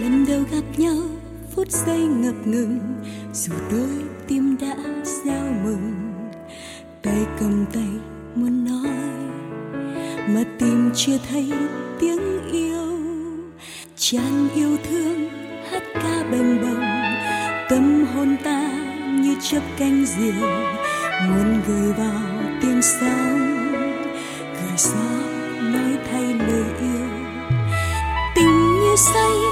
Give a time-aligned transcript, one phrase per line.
[0.00, 0.96] lần đầu gặp nhau,
[1.54, 2.78] phút giây ngập ngừng,
[3.32, 3.88] dù đôi
[4.28, 5.92] tim đã giao mừng.
[7.02, 7.88] Tay cầm tay
[8.34, 8.94] muốn nói,
[10.28, 11.52] mà tìm chưa thấy
[12.00, 12.98] tiếng yêu.
[13.96, 15.28] Tràn yêu thương
[15.70, 16.84] hát ca bềnh bồng,
[17.70, 18.70] tâm hồn ta
[19.20, 20.48] như chớp cánh diều.
[21.28, 22.22] Muốn gửi vào
[22.62, 23.56] tiếng sóng,
[24.52, 25.10] gửi gió
[25.60, 27.08] nói thay lời yêu.
[28.34, 29.43] Tình như say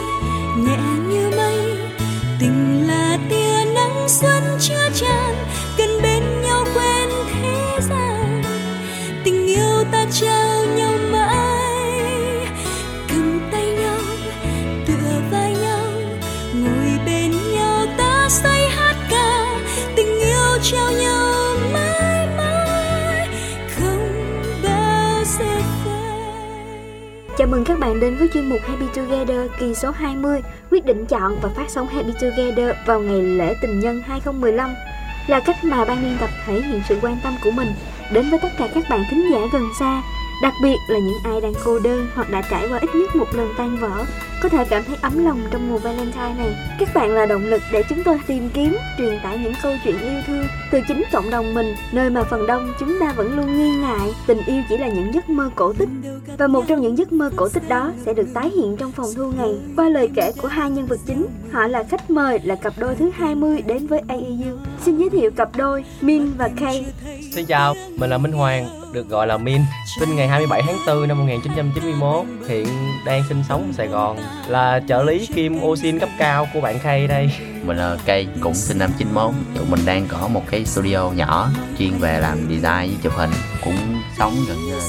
[27.82, 30.40] bạn đến với chuyên mục Happy Together kỳ số 20
[30.70, 34.74] Quyết định chọn và phát sóng Happy Together vào ngày lễ tình nhân 2015
[35.26, 37.68] Là cách mà ban biên tập thể hiện sự quan tâm của mình
[38.12, 40.02] đến với tất cả các bạn thính giả gần xa,
[40.42, 43.34] Đặc biệt là những ai đang cô đơn hoặc đã trải qua ít nhất một
[43.34, 44.04] lần tan vỡ.
[44.42, 47.62] Có thể cảm thấy ấm lòng trong mùa Valentine này Các bạn là động lực
[47.72, 51.30] để chúng tôi tìm kiếm, truyền tải những câu chuyện yêu thương Từ chính cộng
[51.30, 54.76] đồng mình, nơi mà phần đông chúng ta vẫn luôn nghi ngại Tình yêu chỉ
[54.76, 55.88] là những giấc mơ cổ tích
[56.38, 59.06] và một trong những giấc mơ cổ tích đó sẽ được tái hiện trong phòng
[59.16, 61.26] thu ngày qua lời kể của hai nhân vật chính.
[61.52, 64.58] Họ là khách mời là cặp đôi thứ 20 đến với AEU.
[64.84, 66.86] Xin giới thiệu cặp đôi Min và Kay.
[67.32, 69.60] Xin chào, mình là Minh Hoàng, được gọi là Min
[70.00, 72.66] Sinh ngày 27 tháng 4 năm 1991 Hiện
[73.06, 74.16] đang sinh sống ở Sài Gòn
[74.48, 77.30] là trợ lý kim oxin cấp cao của bạn Khay đây.
[77.64, 81.48] Mình là Cây, cũng sinh năm 91 Tụi mình đang có một cái studio nhỏ
[81.78, 83.30] Chuyên về làm design với chụp hình.
[83.64, 83.76] Cũng
[84.18, 84.84] sống gần như là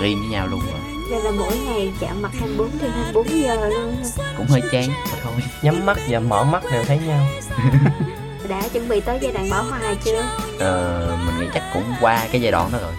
[0.00, 0.80] riêng với nhau luôn rồi.
[1.10, 3.96] Đây là mỗi ngày chạm mặt 24 trên 24 giờ luôn.
[4.36, 5.32] Cũng hơi chán mà thôi.
[5.62, 7.26] Nhắm mắt và mở mắt đều thấy nhau.
[8.48, 10.22] Đã chuẩn bị tới giai đoạn bỏ hoài chưa?
[10.58, 12.92] ờ, Mình nghĩ chắc cũng qua cái giai đoạn đó rồi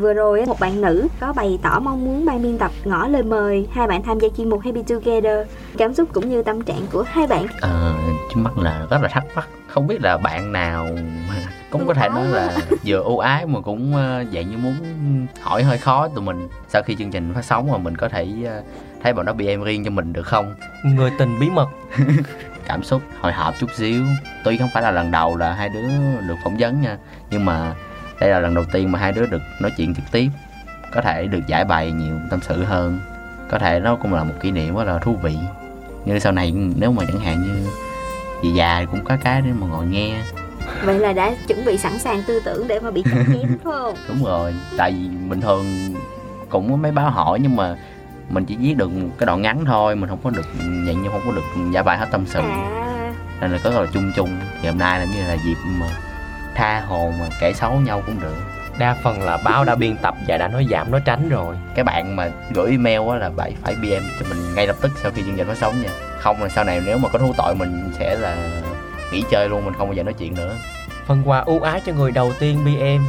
[0.00, 3.06] vừa rồi á, một bạn nữ có bày tỏ mong muốn ban biên tập ngỏ
[3.06, 5.46] lời mời hai bạn tham gia chuyên mục Happy Together.
[5.78, 7.46] Cảm xúc cũng như tâm trạng của hai bạn.
[7.60, 7.94] Ờ,
[8.30, 10.88] Trước mắt là rất là thắc mắc Không biết là bạn nào
[11.28, 11.34] mà
[11.70, 14.74] cũng có thể nói là vừa ưu ái mà cũng ờ, dạng như muốn
[15.42, 18.28] hỏi hơi khó tụi mình sau khi chương trình phát sóng mà mình có thể
[18.46, 18.62] ờ,
[19.02, 20.54] thấy bọn nó bị em riêng cho mình được không?
[20.84, 21.68] Người tình bí mật.
[22.66, 24.02] Cảm xúc hồi hộp chút xíu.
[24.44, 25.82] Tuy không phải là lần đầu là hai đứa
[26.28, 26.98] được phỏng vấn nha
[27.30, 27.74] nhưng mà
[28.20, 30.28] đây là lần đầu tiên mà hai đứa được nói chuyện trực tiếp.
[30.92, 33.00] Có thể được giải bày nhiều tâm sự hơn.
[33.50, 35.36] Có thể nó cũng là một kỷ niệm rất là thú vị.
[36.04, 37.68] Như sau này nếu mà chẳng hạn như
[38.42, 40.22] về già cũng có cái để mà ngồi nghe.
[40.84, 43.58] Vậy là đã chuẩn bị sẵn sàng tư tưởng để mà bị cắt chém phải
[43.64, 43.94] không?
[44.08, 44.54] đúng rồi.
[44.76, 45.64] Tại vì bình thường
[46.48, 47.76] cũng có mấy báo hỏi nhưng mà
[48.28, 50.46] mình chỉ viết được cái đoạn ngắn thôi mình không có được
[50.86, 52.40] dạng như không có được giải bày hết tâm sự.
[52.40, 54.36] À, nên là có là chung chung.
[54.62, 55.86] Thì hôm nay là như là dịp mà
[56.54, 58.36] tha hồ mà kể xấu nhau cũng được.
[58.78, 61.56] Đa phần là báo đã biên tập và đã nói giảm nói tránh rồi.
[61.74, 64.92] Cái bạn mà gửi email á là bạn phải bm cho mình ngay lập tức
[65.02, 65.88] sau khi chương trình phát sóng nha.
[66.18, 68.36] Không là sau này nếu mà có thú tội mình sẽ là
[69.12, 70.54] nghỉ chơi luôn mình không bao giờ nói chuyện nữa.
[71.06, 73.04] Phần quà ưu ái cho người đầu tiên BM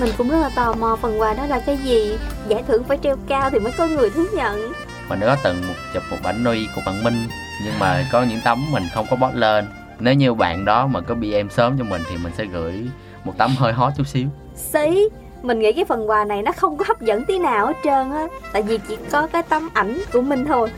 [0.00, 2.18] mình cũng rất là tò mò phần quà đó là cái gì?
[2.48, 4.72] Giải thưởng phải treo cao thì mới có người thứ nhận.
[5.08, 7.26] Mình đã có từng một chụp một ảnh nuôi của bạn Minh
[7.64, 9.66] nhưng mà có những tấm mình không có post lên
[10.02, 12.88] nếu như bạn đó mà có BM sớm cho mình thì mình sẽ gửi
[13.24, 14.26] một tấm hơi hot chút xíu.
[14.54, 15.08] Xí
[15.42, 18.10] mình nghĩ cái phần quà này nó không có hấp dẫn tí nào hết trơn
[18.10, 18.26] á.
[18.52, 20.70] Tại vì chỉ có cái tấm ảnh của mình thôi.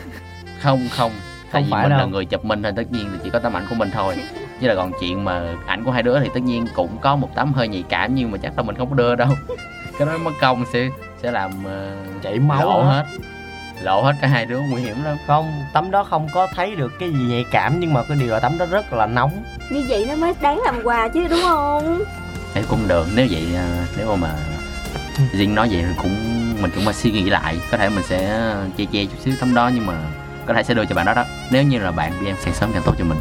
[0.61, 1.13] Không không.
[1.53, 2.09] Tại Không vì phải mình là đâu.
[2.09, 4.15] người chụp mình thì tất nhiên là chỉ có tấm ảnh của mình thôi.
[4.61, 7.29] Chứ là còn chuyện mà ảnh của hai đứa thì tất nhiên cũng có một
[7.35, 9.29] tấm hơi nhạy cảm nhưng mà chắc là mình không có đưa đâu.
[9.99, 10.89] Cái đó mất công sẽ
[11.23, 13.05] sẽ làm uh, chảy máu hết
[13.85, 15.17] lộ hết cả hai đứa nguy hiểm lắm.
[15.27, 18.31] Không tấm đó không có thấy được cái gì nhạy cảm nhưng mà cái điều
[18.31, 19.45] là tấm đó rất là nóng.
[19.71, 22.03] Như vậy nó mới đáng làm quà chứ đúng không?
[22.55, 24.35] Thế cũng được nếu vậy à, nếu mà
[25.33, 26.17] riêng nói vậy thì cũng
[26.63, 27.57] mình cũng mà suy nghĩ lại.
[27.71, 29.95] Có thể mình sẽ che che chút xíu tấm đó nhưng mà
[30.47, 31.25] có thể sẽ đưa cho bạn đó đó.
[31.51, 33.19] Nếu như là bạn BM càng sớm càng tốt cho mình.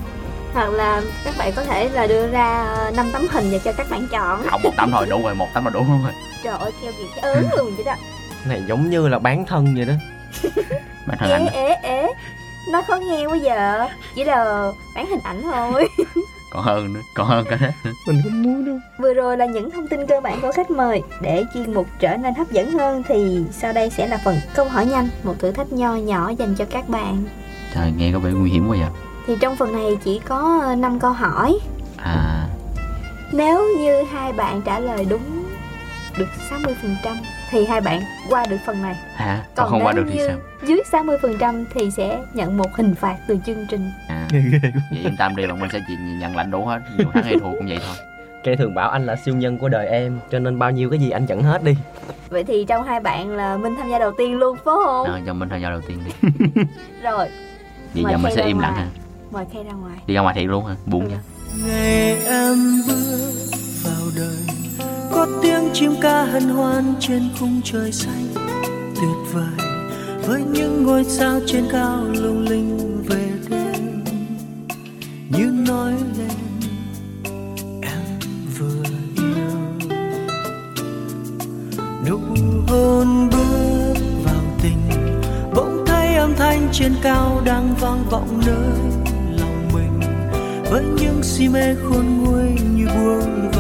[0.54, 3.90] Hoặc là các bạn có thể là đưa ra năm tấm hình để cho các
[3.90, 4.44] bạn chọn.
[4.48, 6.12] Không một tấm thôi đủ rồi một tấm là đủ rồi.
[6.44, 7.96] Trời ơi theo việc cái ớn luôn vậy đó.
[8.46, 9.94] Này giống như là bán thân vậy đó
[11.08, 12.08] bản thân ế anh ế ế.
[12.72, 13.88] Nó khó nghe quá giờ.
[14.16, 15.88] Chỉ là bán hình ảnh thôi.
[16.54, 17.72] Còn hơn nữa còn hơn cả thế
[18.08, 18.80] mình không muốn đâu.
[19.00, 21.02] Vừa rồi là những thông tin cơ bản của khách mời.
[21.22, 24.66] Để chuyên mục trở nên hấp dẫn hơn thì sau đây sẽ là phần câu
[24.66, 27.24] hỏi nhanh, một thử thách nho nhỏ dành cho các bạn.
[27.76, 28.90] trời nghe có vẻ nguy hiểm quá vậy.
[29.28, 31.60] Thì trong phần này chỉ có 5 câu hỏi.
[31.98, 32.48] à.
[33.32, 35.44] Nếu như hai bạn trả lời đúng
[36.18, 37.16] được 60%
[37.54, 38.96] thì hai bạn qua được phần này.
[39.16, 39.44] hả?
[39.56, 40.38] Còn không qua được thì sao?
[40.68, 43.92] Dưới 60% thì sẽ nhận một hình phạt từ chương trình.
[44.08, 44.28] à.
[44.32, 46.80] Vậy yên tâm đi bọn mình sẽ chỉ nhận lãnh đủ hết.
[46.98, 47.96] Dù thắng hay thua cũng vậy thôi.
[48.44, 51.00] Cây thường bảo anh là siêu nhân của đời em Cho nên bao nhiêu cái
[51.00, 51.76] gì anh nhận hết đi.
[52.30, 55.08] Vậy thì trong hai bạn là Minh tham gia đầu tiên luôn phải không?
[55.08, 56.30] à, cho mình thời gian đầu tiên đi.
[57.04, 57.28] Rồi,
[57.94, 58.88] vậy giờ mình sẽ im lặng ha.
[59.32, 59.98] Mời Khay ra ngoài.
[60.08, 61.18] đi ra ngoài thiệt luôn hả buồn nha.
[61.66, 62.58] Ngày em
[62.88, 63.34] bước
[63.84, 64.38] vào đời
[65.14, 68.28] có tiếng chim ca hân hoan trên khung trời xanh.
[68.96, 69.68] Tuyệt vời,
[70.28, 74.04] với những ngôi sao trên cao lung linh về đêm.
[75.30, 76.38] Như nói lên,
[77.82, 78.20] em
[78.58, 78.84] vừa
[79.16, 79.86] yêu.
[82.10, 82.20] Nụ
[82.68, 83.94] hôn bước
[84.26, 84.80] vào tình,
[85.56, 89.02] bỗng thấy âm thanh trên cao đang vang vọng nơi
[89.40, 90.00] lòng mình.
[90.72, 92.44] Với những si mê khôn nguôi
[92.76, 93.52] như buông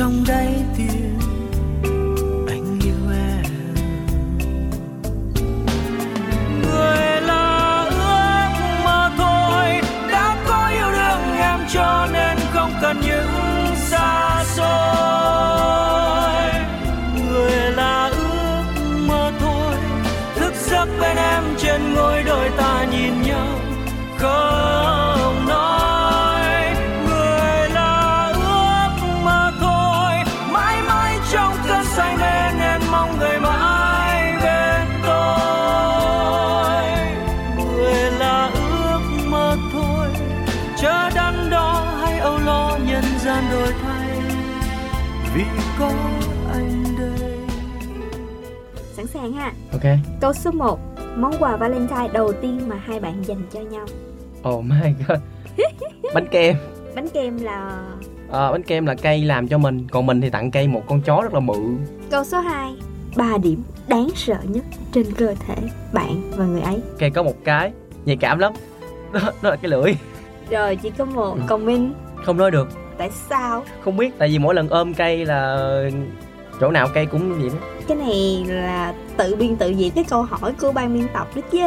[0.00, 1.18] trong đáy tim
[2.48, 3.44] anh yêu em.
[6.62, 9.80] Người là ước mơ thôi,
[10.10, 13.49] đã có yêu đương em cho nên không cần những
[45.34, 45.42] vì
[45.78, 45.90] có
[46.52, 47.38] anh đây.
[48.92, 49.52] Sẵn sàng ha.
[49.72, 49.82] Ok.
[50.20, 50.78] Câu số 1
[51.16, 53.86] Món quà Valentine đầu tiên mà hai bạn dành cho nhau.
[54.48, 55.18] Oh my god.
[56.14, 56.56] Bánh kem.
[56.94, 57.82] Bánh kem là
[58.28, 61.00] Ờ, Bánh kem là cây làm cho mình Còn mình thì tặng cây một con
[61.02, 61.58] chó rất là bự.
[62.10, 62.74] Câu số 2
[63.16, 65.54] 3 điểm đáng sợ nhất trên cơ thể
[65.92, 66.80] bạn và người ấy.
[66.98, 67.72] Cây có một cái
[68.04, 68.52] Nhạy cảm lắm.
[69.12, 69.94] Đó, đó là cái lưỡi.
[70.50, 71.40] Rồi chỉ có một Ừ.
[71.46, 71.92] Còn Minh?
[72.24, 72.68] Không nói được
[73.00, 73.64] Tại sao?
[73.84, 75.58] Không biết Tại vì mỗi lần ôm cây là
[76.60, 77.66] Chỗ nào cây cũng vậy đó.
[77.88, 81.42] Cái này là tự biên tự diễn cái câu hỏi của ban biên tập đó
[81.50, 81.58] chứ.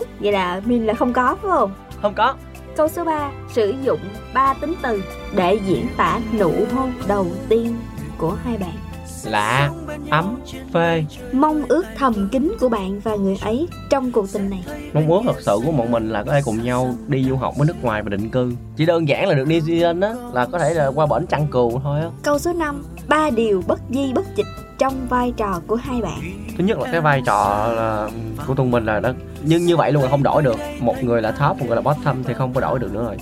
[0.20, 1.72] Vậy là Minh là không có phải không?
[2.02, 2.34] Không có.
[2.76, 4.00] Câu số 3 Sử dụng
[4.34, 5.02] 3 tính từ
[5.36, 7.76] để diễn tả nụ hôn đầu tiên
[8.18, 8.89] của hai bạn
[9.24, 9.70] Lạ
[10.10, 10.40] Ấm
[10.72, 11.04] Phê.
[11.32, 14.64] Mong ước thầm kín của bạn và người ấy trong cuộc tình này.
[14.92, 17.54] Mong muốn thật sự của bọn mình là có thể cùng nhau đi du học
[17.58, 18.52] ở nước ngoài và định cư.
[18.76, 21.46] Chỉ đơn giản là được New Zealand á Là có thể là qua bển trăng
[21.50, 22.06] cừu thôi á.
[22.22, 24.46] Câu số 5 Ba điều bất di bất dịch
[24.78, 26.20] trong vai trò của hai bạn.
[26.58, 28.08] Thứ nhất là cái vai trò là
[28.46, 29.12] của tụi mình là đó
[29.42, 30.56] Nhưng như vậy luôn là không đổi được.
[30.80, 33.16] Một người là top, một người là bottom thì không có đổi được nữa rồi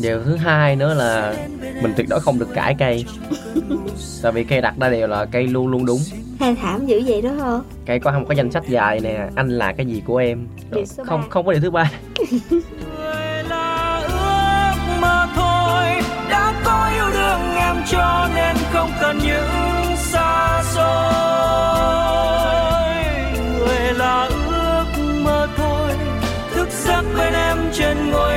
[0.00, 1.34] Điều thứ hai nữa là
[1.82, 3.04] mình tuyệt đối không được cãi cây.
[4.22, 6.00] Tại vì cây đặt ra đều là cây luôn luôn đúng.
[6.40, 7.58] Hay thảm dữ vậy đó hả?
[7.86, 10.46] Cây có không có danh sách dài nè Anh là cái gì của em.
[10.86, 11.90] Số Không không có điều thứ ba.
[17.92, 21.12] Cho nên không cần những xa xôi.
[23.58, 24.84] Người là ước
[25.24, 25.92] mơ thôi
[26.54, 28.31] thức giấc bên em trên ngôi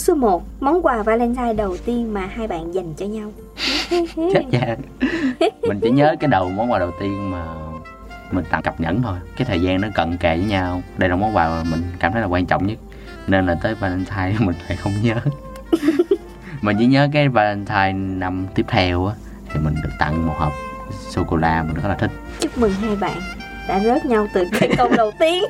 [0.00, 3.32] số 1 Món quà Valentine đầu tiên mà hai bạn dành cho nhau.
[4.34, 4.76] Chết cha
[5.62, 7.44] mình chỉ nhớ cái đầu món quà đầu tiên mà
[8.30, 9.18] mình tặng cặp nhẫn thôi.
[9.36, 10.82] Cái thời gian nó cận kề với nhau.
[10.96, 12.78] Đây là món quà mà mình cảm thấy là quan trọng nhất.
[13.26, 15.14] Nên là tới valentine mình lại không nhớ.
[16.62, 19.14] Mình chỉ nhớ cái valentine năm tiếp theo á
[19.48, 20.52] thì mình được tặng một hộp
[21.10, 22.10] sô cô la mình rất là thích.
[22.40, 23.20] Chúc mừng hai bạn
[23.68, 25.44] đã rớt nhau từ cái câu đầu tiên.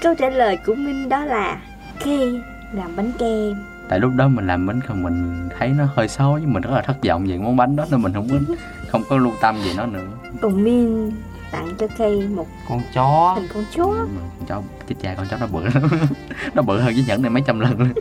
[0.00, 1.60] Câu trả lời của Minh đó là
[2.04, 2.40] Kê
[2.72, 3.54] làm bánh kem.
[3.88, 6.70] Tại lúc đó mình làm bánh không mình thấy nó hơi xấu với mình rất
[6.70, 8.54] là thất vọng về món bánh đó nên mình không có
[8.88, 10.06] không có lưu tâm về nó nữa.
[10.42, 11.12] Còn Minh
[11.50, 13.34] tặng cho Kay một con chó.
[13.36, 13.86] hình con chó.
[13.86, 15.64] Mà con chó chết cha con chó nó bự.
[15.64, 15.88] Lắm
[16.54, 17.78] nó bự hơn với nhẫn này mấy trăm lần.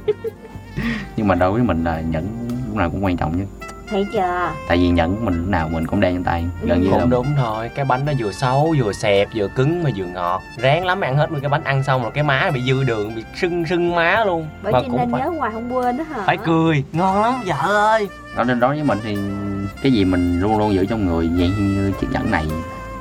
[1.17, 3.47] Nhưng mà đối với mình là nhẫn lúc nào cũng quan trọng nhất
[3.93, 4.51] Thấy chưa?
[4.67, 7.09] Tại vì nhẫn mình lúc nào mình cũng đeo trên tay gần như là cũng
[7.09, 10.41] đúng thôi cái bánh nó vừa xấu vừa xẹp vừa cứng mà vừa ngọt.
[10.57, 13.15] Ráng lắm ăn hết nguyên cái bánh ăn xong rồi cái má bị dư đường
[13.15, 14.47] bị sưng sưng má luôn.
[14.63, 16.23] Bởi mà vì cũng nên phải, nhớ hoài không quên đó hả?
[16.25, 16.83] Phải cười.
[16.93, 18.07] Ngon lắm vợ ơi.
[18.35, 19.17] Đó nên đối với mình thì
[19.83, 22.45] cái gì mình luôn luôn giữ trong người vậy như chiếc nhẫn này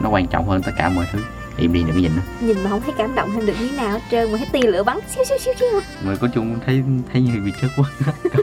[0.00, 1.18] nó quan trọng hơn tất cả mọi thứ.
[1.56, 2.22] Im đi đừng có nhìn nó.
[2.40, 4.68] Nhìn mà không thấy cảm động thêm được miếng nào hết trơn Mà thấy tia
[4.70, 5.80] lửa bắn xíu xíu xíu xíu.
[6.04, 6.82] Người có chung thấy
[7.12, 7.90] thấy như bị chết quá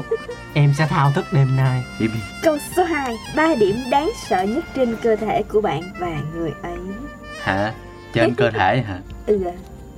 [0.54, 1.84] em sẽ thao thức đêm nay.
[2.00, 2.08] Đi
[2.44, 6.52] Câu số 2 ba điểm đáng sợ nhất trên cơ thể của bạn và người
[6.62, 6.80] ấy.
[7.42, 7.74] Hả?
[8.14, 9.00] Trên cơ thể hả?
[9.26, 9.40] Ừ.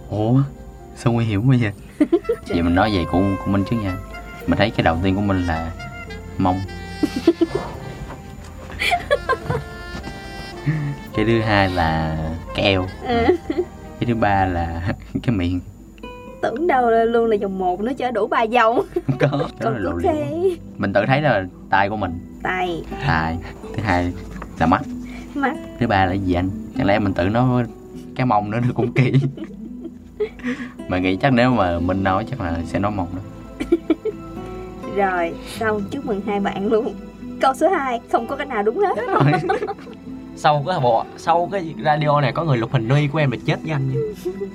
[0.10, 0.41] Ủa?
[0.96, 1.72] Sao nguy hiểm quá vậy?
[2.48, 3.98] Vậy mình nói về của của mình trước nha.
[4.48, 5.72] Mình thấy cái đầu tiên của mình là
[6.38, 6.62] mông.
[11.15, 12.17] Cái thứ hai là
[12.55, 13.25] cái eo ừ.
[14.00, 14.93] cái thứ ba là
[15.24, 15.60] cái miệng
[16.42, 18.82] Tưởng đâu luôn là vòng một nó chở đủ ba vòng.
[19.20, 19.28] Có
[19.62, 19.92] Còn là lộ
[20.78, 22.20] mình tự thấy là tay của mình.
[22.44, 22.84] Tay.
[23.08, 23.38] Tay.
[23.76, 24.14] Thứ hai
[24.60, 24.82] là mắt.
[25.36, 25.56] Mắt.
[25.80, 26.50] Thứ ba là gì anh?
[26.78, 27.64] Chẳng lẽ mình tự nói
[28.16, 29.14] cái mông nữa nó cũng kỳ?
[30.88, 33.22] Mà nghĩ chắc nếu mà mình nói chắc là sẽ nói mông đó.
[34.96, 35.82] Rồi xong.
[35.92, 36.94] Chúc mừng hai bạn luôn.
[37.42, 38.96] Câu số 2 không có cái nào đúng hết.
[40.36, 43.38] Sau cái bộ sau cái radio này có người lục hình nuôi của em là
[43.46, 44.00] chết với anh nha.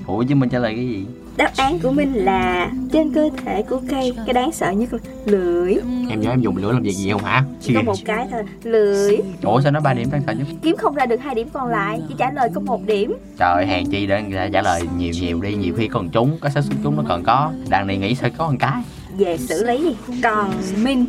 [0.07, 3.63] Ủa chứ mình trả lời cái gì Đáp án của mình là trên cơ thể
[3.63, 4.13] của cây.
[4.27, 5.75] Cái đáng sợ nhất là lưỡi.
[6.11, 7.45] Em nhớ em dùng lửa làm việc gì không hả?
[7.61, 8.43] Chỉ có một cái thôi.
[8.63, 9.17] Lưỡi.
[9.43, 10.47] Ủa sao nó ba điểm đáng sợ nhất?
[10.63, 12.01] Kiếm không ra được hai điểm còn lại.
[12.09, 13.17] Chỉ trả lời có một điểm.
[13.39, 15.55] Trời hàng chi để người ta trả lời nhiều nhiều đi.
[15.55, 17.53] Nhiều khi còn trúng có xác suất trúng nó còn có.
[17.69, 18.83] Đàn này nghĩ sao có một cái.
[19.19, 19.95] Về xử lý.
[20.09, 20.51] Đi còn
[20.83, 21.07] minh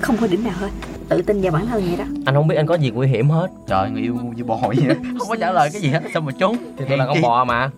[0.00, 0.68] không có điểm nào hết.
[1.08, 2.04] Tự tin vào bản thân vậy đó.
[2.26, 3.48] Anh không biết anh có gì nguy hiểm hết.
[3.68, 4.76] Trời người yêu như bò vậy
[5.18, 6.56] không có trả lời cái gì hết sao mà trúng?
[6.76, 7.70] Thì tôi là con bò mà.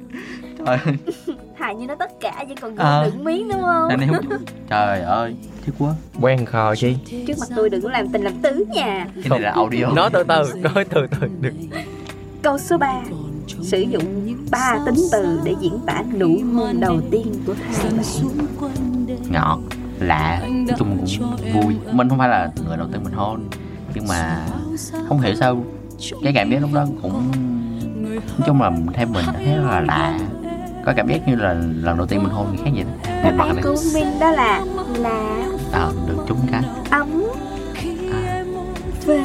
[0.66, 0.78] Trời
[1.58, 3.02] hài như nó tất cả chỉ còn À.
[3.04, 3.88] đựng miếng đúng không?
[3.88, 4.24] Đàn này không
[4.70, 5.34] trời ơi
[5.66, 5.92] thích quá.
[6.20, 6.96] Quen khờ chi?
[7.26, 9.06] Trước mặt tôi đừng có làm tình làm tứ nha.
[9.14, 9.86] Cái này là audio.
[9.86, 10.42] Nói từ từ
[10.74, 11.68] nói từ từ đừng.
[12.42, 13.00] Câu số 3
[13.62, 18.04] sử dụng ba tính từ để diễn tả nụ hôn đầu tiên của hai bạn.
[19.30, 19.58] ngọt
[20.00, 21.06] lạ nói chung cũng
[21.62, 21.76] vui.
[21.92, 23.40] Mình không phải là người đầu tiên mình hôn
[23.94, 24.46] nhưng mà
[25.08, 25.64] không hiểu sao
[26.22, 27.32] cái cảm giác lúc đó cũng
[28.38, 30.18] nói chung là theo mình thấy rất là lạ
[30.88, 33.20] có cảm giác như là lần đầu tiên mình hôn người khác vậy đó.
[33.24, 34.64] Đáp mặt này của minh đó là
[34.98, 36.62] là ờ được trúng cái.
[36.90, 37.24] ấm.
[39.06, 39.20] Về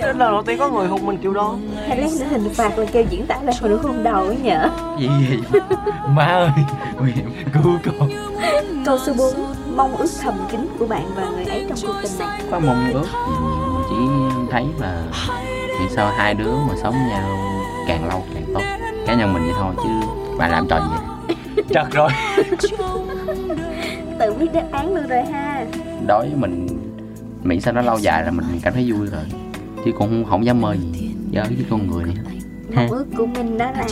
[0.00, 1.56] lần đầu tiên có người hôn mình kiểu đó.
[1.88, 4.36] Hay lát nữa hình phạt là kêu diễn tả lại hồi nụ hôn đầu ấy
[4.42, 5.38] nhở gì gì
[6.08, 6.50] má ơi
[7.00, 8.10] nguy hiểm cứu con.
[8.84, 9.34] Câu số 4
[9.76, 12.40] mong ước thầm kín của bạn và người ấy trong cuộc tình này.
[12.50, 13.96] Có mong ước nhiều chỉ
[14.50, 15.02] thấy là
[15.80, 17.28] vì sao hai đứa mà sống nhau
[17.88, 18.60] càng lâu càng tốt
[19.08, 19.88] cá nhân mình vậy thôi chứ
[20.38, 21.34] bạn làm trò gì?
[21.56, 22.10] Vậy chật rồi.
[24.18, 25.66] Tự biết đáp án luôn rồi ha.
[26.06, 26.66] Đối với mình
[27.42, 29.22] miễn sao nó lâu dài là mình cảm thấy vui rồi.
[29.84, 32.16] Chứ cũng không, không dám mơ gì với với con người này.
[32.74, 33.86] Mong ước của mình đó là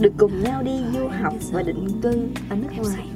[0.00, 3.08] được cùng nhau đi du học và định cư ở nước ngoài.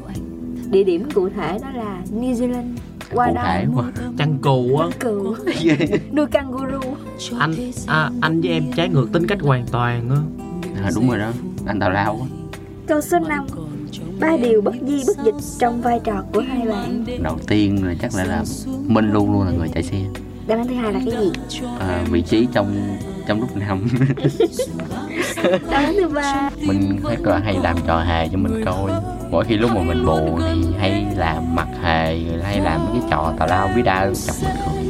[0.71, 2.77] Địa điểm cụ thể đó là New Zealand.
[3.13, 3.85] Qua cụ đó thể quá.
[4.19, 4.87] Chăn cù á.
[5.01, 5.37] Cừu.
[6.13, 6.81] Nuôi kangaroo
[7.39, 7.55] anh
[7.87, 10.43] à, anh với em trái ngược tính cách hoàn toàn á
[10.85, 11.33] à, đúng rồi đó.
[11.67, 12.27] Anh tào lao quá.
[12.87, 13.47] Câu số 5
[14.21, 17.05] ba điều bất di bất dịch trong vai trò của hai bạn.
[17.23, 18.45] Đầu tiên là chắc lại là
[18.87, 19.99] minh luôn luôn là người chạy xe.
[20.47, 21.59] Đáp án thứ hai là cái gì?
[21.81, 22.97] À, vị trí trong
[23.27, 23.89] trong lúc nam
[25.71, 26.51] đó đến thứ ba.
[26.67, 28.91] Mình thấy là hay làm trò hề cho mình coi.
[29.31, 33.11] Mỗi khi lúc mà mình buồn thì hay làm mặt hề hay làm mấy cái
[33.11, 34.85] trò tào lao bí đa chọc mình cười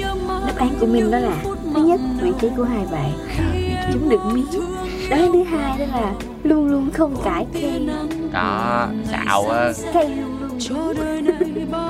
[0.47, 1.37] đáp án của mình đó là
[1.75, 3.13] thứ nhất vị trí của hai bạn.
[3.37, 4.45] Trí- chúng được miết
[5.11, 7.87] đó thứ hai đó là luôn luôn không cãi khen
[8.33, 9.73] đó xạo á.
[9.93, 10.59] Khen luôn luôn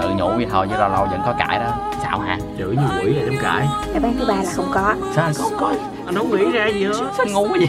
[0.03, 1.93] tự nhủ vậy thôi chứ lâu lâu vẫn có cãi đó.
[2.03, 2.39] Xạo hả?
[2.59, 3.67] Chửi như quỷ là dám cãi.
[3.95, 4.95] Đáp án thứ ba là không có.
[5.15, 5.75] Sao anh không có?
[6.07, 6.93] Anh không nghĩ ra gì hết.
[7.17, 7.69] Sao ngu cái gì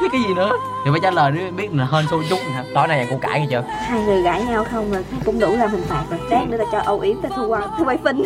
[0.00, 0.52] biết cái gì nữa?
[0.84, 2.64] Thì phải trả lời để biết là hên xui chút hả?
[2.74, 3.60] Tối nay cô cãi nghe chưa?
[3.60, 6.64] Hai người gãi nhau không là cũng đủ làm hình phạt rồi lát nữa là
[6.72, 8.22] cho âu yếm ta thu qua thu quay phim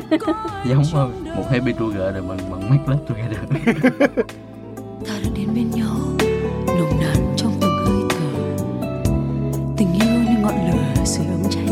[0.64, 3.38] giống ờ, một happy together bằng bằng make love together.
[5.06, 6.23] Ta đã đến bên nhau
[6.78, 8.26] nồng nàn trong từng hơi thở.
[9.76, 11.63] Tình yêu như ngọn lửa sưởi ấm trái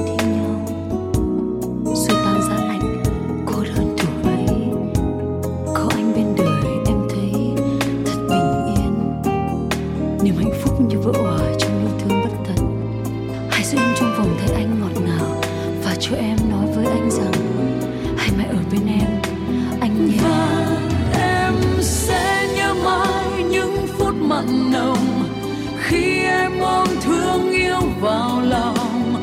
[28.03, 29.15] vào lòng.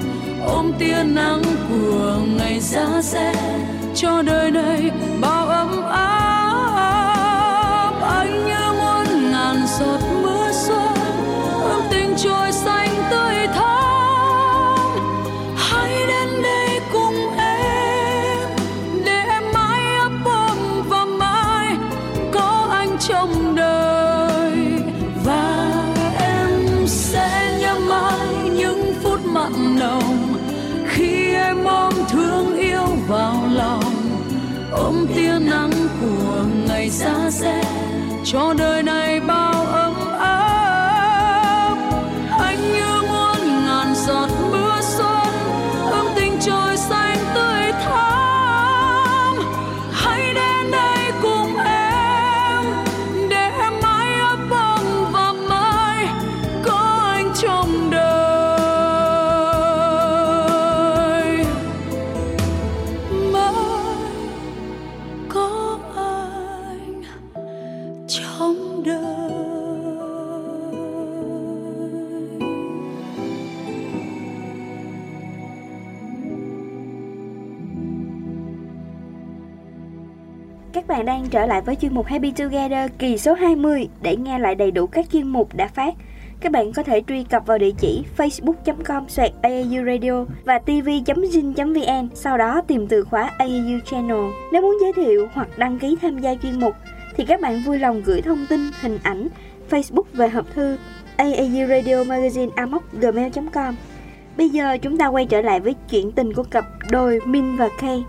[0.46, 3.34] Ôm tia nắng của ngày xa xe
[3.96, 5.79] cho đời này bao ấm
[38.32, 39.39] cho đời này bao
[81.00, 84.56] bạn đang trở lại với chuyên mục Happy Together kỳ số 20 để nghe lại
[84.56, 85.94] đầy đủ các chuyên mục đã phát.
[86.40, 92.10] Các bạn có thể truy cập vào địa chỉ facebook.com xoẹt AAU Radio và tv.zin.vn
[92.14, 94.26] sau đó tìm từ khóa AAU Channel.
[94.52, 96.74] Nếu muốn giới thiệu hoặc đăng ký tham gia chuyên mục
[97.16, 99.28] thì các bạn vui lòng gửi thông tin, hình ảnh,
[99.70, 100.78] Facebook về hộp thư
[101.18, 103.76] AAU Radio Magazine gmail.com
[104.38, 107.70] Bây giờ chúng ta quay trở lại với chuyện tình của cặp đôi Min và
[107.80, 108.04] Kay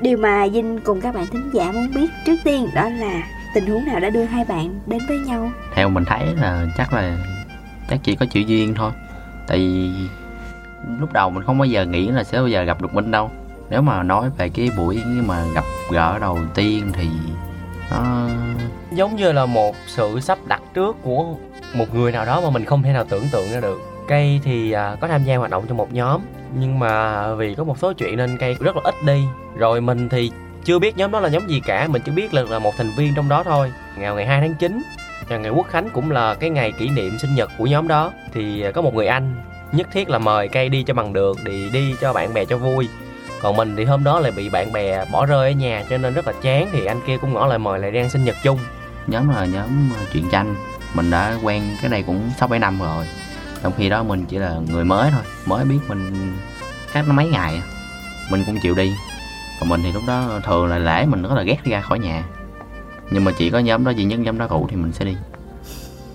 [0.00, 3.22] Điều mà Vinh cùng các bạn thính giả muốn biết trước tiên đó là
[3.54, 5.50] tình huống nào đã đưa hai bạn đến với nhau.
[5.74, 7.16] theo mình thấy là chắc là
[7.90, 8.92] chắc chỉ có chữ duyên thôi.
[9.46, 9.90] Tại vì
[11.00, 13.30] lúc đầu mình không bao giờ nghĩ là sẽ bao giờ gặp được minh đâu.
[13.70, 17.08] Nếu mà nói về cái buổi mà gặp gỡ đầu tiên thì
[17.90, 18.28] nó
[18.92, 21.24] giống như là một sự sắp đặt trước của
[21.74, 23.80] một người nào đó mà mình không thể nào tưởng tượng ra được.
[24.08, 26.20] Cây thì à, có tham gia hoạt động trong một nhóm
[26.58, 29.24] nhưng mà vì có một số chuyện nên cây rất là ít đi.
[29.56, 30.30] Rồi mình thì
[30.64, 31.86] chưa biết nhóm đó là nhóm gì cả.
[31.90, 33.72] Mình chỉ biết là, là một thành viên trong đó thôi.
[33.96, 34.82] Ngày ngày 2 tháng 9
[35.28, 38.12] và ngày quốc khánh cũng là cái ngày kỷ niệm sinh nhật của nhóm đó.
[38.32, 39.34] Thì à, có một người anh
[39.72, 42.56] nhất thiết là mời cây đi cho bằng được thì đi cho bạn bè cho
[42.56, 42.88] vui.
[43.40, 46.14] Còn mình thì hôm đó lại bị bạn bè bỏ rơi ở nhà cho nên
[46.14, 46.68] rất là chán.
[46.72, 48.58] Thì anh kia cũng ngỏ lời mời lại đi ăn sinh nhật chung.
[49.06, 50.54] Nhóm là nhóm à, truyện tranh.
[50.94, 53.06] Mình đã quen cái này cũng sáu bảy năm rồi
[53.64, 55.22] trong khi đó mình chỉ là người mới thôi.
[55.46, 56.32] Mới biết mình
[56.92, 57.62] cách nó mấy ngày à.
[58.30, 58.92] mình cũng chịu đi.
[59.60, 62.24] Còn mình thì lúc đó thường là lễ mình rất là ghét ra khỏi nhà.
[63.10, 65.16] Nhưng mà chỉ có nhóm đó duy nhất nhóm đó cũ thì mình sẽ đi.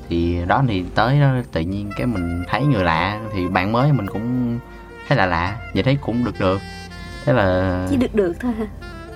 [0.09, 3.93] Thì đó thì tới đó tự nhiên cái mình thấy người lạ thì bạn mới
[3.93, 4.59] mình cũng
[5.07, 5.57] thấy lạ lạ.
[5.73, 6.61] Vậy thấy cũng được được.
[7.25, 8.65] Thế là Chỉ được được thôi hả?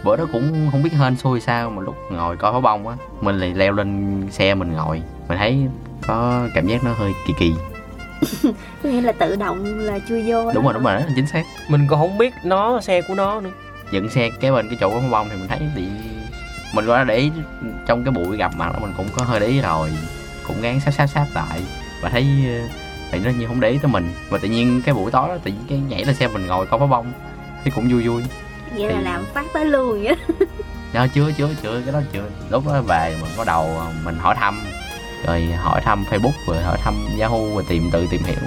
[0.03, 2.95] bữa đó cũng không biết hên xui sao mà lúc ngồi coi pháo bông á
[3.21, 5.01] mình lại leo lên xe mình ngồi.
[5.27, 5.67] Mình thấy
[6.07, 7.53] có cảm giác nó hơi kỳ kỳ
[8.83, 11.27] Có nghĩa là tự động là chui vô đúng rồi đúng rồi đó là chính
[11.27, 11.43] xác.
[11.67, 13.49] Mình còn không biết nó xe của nó nữa.
[13.91, 15.83] Dựng xe kế bên cái chỗ pháo bông thì mình thấy bị
[16.73, 17.31] mình là để ý
[17.85, 19.89] trong cái bụi gặp mặt là mình cũng có hơi để ý rồi.
[20.47, 21.61] Cũng gắng sát sát sát lại.
[22.01, 22.67] Và thấy ờ,
[23.11, 24.11] thì nó như không để ý tới mình.
[24.29, 26.65] Và tự nhiên cái buổi tối đó tự nhiên cái nhảy lên xe mình ngồi
[26.65, 27.11] coi pháo bông.
[27.63, 28.21] Thấy cũng vui vui.
[28.75, 30.15] Nghĩa là thì- làm phát tới luôn vậy
[30.93, 32.23] đó chưa chưa chưa cái đó chưa.
[32.49, 34.61] Lúc đó về mình bắt đầu mình hỏi thăm
[35.27, 38.37] rồi hỏi thăm facebook rồi hỏi thăm yahoo rồi tìm tự tìm hiểu.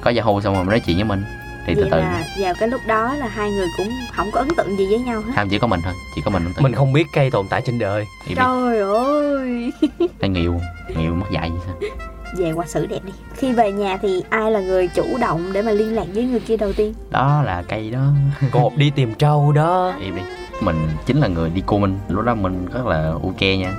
[0.00, 1.24] Có yahoo xong rồi mới nói chuyện với mình.
[1.66, 1.98] Thì từ vậy từ.
[1.98, 4.98] là vào cái lúc đó là hai người cũng không có ấn tượng gì với
[4.98, 5.32] nhau hết.
[5.36, 5.92] Không chỉ có mình thôi.
[6.14, 6.62] Chỉ có mình ấn tượng.
[6.62, 8.04] Mình không biết cây tồn tại trên đời.
[8.26, 8.40] Thì biết.
[8.44, 9.72] Trời ơi.
[10.20, 10.60] Thấy nghiêu
[10.96, 11.90] nghiêu mất dạy vậy sao?
[12.36, 13.12] Về qua xử đẹp đi.
[13.34, 16.40] Khi về nhà thì ai là người chủ động để mà liên lạc với người
[16.40, 16.94] kia đầu tiên?
[17.10, 18.06] Đó là cây đó.
[18.50, 19.94] Cột đi tìm trâu đó.
[20.00, 20.22] Im đi
[20.60, 20.76] mình
[21.06, 23.72] chính là người đi cua mình lúc đó mình rất là ok nha.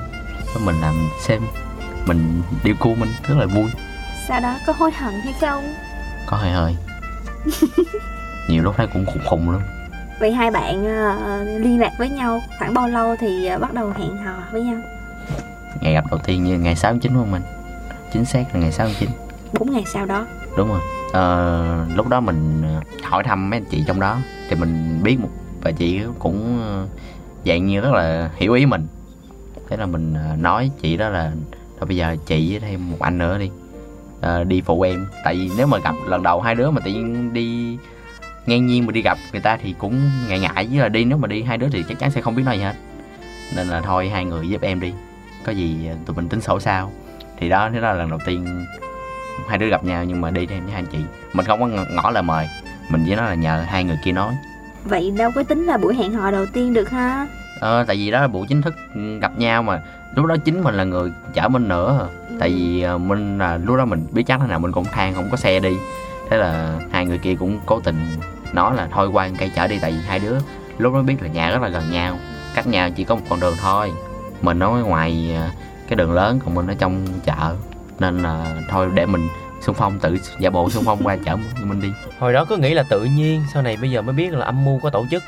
[0.65, 1.41] Mình làm xem
[2.09, 3.69] mình đi cua mình rất là vui.
[4.27, 5.63] Sau đó có hối hận hay không?
[6.25, 6.75] Có hơi hơi.
[8.49, 9.61] Nhiều lúc thấy cũng khùng khùng luôn
[10.19, 13.93] vậy hai bạn ờ, liên lạc với nhau khoảng bao lâu thì ờ, bắt đầu
[13.97, 14.77] hẹn hò với nhau?
[15.81, 17.41] Ngày gặp đầu tiên như ngày 6 tháng 9 không anh?
[18.13, 19.09] Chính xác là ngày 6 tháng 9
[19.59, 20.27] bốn ngày sau đó.
[20.57, 20.81] Đúng rồi.
[21.13, 22.63] Ờ, lúc đó mình
[23.03, 24.17] hỏi thăm mấy anh chị trong đó
[24.49, 25.29] thì mình biết một
[25.63, 26.61] bà chị cũng
[27.45, 28.87] dạng như rất là hiểu ý mình.
[29.69, 31.31] Thế là mình nói chị đó là
[31.79, 33.51] thôi bây giờ chị với thêm một anh nữa đi.
[34.21, 35.07] À, đi phụ em.
[35.23, 37.77] Tại vì nếu mà gặp lần đầu hai đứa mà tự nhiên đi
[38.45, 40.67] ngang nhiên mà đi gặp người ta thì cũng ngại ngại.
[40.71, 42.57] Với là đi nếu mà đi hai đứa thì chắc chắn sẽ không biết nói
[42.57, 42.75] gì hết.
[43.55, 44.93] Nên là thôi hai người giúp em đi.
[45.45, 46.91] Có gì ờ, tụi mình tính sổ sao?
[47.37, 48.65] Thì đó thế đó là lần đầu tiên
[49.47, 50.99] hai đứa gặp nhau nhưng mà đi thêm với hai anh chị.
[51.33, 52.47] Mình không có ngỏ lời mời.
[52.89, 54.33] Mình với nó là nhờ hai người kia nói.
[54.83, 57.27] Vậy đâu có tính là buổi hẹn hò đầu tiên được ha?
[57.59, 59.81] Ờ, tại vì đó là buổi chính thức ừ, gặp nhau mà.
[60.15, 62.07] Lúc đó chính mình là người chở mình nữa.
[62.39, 65.13] Tại vì ờ, mình là lúc đó mình biết chắc thế nào mình cũng than
[65.13, 65.77] không có xe đi.
[66.29, 68.05] Thế là hai người kia cũng cố tình
[68.53, 70.37] nói là thôi qua cây chở đi tại vì hai đứa
[70.77, 72.17] lúc đó biết là nhà rất là gần nhau.
[72.55, 73.91] Cách nhau chỉ có một con đường thôi.
[74.41, 75.49] Mình ở ngoài ờ,
[75.87, 77.55] cái đường lớn còn mình ở trong chợ.
[77.99, 79.27] Nên là thôi để mình
[79.61, 81.91] xung phong tự giả bộ xung phong qua chở mình đi.
[82.19, 84.65] Hồi đó cứ nghĩ là tự nhiên sau này bây giờ mới biết là âm
[84.65, 85.23] mưu có tổ chức.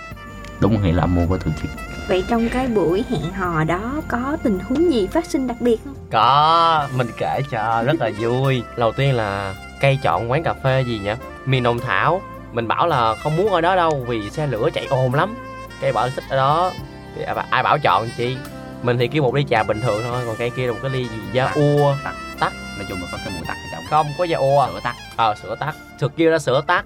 [0.60, 1.68] Đúng nghĩa là âm mưu của tụi chị
[2.08, 5.78] vậy trong cái buổi hẹn hò đó có tình huống gì phát sinh đặc biệt
[5.86, 5.96] không?
[6.12, 8.64] Có mình kể cho rất là vui.
[8.78, 11.12] Đầu tiên là cây chọn quán cà phê gì nhỉ?
[11.46, 12.22] Miền đồng thảo.
[12.52, 15.36] Mình bảo là không muốn ở đó đâu vì xe lửa chạy ồn lắm.
[15.82, 16.72] Cây bảo thích ở đó.
[17.16, 18.38] Thì ai bảo- chọn chi
[18.84, 20.92] mình thì kêu một ly trà bình thường thôi còn cây kia là một cái
[20.92, 21.20] ly gì?
[21.34, 21.96] Da ua.
[22.04, 23.84] Tắt tắt nói chung là có cái mùi tắt ở trong.
[23.90, 24.68] Không có da ua.
[24.74, 26.86] Sữa tắt ờ sữa tắt thực kêu ra sữa tắt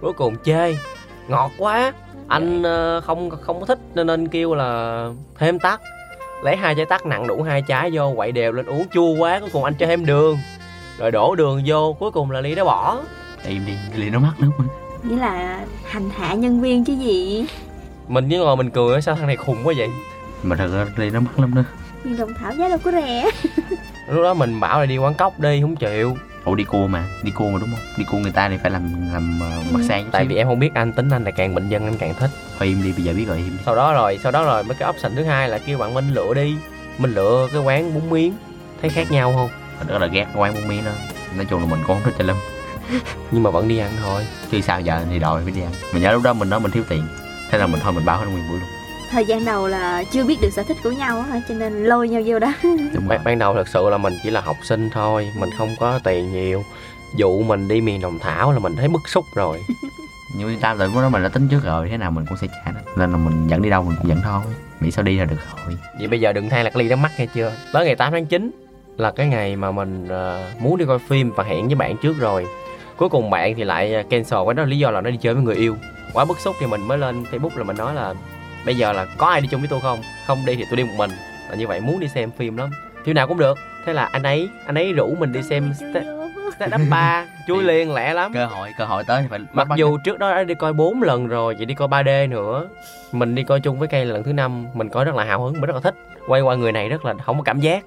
[0.00, 0.76] cuối cùng chê.
[1.28, 1.92] Ngọt quá
[2.28, 5.02] anh ờ, không không có thích nên anh kêu là
[5.38, 5.80] thêm tắt
[6.42, 9.40] lấy hai trái tắt nặng đủ hai trái vô quậy đều lên uống chua quá
[9.40, 10.38] cuối cùng anh cho thêm đường.
[10.98, 13.00] Rồi đổ đường vô cuối cùng là ly đó bỏ.
[13.46, 14.50] Im đi ly nó mắc lắm
[15.02, 17.46] nghĩa là hành hạ nhân viên chứ gì?
[18.08, 19.88] Mình với ngồi mình cười sao thằng này khùng quá vậy?
[20.42, 21.62] Mà thật ra ly nó mắc lắm đó.
[22.04, 23.30] Nhưng đồng thảo giá đâu có rẻ.
[24.08, 27.04] Lúc đó mình bảo là đi quán cốc đi không chịu ủa đi cua mà
[27.22, 27.84] đi cua mà đúng không?
[27.96, 30.46] Đi cua người ta thì phải làm làm uh, mặt sang chút tại vì em
[30.46, 32.30] không biết anh tính anh là càng bệnh dân anh càng thích.
[32.58, 33.62] Thôi im đi bây giờ biết rồi im đi.
[33.64, 36.14] Sau đó rồi sau đó rồi mấy cái option thứ hai là kêu bạn minh
[36.14, 36.56] lựa đi.
[36.98, 38.36] Mình lựa cái quán bún miếng.
[38.80, 39.48] Thấy khác nhau không?
[39.78, 40.92] Thật đó là ghét quán bún miếng đó.
[41.36, 42.36] Nói chung là mình cũng không thích cho lắm.
[43.30, 44.26] Nhưng mà vẫn đi ăn thôi.
[44.50, 45.72] Chứ sao giờ thì đòi phải đi ăn.
[45.92, 47.02] Mình nhớ lúc đó mình nói mình thiếu tiền.
[47.50, 48.75] Thế là mình thôi mình bao hết nguyên buổi luôn
[49.10, 52.08] thời gian đầu là chưa biết được sở thích của nhau á cho nên lôi
[52.08, 52.52] nhau vô đó.
[52.62, 53.02] Đúng rồi.
[53.08, 56.00] Ban, ban đầu thật sự là mình chỉ là học sinh thôi mình không có
[56.04, 56.64] tiền nhiều.
[57.16, 59.60] Dụ mình đi miền đồng thảo là mình thấy bức xúc rồi.
[60.36, 62.38] Nhưng mà ta từ lúc đó mình đã tính trước rồi thế nào mình cũng
[62.38, 64.42] sẽ trả đó nên là mình dẫn đi đâu mình cũng dẫn thôi.
[64.80, 65.76] Miễn sao đi là được rồi.
[65.98, 67.52] Vậy bây giờ đừng than là cái ly đó mắc hay chưa?
[67.72, 68.50] Tới ngày 8 tháng 9
[68.96, 72.18] là cái ngày mà mình ờ, muốn đi coi phim và hẹn với bạn trước
[72.18, 72.46] rồi.
[72.96, 75.42] Cuối cùng bạn thì lại cancel cái đó lý do là nó đi chơi với
[75.42, 75.76] người yêu.
[76.12, 78.14] Quá bức xúc thì mình mới lên facebook là mình nói là
[78.66, 79.98] bây giờ là có ai đi chung với tôi không?
[80.26, 81.10] Không đi thì tôi đi một mình.
[81.48, 82.70] Là như vậy muốn đi xem phim lắm.
[83.04, 83.58] Phim nào cũng được.
[83.84, 85.72] Thế là anh ấy anh ấy rủ mình đi xem
[86.56, 87.26] stand up ba.
[87.46, 88.32] Chui liền lẹ lắm.
[88.34, 90.54] cơ hội cơ hội tới thì phải mặc bắt bắt dù trước đó đã đi
[90.54, 92.68] coi 4 lần rồi vậy đi coi 3D nữa.
[93.12, 94.66] Mình đi coi chung với cây là lần thứ năm.
[94.74, 95.94] Mình coi rất là hào hứng mình rất là thích.
[96.28, 97.84] Quay qua người này rất là không có cảm giác.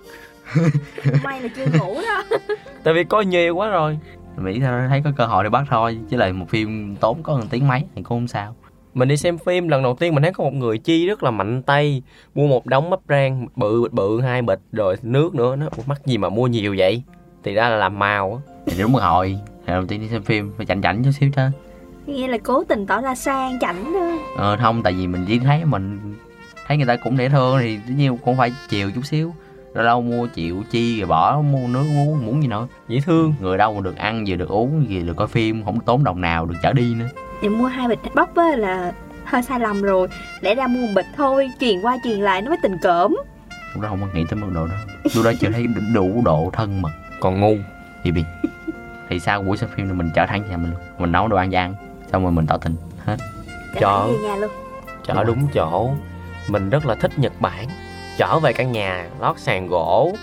[1.24, 2.38] May là chưa ngủ đó.
[2.84, 4.00] Tại vì coi nhiều quá rồi.
[4.38, 6.00] Mỹ sao thấy có cơ hội thì bắt thôi.
[6.10, 8.56] Chứ là một phim tốn có một tiếng mấy thì cũng không sao
[8.94, 11.32] mình đi xem phim lần đầu tiên mình thấy có một người chi rất là
[11.32, 12.02] mạnh tay
[12.36, 15.56] mua một đống bắp rang bự bự hai bịch rồi nước nữa.
[15.56, 17.04] Nó "Ủa, mắc gì mà mua nhiều vậy?
[17.44, 18.54] Thì ra là làm màu á.
[18.66, 21.42] Thì đúng hội thì đầu tiên đi xem phim phải chảnh chảnh chút xíu chứ
[22.06, 24.18] nghĩa là cố tình tỏ ra sang chảnh đó.
[24.38, 26.16] Ờ không tại vì mình chỉ thấy mình
[26.68, 29.34] thấy người ta cũng dễ thương thì tất nhiên cũng phải chiều chút xíu
[29.74, 32.68] rồi đâu mua chịu chi rồi bỏ mua nước uống muốn gì nữa.
[32.88, 33.34] Dễ thương.
[33.40, 36.22] Người đâu mà được ăn vừa được uống vừa được coi phim không tốn đồng
[36.22, 37.10] nào được chở đi nữa.
[37.42, 38.92] Vậy mua hai bịch bắp á là
[39.26, 40.08] hơi sai lầm rồi.
[40.42, 43.16] Lẽ ra mua một bịch thôi Truyền qua truyền lại nó mới tình cỡm
[43.74, 44.76] lúc đó không có nghĩ tới mức độ đó.
[45.16, 46.90] Lúc đó chưa thấy đủ độ thân mật.
[47.20, 47.56] Còn ngu.
[48.04, 48.24] Thì bị
[49.10, 50.80] thì sau buổi xem phim thì mình chở thẳng nhà mình luôn.
[50.98, 51.76] Mình nấu đồ ăn cho ăn
[52.12, 52.76] xong rồi mình tỏ tình.
[53.06, 53.18] Hết.
[53.74, 54.18] Trở Trời.
[54.18, 54.52] về nhà luôn.
[55.06, 55.26] Chở Đúng rồi.
[55.26, 55.92] đúng chỗ.
[56.50, 57.68] Mình rất là thích nhật bản
[58.20, 60.16] trở về căn nhà lót sàn gỗ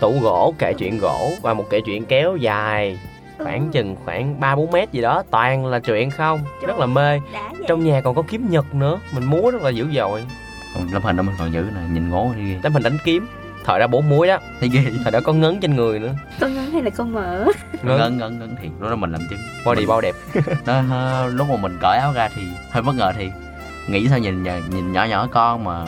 [0.00, 2.98] tủ gỗ kệ chuyện gỗ và một kệ chuyện kéo dài.
[3.38, 7.20] Khoảng chừng khoảng ba bốn mét gì đó toàn là chuyện không rất là mê.
[7.68, 10.24] trong nhà còn có kiếm nhật nữa mình múa rất là dữ dội.
[10.74, 12.42] Còn tấm hình đó mình còn giữ nè nhìn ngố đi.
[12.42, 13.26] Ghê tấm hình đánh kiếm
[13.64, 14.38] thời ra bốn muối đó.
[14.60, 16.12] Thấy ghê thời đó có ngấn trên người nữa.
[16.40, 17.46] Con ngấn hay là con mở
[17.82, 18.18] ngấn ngấn.
[18.18, 19.38] ngấn ngấn thiệt lúc đó mình làm chứng.
[19.66, 20.14] Body bao đẹp.
[20.66, 23.30] Nó ờ, lúc mà mình cởi áo ra thì hơi bất ngờ thì
[23.88, 25.84] nghĩ sao nhìn nhìn nhỏ nhỏ con mà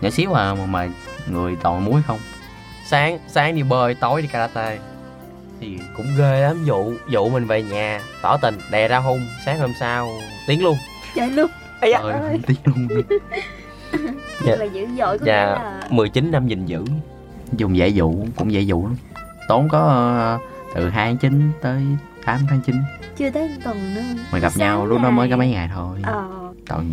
[0.00, 0.88] nhỏ xíu à mà, mà
[1.30, 2.18] người toàn muối không?
[2.86, 4.78] Sáng sáng đi bơi tối đi karate.
[5.60, 9.58] Thì cũng ghê lắm dụ dụ mình về nhà tỏ tình đè ra hung sáng
[9.58, 10.08] hôm sau
[10.46, 10.76] tiến luôn.
[11.14, 11.50] Trời luôn.
[11.80, 11.98] Ây da.
[12.02, 12.40] trời ơi.
[12.46, 12.88] tiếc luôn.
[14.44, 14.56] Dạ.
[14.56, 15.44] là dữ dội có Dạ.
[15.44, 16.84] là 19 năm gìn giữ.
[17.52, 18.96] Dùng dễ dụ cũng dễ dụ lắm.
[19.48, 20.38] Tốn có ờ,
[20.74, 21.82] từ 2 tháng 9 tới
[22.24, 22.76] 8 tháng 9
[23.16, 24.02] chưa tới tuần nữa.
[24.32, 25.98] Mà gặp Sáu nhau lúc đó mới có mấy ngày thôi.
[26.02, 26.28] Ờ.
[26.68, 26.84] Tội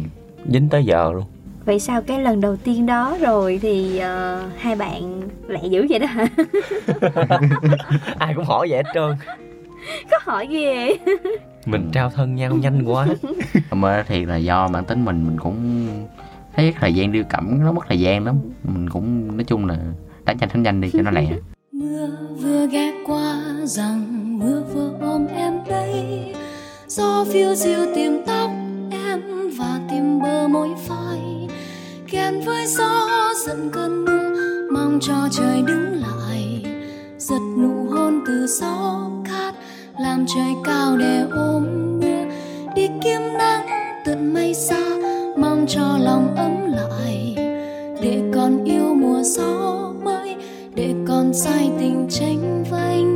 [0.49, 1.25] dính tới giờ luôn
[1.65, 5.99] vậy sao cái lần đầu tiên đó rồi thì ờ, hai bạn lại dữ vậy
[5.99, 6.27] đó hả?
[8.19, 9.15] Ai cũng hỏi vậy hết trơn.
[10.11, 10.97] Có hỏi ghê
[11.65, 13.07] mình trao thân nhau nhanh quá.
[13.71, 15.87] Mà thiệt là do bản tính mình mình cũng
[16.55, 18.35] thấy thời gian đưa cẩm nó mất thời gian lắm.
[18.63, 19.77] Mình cũng nói chung là
[20.25, 21.27] đánh nhanh đánh nhanh đi cho nó lẹ.
[21.71, 22.07] Mưa
[22.41, 24.03] vừa ghé qua rằng
[24.39, 26.33] mưa vừa ôm em đây.
[26.87, 28.51] Gió phiêu diêu tìm tóc
[28.91, 29.21] em
[29.57, 31.34] và tìm bờ môi phai
[32.25, 33.07] kèn với gió
[33.45, 34.33] giận cơn mưa,
[34.71, 36.65] mong cho trời đứng lại.
[37.17, 39.53] Giật nụ hôn từ gió khát
[39.99, 41.63] làm trời cao để ôm
[41.99, 42.25] mưa.
[42.75, 43.67] Đi kiếm nắng
[44.05, 44.79] tận mây xa,
[45.37, 47.35] mong cho lòng ấm lại.
[48.01, 50.35] Để còn yêu mùa gió mới,
[50.75, 53.15] để còn say tình tranh vanh.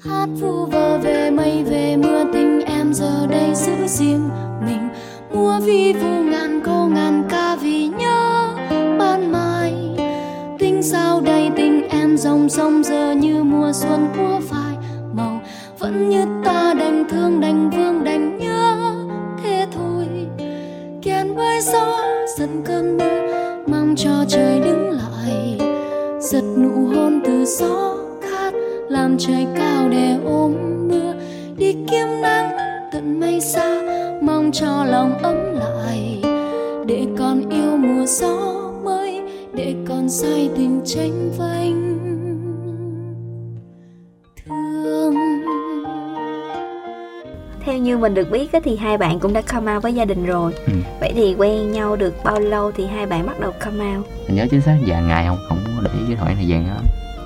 [0.00, 4.28] Hát vu vơ về mây, về mưa tình em giờ đây giữ riêng
[4.66, 4.88] mình.
[5.34, 8.48] Mua vi vu ngàn câu ngàn ca vì nhớ
[8.98, 9.74] ban mai.
[10.58, 14.76] Tình sao đây tình em dòng sông giờ như mùa xuân của phai
[15.12, 15.40] màu.
[15.78, 18.94] Vẫn như ta đành thương, đành vương, đành nhớ
[19.42, 20.06] thế thôi.
[21.02, 21.98] Kèn với gió
[22.38, 23.20] dần cơn mưa
[23.66, 25.58] mong cho trời đứng lại.
[26.20, 28.54] Giật nụ hôn từ gió khát
[28.88, 30.54] làm trời cao để ôm
[30.88, 31.14] mưa.
[31.56, 32.50] Đi kiếm nắng
[32.92, 33.82] tận mây xa,
[34.22, 36.09] mong cho lòng ấm lại
[36.90, 39.22] để còn yêu mùa gió mới
[39.54, 41.76] để còn say tình tranh vênh
[44.44, 45.14] thương.
[47.64, 50.04] Theo như mình được biết á, thì hai bạn cũng đã come out với gia
[50.04, 50.52] đình rồi.
[50.66, 50.72] Ừ.
[51.00, 54.06] vậy thì quen nhau được bao lâu thì hai bạn bắt đầu come out?
[54.28, 55.38] Mình nhớ chính xác vài ngày không?
[55.48, 56.80] Không có để ý cái thoại thời gian đó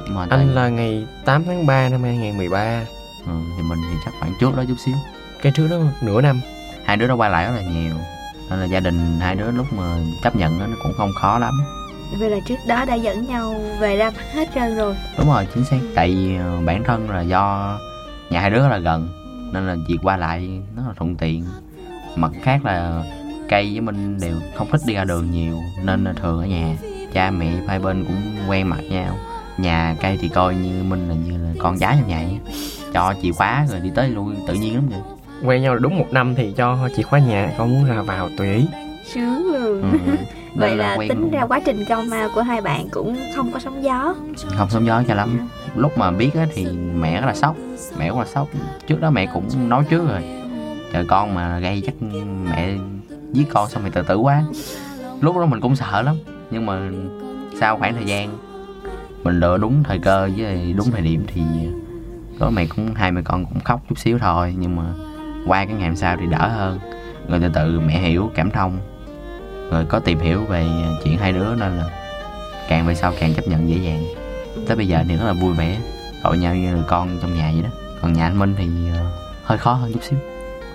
[0.09, 2.85] mà tại- anh là ngày 8 tháng 3 năm 2013
[3.27, 4.95] ừ, thì mình thì chắc khoảng trước đó chút xíu.
[5.43, 6.41] Cái trước đó nửa năm.
[6.85, 7.95] Hai đứa nó qua lại rất là nhiều
[8.55, 11.55] nên là gia đình hai đứa lúc mà chấp nhận nó cũng không khó lắm.
[12.19, 14.97] Vậy là trước đó đã dẫn nhau về ra hết trơn rồi.
[15.19, 15.79] Đúng rồi chính xác.
[15.95, 17.79] Tại vì ờ, bản thân là do
[18.31, 19.09] nhà hai đứa rất là gần
[19.53, 21.45] nên là việc qua lại nó là thuận tiện.
[22.17, 23.03] Mặt khác là
[23.49, 26.77] cây với minh đều không thích đi ra đường nhiều nên là thường ở nhà.
[27.13, 29.19] Cha mẹ hai bên cũng quen mặt nhau.
[29.59, 32.57] Nhà cây thì coi như minh là như là con cháu trong nhà vậy.
[32.93, 35.01] Cho chìa khóa rồi đi tới lui tự nhiên lắm vậy
[35.45, 38.55] quen nhau đúng một năm thì cho chìa khóa nhà con muốn ra vào tùy
[38.55, 38.67] ý.
[39.05, 39.83] Sướng luôn.
[39.93, 39.99] Ừ.
[40.55, 43.53] vậy Nên là quen tính ra quá trình come out của hai bạn cũng không
[43.53, 44.15] có sóng gió.
[44.57, 45.49] Không sóng gió cho lắm.
[45.77, 46.67] Lúc mà biết á, thì
[47.01, 47.57] mẹ rất là sốc.
[47.99, 48.49] Mẹ rất là sốc.
[48.87, 50.23] Trước đó mẹ cũng nói trước rồi.
[50.93, 51.95] Trời con mà gây chắc
[52.51, 52.75] mẹ
[53.33, 54.43] giết con xong mày tự tử quá.
[55.21, 56.17] Lúc đó mình cũng sợ lắm.
[56.51, 56.91] Nhưng mà
[57.61, 58.39] sau khoảng thời gian
[59.25, 61.43] mình lựa đúng thời cơ với đúng thời điểm thì
[62.39, 64.55] có mẹ cũng hai mẹ con cũng khóc chút xíu thôi.
[64.59, 64.85] Nhưng mà
[65.47, 66.79] qua cái ngày hôm sau thì đỡ hơn.
[67.29, 68.79] Rồi từ từ mẹ hiểu cảm thông.
[69.71, 70.67] Rồi có tìm hiểu về
[71.05, 71.85] chuyện hai đứa nên là
[72.69, 74.05] càng về sau càng chấp nhận dễ dàng.
[74.67, 75.79] Tới bây giờ thì rất là vui vẻ
[76.23, 77.71] gọi nhau như là con trong nhà vậy đó.
[78.03, 79.07] Còn nhà anh Minh thì ờ,
[79.45, 80.19] hơi khó hơn chút xíu.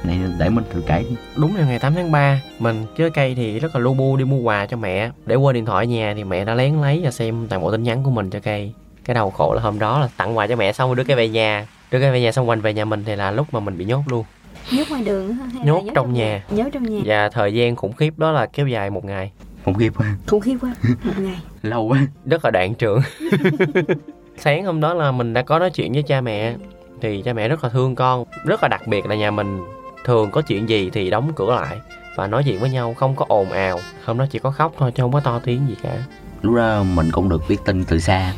[0.03, 1.15] Này, để Minh thử kể đi.
[1.35, 4.25] Đúng là ngày 8 tháng 3 mình chơi cây thì rất là lu bu đi
[4.25, 5.11] mua quà cho mẹ.
[5.25, 7.71] Để quên điện thoại ở nhà thì mẹ đã lén lấy và xem toàn bộ
[7.71, 8.73] tin nhắn của mình cho cây.
[9.05, 11.15] Cái đầu khổ là hôm đó là tặng quà cho mẹ xong rồi đưa cây
[11.15, 11.67] về nhà.
[11.91, 13.85] Đưa cây về nhà xong quanh về nhà mình thì là lúc mà mình bị
[13.85, 14.25] nhốt luôn
[14.71, 15.33] nhốt ngoài đường?
[15.33, 16.43] Hay là nhốt trong nhà?
[16.49, 17.01] nhốt trong nhà.
[17.05, 19.31] Và thời gian khủng khiếp đó là kéo dài một ngày.
[19.65, 20.15] Khủng khiếp quá.
[20.27, 21.39] Khủng khiếp quá một ngày.
[21.61, 21.99] Lâu quá.
[22.25, 23.01] Rất là đoạn trường
[24.37, 26.55] sáng hôm đó là mình đã có nói chuyện với cha mẹ
[27.01, 28.25] thì cha mẹ rất là thương con.
[28.45, 29.59] Rất là đặc biệt là nhà mình
[30.05, 31.77] thường có chuyện gì thì đóng cửa lại
[32.15, 33.79] và nói chuyện với nhau không có ồn ào.
[34.05, 35.97] Hôm đó chỉ có khóc thôi chứ không có to tiếng gì cả.
[36.41, 38.33] Lúc đó mình cũng được biết tin từ xa.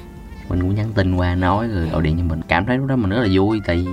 [0.49, 2.41] Mình cũng nhắn tin qua nói rồi gọi điện cho mình.
[2.47, 3.85] Cảm thấy lúc đó mình rất là vui tại vì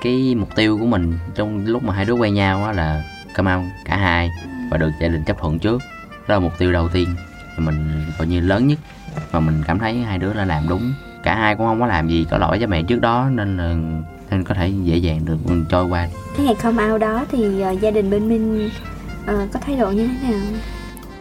[0.00, 3.56] cái mục tiêu của mình trong lúc mà hai đứa quen nhau á là come
[3.56, 4.30] out cả hai
[4.70, 5.82] và được gia đình chấp thuận trước.
[6.28, 7.08] Đó là mục tiêu đầu tiên
[7.56, 8.78] thì mình coi như lớn nhất
[9.32, 10.92] mà mình cảm thấy hai đứa đã làm đúng.
[11.22, 13.74] Cả hai cũng không có làm gì có lỗi với mẹ trước đó nên là
[14.30, 16.08] nên có thể dễ dàng được trôi qua.
[16.36, 18.70] Cái ngày come out đó thì uh, gia đình bên minh
[19.22, 20.40] uh, có thái độ như thế nào?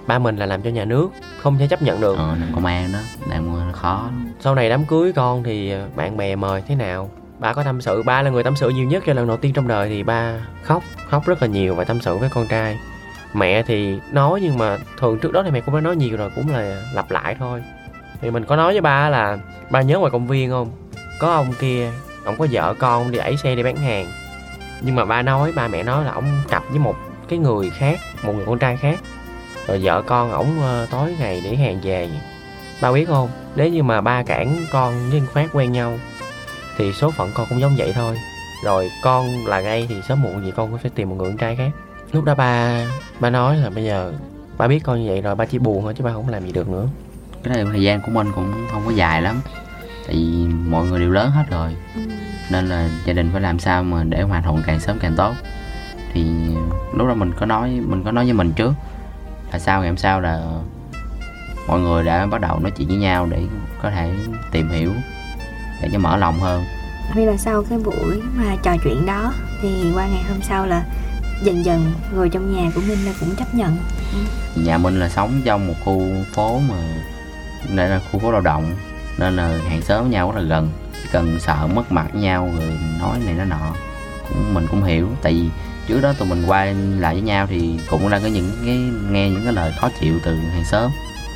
[0.08, 1.10] Ba mình là làm cho nhà nước
[1.42, 2.18] không thể chấp nhận được.
[2.18, 6.36] Ờ làm công an đó làm khó sau này đám cưới con thì bạn bè
[6.36, 9.13] mời thế nào ba có tâm sự, ba là người tâm sự nhiều nhất cho
[9.13, 12.17] lần đầu tiên trong đời thì ba khóc khóc rất là nhiều và tâm sự
[12.17, 12.80] với con trai.
[13.34, 16.32] Mẹ thì nói nhưng mà thường trước đó thì mẹ cũng đã nói nhiều rồi,
[16.36, 17.63] cũng là lặp lại thôi.
[18.21, 19.38] Thì mình có nói với ba là,
[19.69, 20.71] ba nhớ ngoài công viên không?
[21.19, 21.91] Có ông kia,
[22.25, 24.06] ông có vợ con đi đẩy xe đi bán hàng.
[24.82, 26.95] Nhưng mà ba nói, ba mẹ nói là ông cặp với một
[27.30, 28.99] cái người khác, một người con trai khác.
[29.67, 32.10] Rồi vợ con ổng ờ, tối ngày để hàng về.
[32.82, 33.30] Ba biết không?
[33.56, 35.97] Nếu như mà ba cản con với phát quen nhau
[36.80, 38.18] thì số phận con cũng giống vậy thôi.
[38.63, 41.38] Rồi con là gay thì sớm muộn gì con cũng phải tìm một người con
[41.38, 41.70] trai khác.
[42.12, 42.82] Lúc đó ba
[43.20, 44.13] ba nói là bây giờ
[44.58, 46.52] ba biết con như vậy rồi, ba chỉ buồn thôi chứ ba không làm gì
[46.52, 46.88] được nữa.
[47.44, 49.42] Cái này thời gian của mình cũng không có dài lắm,
[50.08, 51.76] tại vì mọi người đều lớn hết rồi.
[52.52, 55.34] Nên là gia đình phải làm sao mà để hòa thuận càng sớm càng tốt.
[56.13, 56.26] Thì
[56.94, 58.74] lúc đó mình có nói, mình có nói với mình trước
[59.52, 60.42] là sau ngày hôm sau là
[61.68, 63.44] mọi người đã bắt đầu nói chuyện với nhau để
[63.82, 64.13] có thể
[64.52, 64.92] tìm hiểu
[65.82, 66.65] để cho mở lòng hơn.
[67.15, 70.84] Vì là sau cái buổi mà trò chuyện đó thì qua ngày hôm sau là
[71.44, 73.78] dần dần người trong nhà của Minh là cũng chấp nhận.
[74.56, 76.02] Nhà Minh là sống trong một khu
[76.36, 76.76] phố mà
[77.76, 78.76] đây là khu phố lao động
[79.18, 80.70] nên là hàng xóm với nhau rất là gần.
[80.94, 83.74] Chỉ cần sợ mất mặt với nhau rồi nói này nó nọ
[84.30, 85.10] cũng mình cũng hiểu.
[85.22, 85.50] Tại vì
[85.88, 86.65] trước đó tụi mình qua
[86.98, 88.78] lại với nhau thì cũng đang có những cái
[89.12, 90.92] nghe những cái lời khó chịu từ hàng xóm.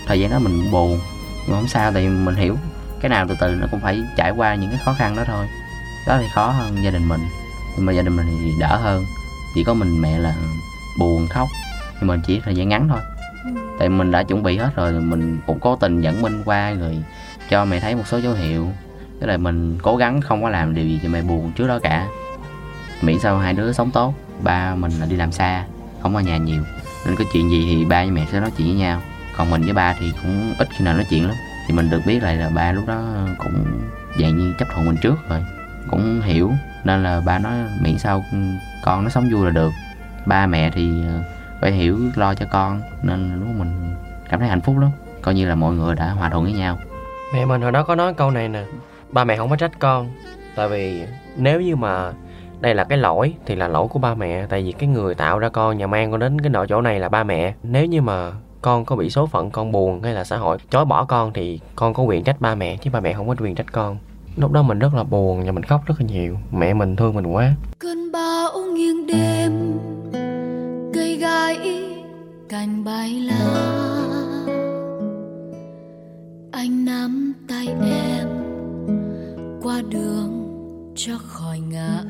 [0.08, 1.00] Thời gian đó mình buồn
[1.48, 2.58] nhưng không sao tại vì mình hiểu
[3.04, 5.46] cái nào từ từ nó cũng phải trải qua những cái khó khăn đó thôi.
[6.08, 7.22] Đó thì khó hơn gia đình mình.
[7.76, 9.06] Nhưng mà gia đình mình thì đỡ hơn.
[9.56, 10.36] Chỉ có mình mẹ là
[11.00, 11.48] buồn khóc.
[12.00, 13.00] Nhưng mà chỉ thời gian ngắn thôi.
[13.80, 17.04] Tại mình đã chuẩn bị hết rồi mình cũng cố tình dẫn minh qua rồi
[17.50, 18.72] cho mẹ thấy một số dấu hiệu.
[19.20, 21.80] Tức là mình cố gắng không có làm điều gì cho mẹ buồn trước đó
[21.80, 22.08] cả.
[23.02, 24.14] Miễn sao hai đứa sống tốt
[24.44, 25.66] ba mình là đi làm xa
[26.02, 26.64] không ở nhà nhiều.
[27.06, 29.02] Nên có chuyện gì thì ba với mẹ sẽ nói chuyện với nhau.
[29.38, 31.36] Còn mình với ba thì cũng ít khi nào nói chuyện lắm
[31.68, 33.02] thì mình được biết lại là ba lúc đó
[33.38, 33.66] cũng
[34.20, 35.46] dạng như chấp thuận mình trước rồi.
[35.90, 36.52] Cũng hiểu,
[36.84, 38.24] nên là ba nói miễn sao
[38.84, 39.72] con nó sống vui là được.
[40.26, 41.24] Ba mẹ thì ờ,
[41.62, 43.96] phải hiểu, lo cho con, nên lúc mình
[44.30, 44.90] cảm thấy hạnh phúc lắm.
[45.22, 46.78] Coi như là mọi người đã hòa thuận với nhau.
[47.34, 48.64] Mẹ mình hồi đó có nói câu này nè,
[49.10, 50.10] ba mẹ không có trách con.
[50.56, 51.06] Tại vì
[51.38, 52.12] nếu như mà
[52.60, 54.46] đây là cái lỗi, thì là lỗi của ba mẹ.
[54.50, 57.00] Tại vì cái người tạo ra con, nhà mang con đến cái nỗi chỗ này
[57.00, 57.54] là ba mẹ.
[57.64, 58.32] Nếu như mà
[58.64, 61.60] con có bị số phận con buồn hay là xã hội, chối bỏ con thì
[61.76, 63.98] con có quyền trách ba mẹ, chứ ba mẹ không có quyền trách con.
[64.38, 66.38] Lúc đó mình rất là buồn và mình khóc rất là nhiều.
[66.52, 67.56] Mẹ mình thương mình quá.
[67.80, 69.80] Cơn bão nghiêng đêm,
[70.94, 71.58] cây gai
[72.50, 73.70] cành bay lá.
[76.52, 78.28] Anh nắm tay em
[79.64, 80.48] qua đường
[80.96, 82.04] cho khỏi ngã.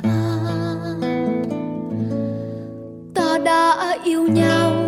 [3.14, 4.83] Ta đã yêu nhau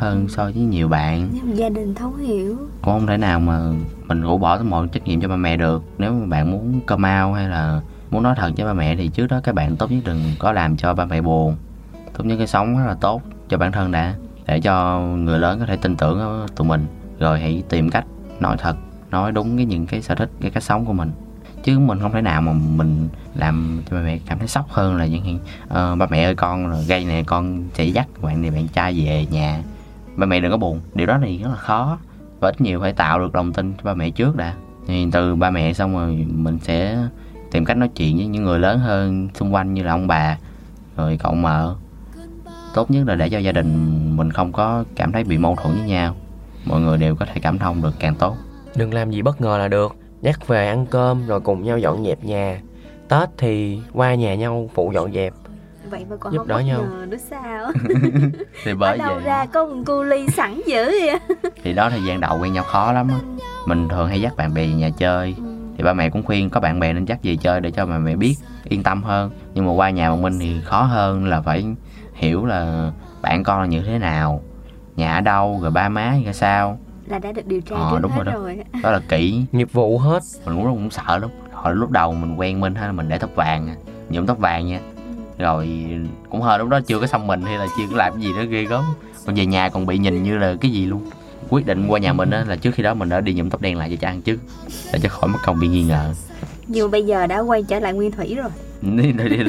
[0.00, 1.28] hơn so với nhiều bạn.
[1.54, 2.56] Gia đình thấu hiểu.
[2.82, 3.60] Cũng không thể nào mà
[4.06, 5.82] mình rũ bỏ mọi trách nhiệm cho ba mẹ được.
[5.98, 7.80] Nếu mà bạn muốn cơ mau hay là
[8.10, 10.52] muốn nói thật với ba mẹ thì trước đó các bạn tốt nhất đừng có
[10.52, 11.56] làm cho ba mẹ buồn.
[12.18, 14.14] Tốt nhất cái sống rất là tốt cho bản thân đã
[14.46, 16.86] để cho người lớn có thể tin tưởng tụi mình.
[17.18, 18.04] Rồi hãy tìm cách
[18.40, 18.76] nói thật
[19.10, 21.12] nói đúng cái những cái sở thích cái cách sống của mình.
[21.64, 24.96] Chứ mình không thể nào mà mình làm cho ba mẹ cảm thấy sốc hơn
[24.96, 28.50] là những uh, ba mẹ ơi con rồi gây nè con sẽ dắt bạn này
[28.50, 29.62] bạn trai về nhà
[30.20, 31.98] ba mẹ đừng có buồn, điều đó thì rất là khó.
[32.40, 34.54] Và ít nhiều phải tạo được lòng tin cho ba mẹ trước đã.
[34.86, 36.98] Thì từ ba mẹ xong rồi mình sẽ
[37.50, 40.38] tìm cách nói chuyện với những người lớn hơn xung quanh như là ông bà,
[40.96, 41.74] rồi cậu mợ.
[42.74, 45.76] Tốt nhất là để cho gia đình mình không có cảm thấy bị mâu thuẫn
[45.76, 46.16] với nhau.
[46.64, 48.36] Mọi người đều có thể cảm thông được càng tốt.
[48.76, 49.96] Đừng làm gì bất ngờ là được.
[50.22, 52.60] Nhắc về ăn cơm rồi cùng nhau dọn dẹp nhà.
[53.08, 55.32] Tết thì qua nhà nhau phụ dọn dẹp
[55.90, 56.80] vậy mà còn Giúp không đỡ bất nhau.
[56.82, 57.72] ngờ nữa sao?
[58.64, 61.18] Thì ở bởi đâu vậy ra có một cu ly sẵn dữ vậy
[61.62, 63.18] thì đó thời gian đầu quen nhau khó lắm á.
[63.66, 65.34] Mình thường hay dắt bạn bè về nhà chơi.
[65.38, 65.42] Ừ.
[65.76, 67.98] thì ba mẹ cũng khuyên có bạn bè nên dắt về chơi để cho bà
[67.98, 68.34] mẹ biết
[68.68, 69.30] yên tâm hơn.
[69.54, 71.64] Nhưng mà qua nhà một mình thì khó hơn là phải
[72.14, 72.90] hiểu là
[73.22, 74.42] bạn con là như thế nào
[74.96, 76.78] nhà ở đâu rồi ba má ra sao.
[77.06, 78.32] Là đã được điều tra Ờ, đúng hết rồi đó.
[78.40, 79.44] rồi đó là kỹ.
[79.52, 80.20] Nghiệp vụ hết.
[80.46, 81.30] Mình cũng cũng sợ lắm.
[81.52, 83.74] Hồi lúc đầu mình quen minh hay là mình để tóc vàng
[84.08, 84.80] nhuộm tóc vàng nha
[85.40, 85.88] rồi
[86.30, 88.32] cũng hơi lúc đó chưa có xong mình hay là chưa có làm cái gì
[88.36, 88.84] đó ghê gớm.
[89.26, 91.10] Còn về nhà còn bị nhìn như là cái gì luôn.
[91.48, 93.60] Quyết định qua nhà mình á là trước khi đó mình đã đi nhuộm tóc
[93.60, 94.40] đen lại cho cha ăn trước
[94.92, 96.14] để cho khỏi mất công bị nghi ngờ.
[96.66, 98.50] Nhưng bây giờ đã quay trở lại nguyên thủy rồi.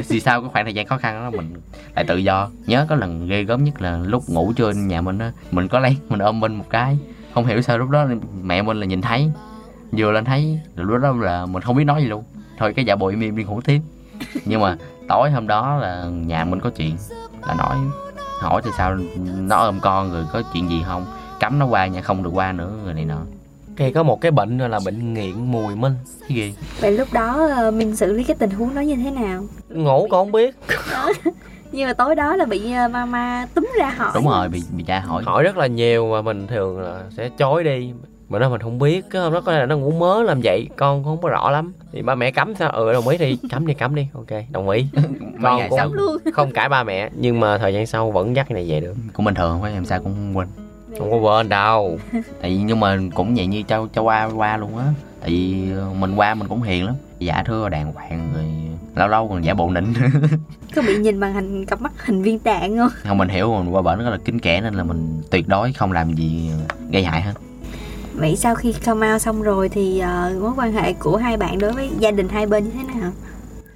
[0.09, 1.53] Thì sao cái khoảng thời gian khó khăn đó mình
[1.95, 2.49] lại tự do.
[2.67, 5.79] Nhớ có lần ghê gớm nhất là lúc ngủ trưa nhà mình á mình có
[5.79, 6.97] lấy mình ôm minh một cái.
[7.33, 8.07] Không hiểu sao lúc đó
[8.43, 9.31] mẹ mình là nhìn thấy
[9.91, 12.23] vừa lên thấy rồi lúc đó là mình không biết nói gì luôn.
[12.57, 13.79] Thôi cái giả bộ im im đi ngủ tiếp.
[14.45, 14.77] Nhưng mà
[15.11, 16.97] tối hôm đó là nhà mình có chuyện
[17.47, 17.77] là nói
[18.39, 18.95] hỏi thì sao
[19.37, 21.05] nó ôm con rồi có chuyện gì không?
[21.39, 23.19] Cấm nó qua nhà không được qua nữa rồi này nọ.
[23.77, 25.93] Cây có một cái bệnh là bệnh nghiện mùi minh
[26.27, 26.55] cái gì?
[26.79, 29.43] Vậy lúc đó ờ, mình xử lý cái tình huống đó như thế nào?
[29.69, 30.55] Ngủ còn không biết.
[31.71, 34.11] Nhưng mà tối đó là bị ờ, mama túm ra hỏi.
[34.15, 35.23] Đúng rồi bị bị cha hỏi.
[35.23, 37.93] Hỏi rất là nhiều mà mình thường là sẽ chối đi
[38.31, 40.41] mà nó mình không biết cái hôm đó có thể là nó ngủ mớ làm
[40.43, 41.73] vậy con không có rõ lắm.
[41.91, 42.69] Thì ba mẹ cấm sao?
[42.71, 44.07] Ừ đồng ý đi cấm đi cấm đi.
[44.13, 44.85] Ok đồng ý.
[45.39, 46.17] Ngày cũng- sau luôn.
[46.33, 48.93] không cãi ba mẹ nhưng mà thời gian sau vẫn dắt cái này về được.
[49.13, 50.47] Cũng bình thường phải làm sao cũng không quên.
[50.99, 51.97] Không có quên đâu.
[52.41, 54.85] Tại vì nhưng mà cũng vậy như cho cho qua qua luôn á.
[55.21, 56.95] Tại vì ờ, mình qua mình cũng hiền lắm.
[57.19, 58.45] Dạ thưa đàng hoàng rồi
[58.95, 59.93] lâu lâu còn giả bộ nịnh.
[60.75, 62.89] Có bị nhìn bằng hình cặp mắt hình viên đạn không?
[63.03, 65.73] Không mình hiểu mình qua bển rất là kính kẻ nên là mình tuyệt đối
[65.73, 66.49] không làm gì
[66.91, 67.33] gây hại hết
[68.13, 71.59] vậy sau khi come out xong rồi thì ờ, mối quan hệ của hai bạn
[71.59, 73.11] đối với gia đình hai bên như thế nào?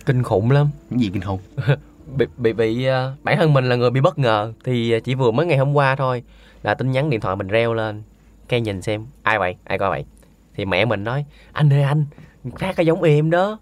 [0.05, 0.69] Kinh khủng lắm.
[0.89, 1.39] Cái gì kinh khủng?
[2.17, 5.15] Bị bị bị ờ, bản thân mình là người bị bất ngờ thì ờ, chỉ
[5.15, 6.23] vừa mới ngày hôm qua thôi
[6.63, 8.03] là tin nhắn điện thoại mình reo lên.
[8.47, 9.55] Cái nhìn xem ai vậy?
[9.63, 10.05] Ai coi vậy?
[10.55, 12.05] Thì mẹ mình nói anh ơi anh
[12.59, 13.59] phát cái giống em đó.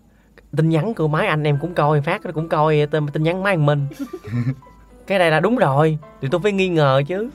[0.58, 3.44] Tin nhắn của máy anh em cũng coi phát nó cũng coi tin, tin nhắn
[3.44, 3.88] máy minh.
[5.08, 7.30] Cái này là đúng rồi thì tôi phải nghi ngờ chứ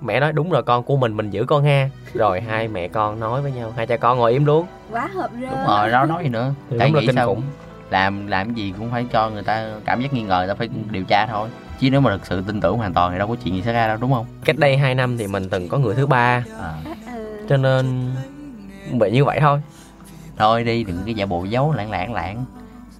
[0.00, 1.90] mẹ nói đúng rồi con của mình mình giữ con ha.
[2.14, 4.66] Rồi hai mẹ con nói với nhau hai cha con ngồi im luôn.
[4.90, 6.54] Quá hợp rơ đúng rồi đó nói gì nữa.
[6.70, 7.26] Thì tại đúng là nghĩ kinh sao.
[7.26, 7.42] khủng.
[7.90, 10.68] Làm làm gì cũng phải cho người ta cảm giác nghi ngờ người ta phải
[10.90, 11.48] điều tra thôi.
[11.80, 13.74] Chứ nếu mà thực sự tin tưởng hoàn toàn thì đâu có chuyện gì xảy
[13.74, 14.26] ra đâu đúng không?
[14.44, 16.44] Cách đây 2 năm thì mình từng có người thứ ba.
[16.60, 16.74] À.
[17.48, 18.12] Cho nên
[18.92, 19.60] bị như vậy thôi.
[20.36, 22.44] Thôi đi đừng cái giả bộ giấu lãng lãng lãng.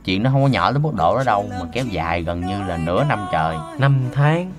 [0.05, 2.63] Chuyện nó không có nhỏ tới mức độ đó đâu mà kéo dài gần như
[2.63, 3.57] là nửa năm trời.
[3.79, 4.53] Năm tháng.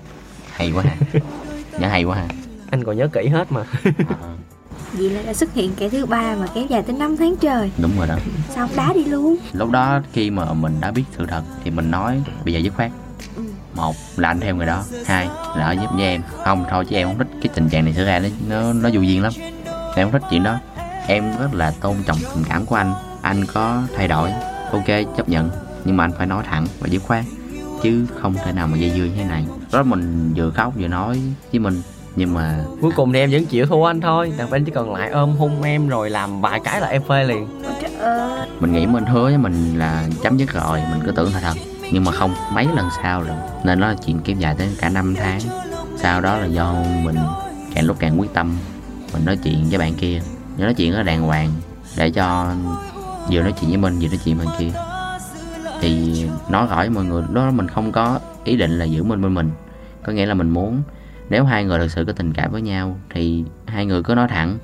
[0.52, 0.84] Hay quá
[1.80, 2.26] nhớ hay quá ha.
[2.70, 3.62] Anh còn nhớ kỹ hết mà.
[4.08, 4.32] À,
[4.92, 7.70] vậy là đã xuất hiện kẻ thứ ba mà kéo dài tới 5 tháng trời.
[7.82, 8.16] Đúng rồi đó.
[8.48, 9.36] Sao không đá đi luôn?
[9.52, 12.74] Lúc đó khi mà mình đã biết sự thật thì mình nói bây giờ dứt
[12.76, 12.90] khoát.
[13.36, 13.42] Ừ.
[13.74, 14.84] một là anh theo người đó.
[15.06, 15.26] Hai
[15.56, 16.22] là ở giúp với em.
[16.44, 18.90] Không thôi chứ em không thích cái tình trạng này xảy ra nó nó nó
[18.92, 19.32] vô duyên lắm.
[19.96, 20.58] Em không thích chuyện đó.
[21.06, 22.92] Em rất là tôn trọng tình cảm của anh.
[23.22, 24.30] Anh có thay đổi
[24.72, 25.50] ok chấp nhận.
[25.84, 27.24] Nhưng mà anh phải nói thẳng và dứt khoát
[27.82, 29.46] chứ không thể nào mà dây dưa như thế này.
[29.72, 31.20] Đó mình vừa khóc vừa nói
[31.52, 31.82] với mình
[32.16, 34.32] nhưng mà cuối cùng thì em vẫn chịu thua anh thôi.
[34.38, 37.24] Đàn anh chỉ còn lại ôm hung em rồi làm vài cái là em phê
[37.24, 37.46] liền.
[38.60, 41.54] Mình nghĩ mình hứa với mình là chấm dứt rồi mình cứ tưởng là thật.
[41.92, 43.36] Nhưng mà không mấy lần sau rồi.
[43.64, 45.40] Nên đó là chuyện kéo dài tới cả năm tháng.
[45.96, 47.16] Sau đó là do mình
[47.74, 48.56] càng lúc càng quyết tâm.
[49.12, 50.20] Mình nói chuyện với bạn kia.
[50.58, 51.50] Nói chuyện rất là đàng hoàng
[51.96, 52.54] để cho
[53.30, 54.89] vừa nói chuyện với mình vừa nói chuyện với bạn kia
[55.80, 59.22] thì nói rõ với mọi người đó mình không có ý định là giữ mình
[59.22, 59.50] bên mình.
[60.02, 60.82] Có nghĩa là mình muốn,
[61.30, 64.28] nếu hai người thực sự có tình cảm với nhau, thì hai người cứ nói
[64.28, 64.58] thẳng,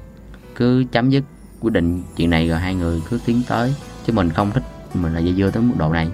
[0.54, 1.24] cứ chấm dứt
[1.60, 3.74] quyết định chuyện này rồi hai người cứ tiến tới.
[4.06, 4.62] Chứ mình không thích
[4.94, 6.08] mình là dây dưa tới mức độ này.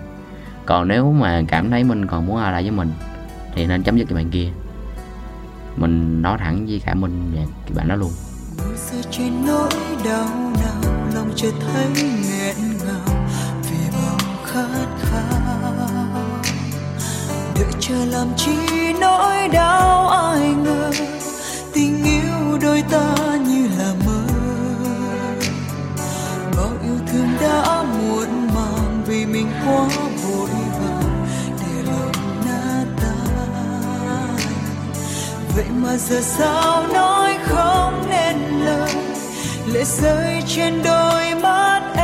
[0.66, 2.92] Còn nếu mà cảm thấy mình còn muốn ở lại với mình,
[3.54, 4.48] thì nên chấm dứt cái bạn kia.
[5.76, 8.10] Mình nói thẳng với cả mình và cái bạn đó luôn.
[9.10, 9.70] Trên nỗi
[10.04, 13.21] đau nào lòng chưa thấy nghẹn ngào
[14.52, 16.12] khát khao
[17.54, 18.56] đợi chờ làm chi
[19.00, 20.90] nỗi đau ai ngờ,
[21.72, 23.14] tình yêu đôi ta
[23.46, 24.20] như là mơ.
[26.56, 29.88] Bao yêu thương đã muộn màng vì mình quá
[30.22, 30.50] vội
[30.80, 31.26] vàng
[31.60, 34.36] để lòng nát tan.
[35.56, 38.94] Vậy mà giờ sao nói không nên lời,
[39.72, 42.01] lệ rơi trên đôi mắt em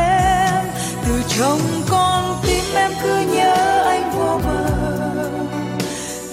[1.29, 4.67] trong con tim em cứ nhớ anh vô bờ.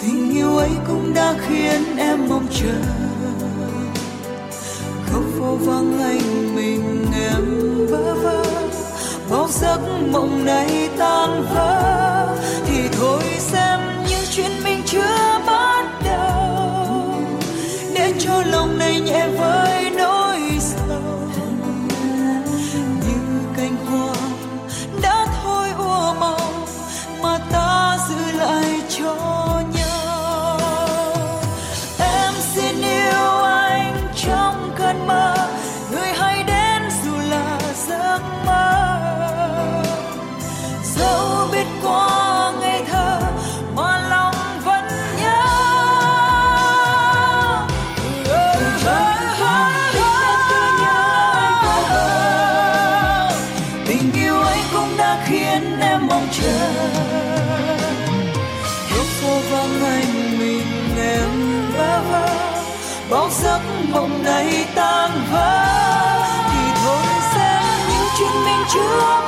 [0.01, 2.81] Tình yêu ấy cũng đã khiến em mong chờ.
[5.11, 7.45] Khóc vô vắng anh mình em
[7.87, 8.43] vỡ vơ.
[9.29, 9.79] Bao giấc
[10.11, 12.37] mộng này tan vỡ.
[12.65, 17.13] Thì thôi xem như chuyện mình chưa bắt đầu.
[17.95, 19.64] Để cho lòng này nhẹ vơi
[68.73, 69.24] chuyện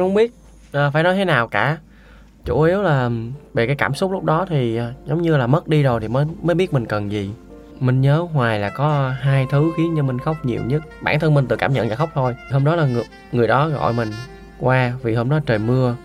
[0.00, 0.32] nó không biết.
[0.72, 1.78] À, phải nói thế nào cả.
[2.44, 3.10] Chủ yếu là
[3.54, 6.08] về cái cảm xúc lúc đó thì ờ, giống như là mất đi rồi thì
[6.08, 7.30] mới mới biết mình cần gì.
[7.80, 10.82] Mình nhớ hoài là có hai thứ khiến cho mình khóc nhiều nhất.
[11.02, 12.36] Bản thân mình tự cảm nhận và khóc thôi.
[12.52, 14.08] Hôm đó là người, người đó gọi mình
[14.58, 15.96] qua vì hôm đó trời mưa.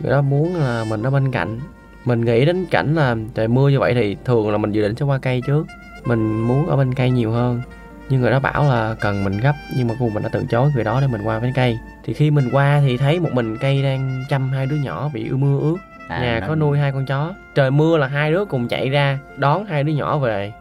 [0.00, 1.60] Người đó muốn là mình ở bên cạnh.
[2.04, 4.96] Mình nghĩ đến cảnh là trời mưa như vậy thì thường là mình dự định
[4.96, 5.66] sẽ qua cây trước.
[6.04, 7.62] Mình muốn ở bên cây nhiều hơn.
[8.08, 10.44] Nhưng người đó bảo là cần mình gấp nhưng mà cuối cùng mình đã từ
[10.50, 13.30] chối người đó để mình qua bên cây thì khi mình qua thì thấy một
[13.32, 15.76] mình cây đang chăm hai đứa nhỏ bị ưa mưa ướt.
[16.08, 16.46] À, nhà đó.
[16.48, 17.34] có nuôi hai con chó.
[17.54, 20.52] Trời mưa là hai đứa cùng chạy ra đón hai đứa nhỏ về.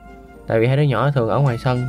[0.48, 1.84] Tại vì hai đứa nhỏ thường ở ngoài sân.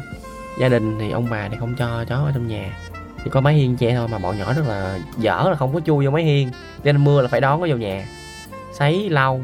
[0.60, 2.76] Gia đình thì ông bà thì không cho chó ở trong nhà.
[3.24, 5.80] Chỉ có mái hiên che thôi mà bọn nhỏ rất là dở là không có
[5.80, 6.50] chui vô mái hiên.
[6.84, 8.06] Nên mưa là phải đón nó vô nhà.
[8.72, 9.40] Sấy lau.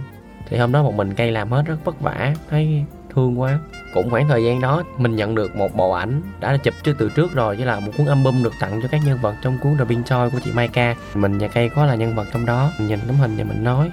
[0.49, 2.35] Thì hôm đó một mình cây làm hết rất vất vả.
[2.51, 2.85] Thấy
[3.15, 3.59] thương quá
[3.93, 7.09] cũng khoảng thời gian đó mình nhận được một bộ ảnh đã chụp trước từ
[7.09, 9.77] trước rồi với là một cuốn album được tặng cho các nhân vật trong cuốn
[9.79, 10.95] The Pink Toy của chị Maika.
[11.15, 12.71] Mình và cây có là nhân vật trong đó.
[12.79, 13.91] Mình nhìn tấm hình và mình nói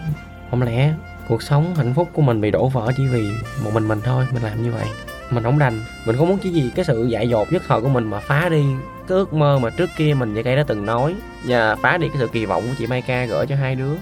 [0.52, 0.94] không lẽ
[1.28, 3.32] cuộc sống hạnh phúc của mình bị đổ vỡ chỉ vì
[3.64, 4.28] một mình mình thôi?
[4.34, 4.86] Mình làm như vậy
[5.30, 5.80] mình không đành.
[6.06, 8.50] Mình không muốn chỉ gì cái sự dại dột nhất thời của mình mà phá
[8.50, 8.64] đi
[9.08, 12.08] cái ước mơ mà trước kia mình và cây đã từng nói và phá đi
[12.08, 13.94] cái sự kỳ vọng của chị Maika gửi cho hai đứa.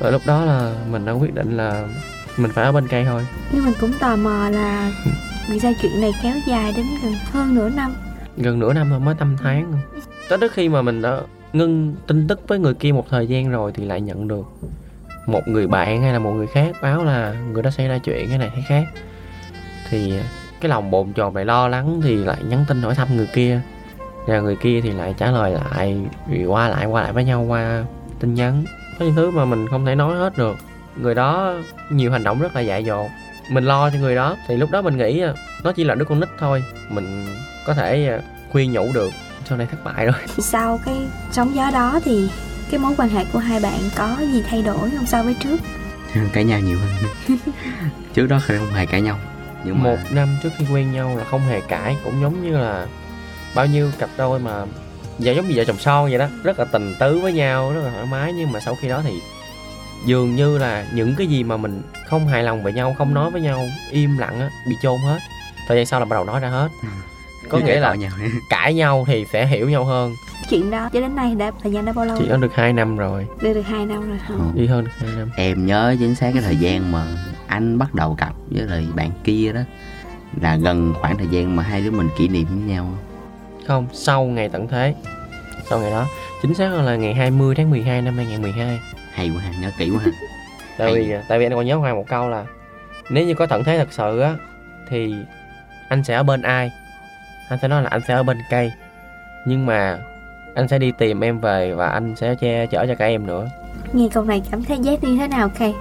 [0.00, 1.88] Rồi lúc đó là mình đã quyết định là
[2.36, 3.26] mình phải ở bên cây thôi.
[3.52, 4.92] Nhưng mình cũng tò mò là
[5.50, 7.94] vì sao chuyện này kéo dài đến gần hơn nửa năm.
[8.36, 9.72] Gần nửa năm rồi mới năm tháng.
[10.28, 11.20] Tới trước khi mà mình đã
[11.52, 14.46] ngưng tin tức với người kia một thời gian rồi thì lại nhận được
[15.26, 18.28] một người bạn hay là một người khác báo là người đó xảy ra chuyện
[18.28, 18.84] cái này hay khác.
[19.90, 20.14] Thì
[20.60, 23.60] cái lòng bồn chồn lại lo lắng thì lại nhắn tin hỏi thăm người kia.
[24.26, 27.42] Và người kia thì lại trả lời lại vì qua lại qua lại với nhau
[27.48, 27.84] qua
[28.20, 28.64] tin nhắn.
[28.98, 30.56] Có những thứ mà mình không thể nói hết được.
[30.96, 31.54] Người đó
[31.90, 33.06] nhiều hành động rất là dại dột
[33.50, 34.36] mình lo cho người đó.
[34.48, 35.34] Thì lúc đó mình nghĩ à,
[35.64, 36.64] nó chỉ là đứa con nít thôi.
[36.88, 37.26] Mình
[37.66, 38.20] có thể à,
[38.52, 39.10] khuyên nhủ được.
[39.44, 40.14] Sau này thất bại rồi.
[40.38, 40.96] Sau cái
[41.32, 42.28] sóng gió đó thì
[42.70, 45.56] cái mối quan hệ của hai bạn có gì thay đổi không so với trước?
[46.32, 47.10] Cãi nhau nhiều hơn?
[48.14, 49.18] Trước đó không hề cãi nhau.
[49.64, 51.96] Nhưng mà một năm trước khi quen nhau là không hề cãi.
[52.04, 52.86] Cũng giống như là
[53.54, 54.64] bao nhiêu cặp đôi mà
[55.18, 56.26] giờ giống như vợ chồng son vậy đó.
[56.42, 58.32] Rất là tình tứ với nhau rất là thoải mái.
[58.32, 59.20] Nhưng mà sau khi đó thì
[60.06, 63.30] dường như là những cái gì mà mình không hài lòng về nhau không nói
[63.30, 65.18] với nhau im lặng á bị chôn hết.
[65.68, 66.68] Thời gian sau là bắt đầu nói ra hết.
[67.48, 68.10] Có Chứ nghĩa là cãi nhau.
[68.50, 70.14] cãi nhau thì sẽ hiểu nhau hơn.
[70.50, 72.72] Chuyện đó cho đến nay đã thời gian đã bao lâu chỉ có được 2
[72.72, 73.26] năm rồi.
[73.40, 74.28] Được được hai năm rồi hả?
[74.28, 74.40] Ừ.
[74.54, 75.30] đi hơn được 2 năm.
[75.36, 77.06] Em nhớ chính xác cái thời gian mà
[77.46, 79.60] anh bắt đầu cặp với lại bạn kia đó
[80.40, 82.94] là gần khoảng thời gian mà hai đứa mình kỷ niệm với nhau.
[83.66, 84.94] Không sau ngày tận thế.
[85.70, 86.06] Sau ngày đó.
[86.42, 88.80] Chính xác là ngày 20 tháng 12 năm 2012
[89.12, 90.10] hay quá ha nhớ kỹ quá ha
[90.80, 91.02] tại Hay.
[91.02, 92.44] vì tại vì anh còn nhớ hoài một câu là
[93.10, 94.34] nếu như có tận thế thật sự á
[94.88, 95.14] thì
[95.88, 96.70] anh sẽ ở bên ai?
[97.50, 98.72] Anh sẽ nói là anh sẽ ở bên cây.
[99.46, 99.98] Nhưng mà
[100.54, 103.48] anh sẽ đi tìm em về và anh sẽ che chở cho cả em nữa.
[103.92, 105.74] Nghe câu này cảm thấy giác như thế nào Kay?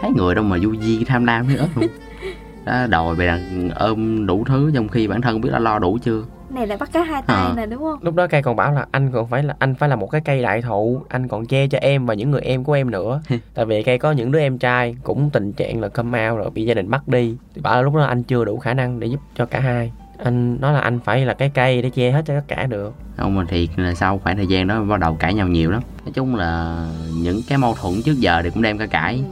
[0.00, 1.86] thấy người đâu mà du di tham lam thế ớt luôn
[2.64, 5.98] đó đòi bày đàn ôm đủ thứ trong khi bản thân biết đã lo đủ
[6.02, 6.22] chưa
[6.52, 7.54] Này là bắt cá hai tay Ờ.
[7.56, 7.98] nè đúng không?
[8.02, 10.20] lúc đó cây còn bảo là anh còn phải là anh phải là một cái
[10.24, 13.20] cây đại thụ anh còn che cho em và những người em của em nữa.
[13.54, 16.50] Tại vì cây có những đứa em trai cũng tình trạng là come out rồi
[16.50, 17.36] bị gia đình bắt đi.
[17.54, 19.92] Thì bảo là lúc đó anh chưa đủ khả năng để giúp cho cả hai.
[20.24, 22.94] Anh nói là anh phải là cái cây để che hết cho tất cả được.
[23.16, 25.82] Không mà thiệt là sau khoảng thời gian đó bắt đầu cãi nhau nhiều lắm.
[26.04, 26.76] Nói chung là
[27.22, 29.24] những cái mâu thuẫn trước giờ thì cũng đem ra cãi.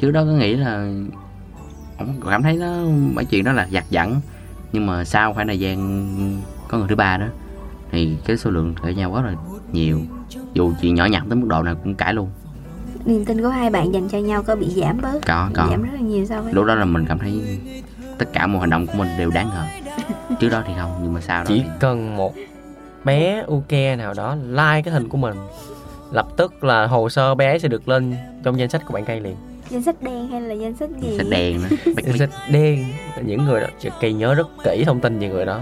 [0.00, 0.88] Trước đó có nghĩ là
[1.98, 2.76] ông cảm thấy nó
[3.14, 4.20] mấy chuyện đó là giặt giẳng
[4.72, 5.76] nhưng mà sau khoảng thời gian
[6.68, 7.26] có người thứ ba đó.
[7.90, 9.34] Thì cái số lượng cãi nhau rất là
[9.72, 10.00] nhiều.
[10.54, 12.30] Dù chuyện nhỏ nhặt tới mức độ nào cũng cãi luôn.
[13.04, 15.18] Niềm tin của hai bạn dành cho nhau có bị giảm bớt?
[15.26, 15.66] Có có.
[15.70, 17.58] Giảm rất là nhiều so với lúc đó là mình cảm thấy
[18.18, 19.64] tất cả mọi hành động của mình đều đáng ngờ.
[20.40, 22.34] Trước đó thì không nhưng mà sau đó chỉ thì cần một
[23.04, 25.36] bé Uke nào đó like cái hình của mình
[26.12, 29.20] lập tức là hồ sơ bé sẽ được lên trong danh sách của bạn cây
[29.20, 29.36] liền.
[29.68, 31.18] Danh sách đen hay là danh sách gì?
[31.30, 32.84] đèn nữa Bích danh sách đen.
[33.24, 33.66] Những người đó
[34.00, 35.60] cây nhớ rất kỹ thông tin về người đó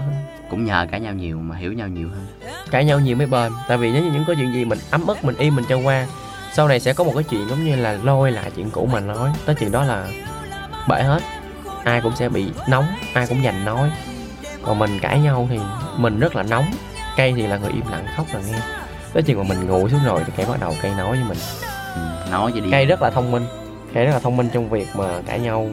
[0.49, 2.27] cũng nhờ cãi nhau nhiều mà hiểu nhau nhiều hơn.
[2.71, 5.07] Cãi nhau nhiều mới bền tại vì nếu như những có chuyện gì mình ấm
[5.07, 6.07] ức mình im mình cho qua
[6.53, 8.99] sau này sẽ có một cái chuyện giống như là lôi lại chuyện cũ mà
[8.99, 10.07] nói tới chuyện đó là
[10.89, 11.23] bể hết.
[11.83, 13.91] Ai cũng sẽ bị nóng ai cũng giành nói.
[14.63, 15.59] Còn mình cãi nhau thì
[15.97, 16.65] mình rất là nóng
[17.17, 18.59] cây thì là người im lặng khóc là nghe.
[19.13, 21.37] Tới chuyện mà mình ngủ xuống rồi thì cây bắt đầu cây nói với mình.
[21.95, 22.71] Ừ, nói cho đi.
[22.71, 23.45] Cây rất là thông minh
[23.93, 25.69] cây rất là thông minh trong việc mà cãi nhau.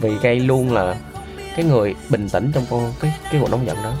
[0.00, 0.94] Vì cây luôn là
[1.56, 3.92] cái người bình tĩnh trong cô cái cái cuộc nóng giận đó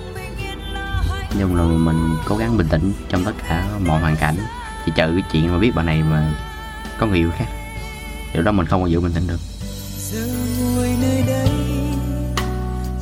[1.34, 4.36] nhưng là mình cố gắng bình tĩnh trong tất cả mọi hoàn cảnh.
[4.86, 6.34] Chỉ trừ cái chuyện mà biết bạn này mà
[6.98, 7.46] có người yêu khác,
[8.34, 9.40] điều đó mình không bao giờ bình tĩnh được.
[9.98, 10.26] Giờ
[10.60, 11.48] ngồi nơi đây,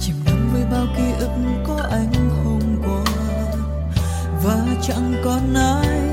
[0.01, 1.31] chìm đắm với bao ký ức
[1.67, 3.05] có anh hôm qua.
[4.45, 6.06] Và chẳng còn ai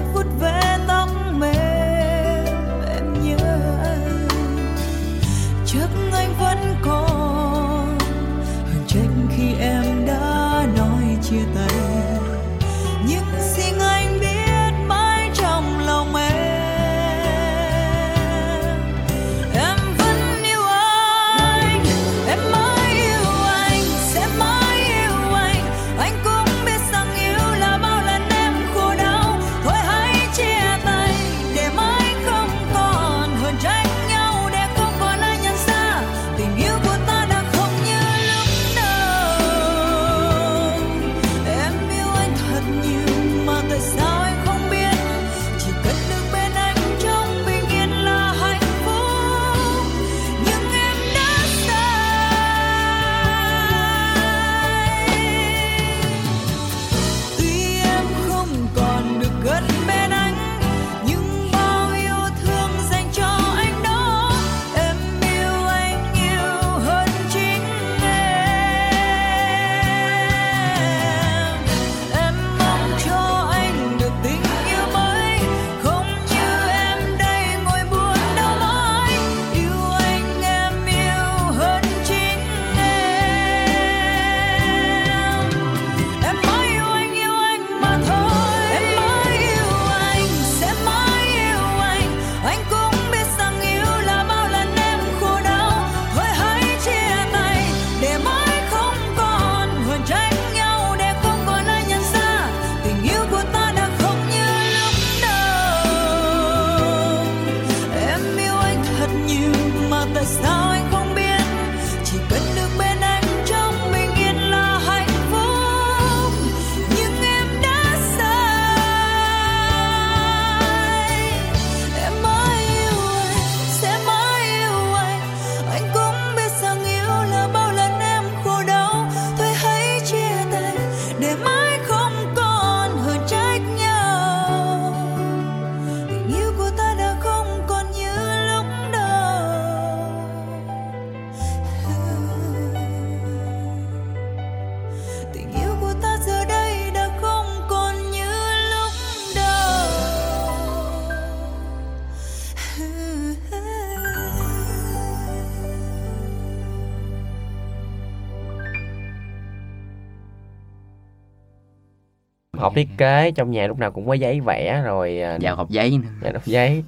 [162.64, 162.96] học thiết ừ.
[162.98, 166.10] kế trong nhà lúc nào cũng có giấy vẽ rồi à, vào học giấy nữa.
[166.22, 166.84] Dạ, học giấy.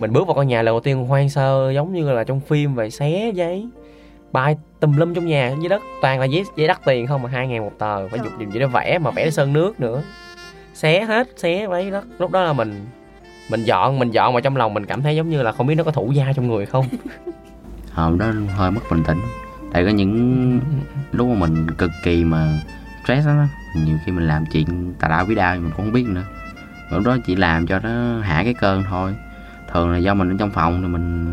[0.00, 2.74] Mình bước vào con nhà lần đầu tiên hoang sơ giống như là trong phim
[2.74, 3.68] vậy xé giấy.
[4.32, 7.28] Bay tùm lum trong nhà dưới đất toàn là giấy giấy đắt tiền không mà
[7.28, 10.02] hai ngàn một tờ phải dục dùng gì để vẽ mà vẽ sơn nước nữa.
[10.74, 12.04] Xé hết xé lấy đất.
[12.18, 12.86] Lúc đó là mình
[13.50, 15.74] mình dọn mình dọn mà trong lòng mình cảm thấy giống như là không biết
[15.74, 16.86] nó có thủ da trong người không.
[17.92, 18.26] Hôm đó
[18.56, 19.18] hơi mất bình tĩnh.
[19.72, 20.60] Tại có những
[21.12, 22.60] lúc mà mình cực kỳ mà
[23.04, 26.06] stress đó nhiều khi mình làm chuyện tà đạo bí đao mình cũng không biết
[26.08, 26.24] nữa.
[26.90, 29.14] Lúc đó chỉ làm cho nó hạ cái cơn thôi.
[29.72, 31.32] Thường là do mình ở trong phòng thì mình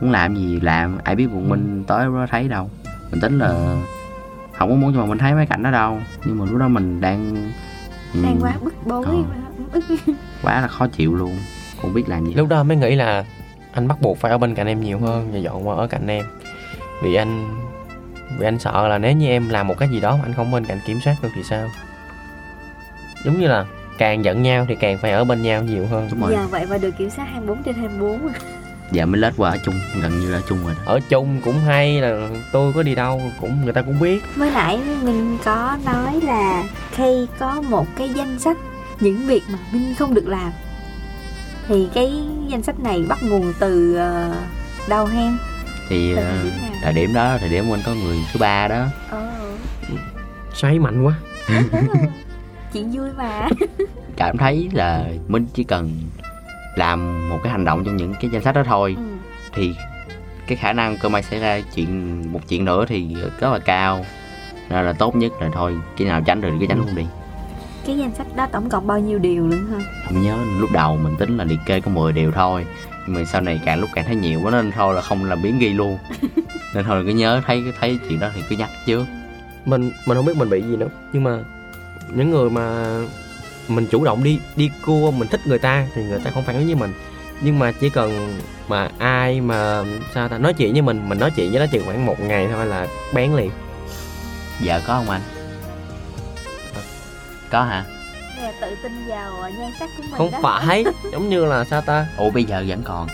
[0.00, 2.70] muốn làm gì làm ai biết một mình tới đó thấy đâu.
[3.10, 3.48] Mình tính là
[4.58, 6.00] không có muốn cho mà mình thấy mấy cảnh đó đâu.
[6.24, 7.50] Nhưng mà lúc đó mình đang
[8.14, 9.80] đang quá bức bối Ờ.
[10.42, 10.60] quá.
[10.60, 11.36] Là khó chịu luôn.
[11.82, 13.24] Không biết làm gì lúc đó mới nghĩ là
[13.72, 16.06] anh bắt buộc phải ở bên cạnh em nhiều hơn và dọn qua ở cạnh
[16.06, 16.24] em.
[17.02, 17.46] Vì anh
[18.38, 20.50] vì anh sợ là nếu như em làm một cái gì đó mà anh không
[20.52, 21.68] bên cạnh kiểm soát được thì sao?
[23.24, 23.64] Giống như là
[23.98, 26.08] càng giận nhau thì càng phải ở bên nhau nhiều hơn.
[26.10, 26.32] Đúng rồi.
[26.32, 28.28] Giờ vậy mà được kiểm soát 24 trên 24
[28.92, 30.82] giờ mới lết qua ở chung gần như là ở chung rồi đó.
[30.86, 34.22] Ở chung cũng hay là tôi có đi đâu cũng người ta cũng biết.
[34.36, 38.56] Mới nãy Minh có nói là khi có một cái danh sách
[39.00, 40.52] những việc mà Minh không được làm
[41.68, 44.34] Thì cái danh sách này bắt nguồn từ ờ,
[44.88, 45.36] đâu hen?
[45.88, 46.70] thì Thời ờ, điểm nào?
[46.82, 48.86] thời điểm đó thời điểm anh có người thứ ba đó.
[49.10, 49.30] Ờ,
[50.54, 51.14] xoáy mạnh quá.
[52.72, 53.48] Chuyện vui mà.
[54.16, 55.90] Cảm thấy là mình chỉ cần
[56.78, 58.96] làm một cái hành động trong những cái danh sách đó thôi.
[58.98, 59.02] Ừ.
[59.52, 59.74] thì
[60.46, 64.04] cái khả năng cơ may xảy ra chuyện một chuyện nữa thì rất là cao.
[64.70, 67.06] Nên là tốt nhất là thôi khi nào tránh được thì cứ tránh luôn đi.
[67.86, 69.78] Cái danh sách đó tổng cộng bao nhiêu điều nữa hả?
[70.04, 72.66] không nhớ lúc đầu mình tính là liệt kê có 10 điều thôi.
[73.06, 75.42] Nhưng mà sau này càng lúc càng thấy nhiều quá nên thôi là không làm
[75.42, 75.98] biến ghi luôn.
[76.74, 79.04] Nên thôi là cứ nhớ thấy thấy chuyện đó thì cứ nhắc trước.
[79.64, 80.88] Mình mình không biết mình bị gì nữa.
[81.12, 81.38] Nhưng mà
[82.14, 82.84] những người mà
[83.68, 86.56] mình chủ động đi đi cua mình thích người ta thì người ta không phản
[86.56, 86.92] ứng với mình.
[87.40, 88.38] Nhưng mà chỉ cần
[88.68, 91.84] mà ai mà sao ta nói chuyện với mình mình nói chuyện với nó chừng
[91.84, 93.50] khoảng một ngày thôi là bén liền.
[94.60, 95.20] Giờ có không anh?
[97.50, 97.84] Có hả?
[98.60, 100.38] Tự tin vào nhan sắc của mình không đó.
[100.42, 102.06] phải giống như là sao ta?
[102.16, 103.06] Ủa bây giờ vẫn còn?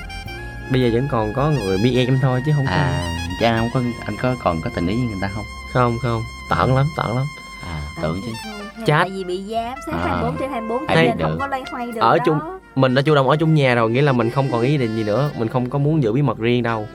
[0.73, 3.71] Bây giờ vẫn còn có người biết em thôi chứ không à cha anh không
[3.75, 5.45] có anh có còn có tình ý với người ta không?
[5.73, 6.23] Không không.
[6.51, 7.27] Tận lắm tận lắm.
[7.67, 8.33] À tưởng chứ.
[8.45, 9.03] Hay Chat.
[9.03, 9.99] Tại vì bị giám sát À.
[10.07, 11.37] 24 trên 24 Ai cho nên không được.
[11.41, 12.25] có loay hoay được Ở đó.
[12.27, 12.39] chung-
[12.75, 14.97] mình đã chủ động ở chung nhà rồi nghĩa là mình không còn ý định
[14.97, 16.87] gì nữa mình không có muốn giữ bí mật riêng đâu.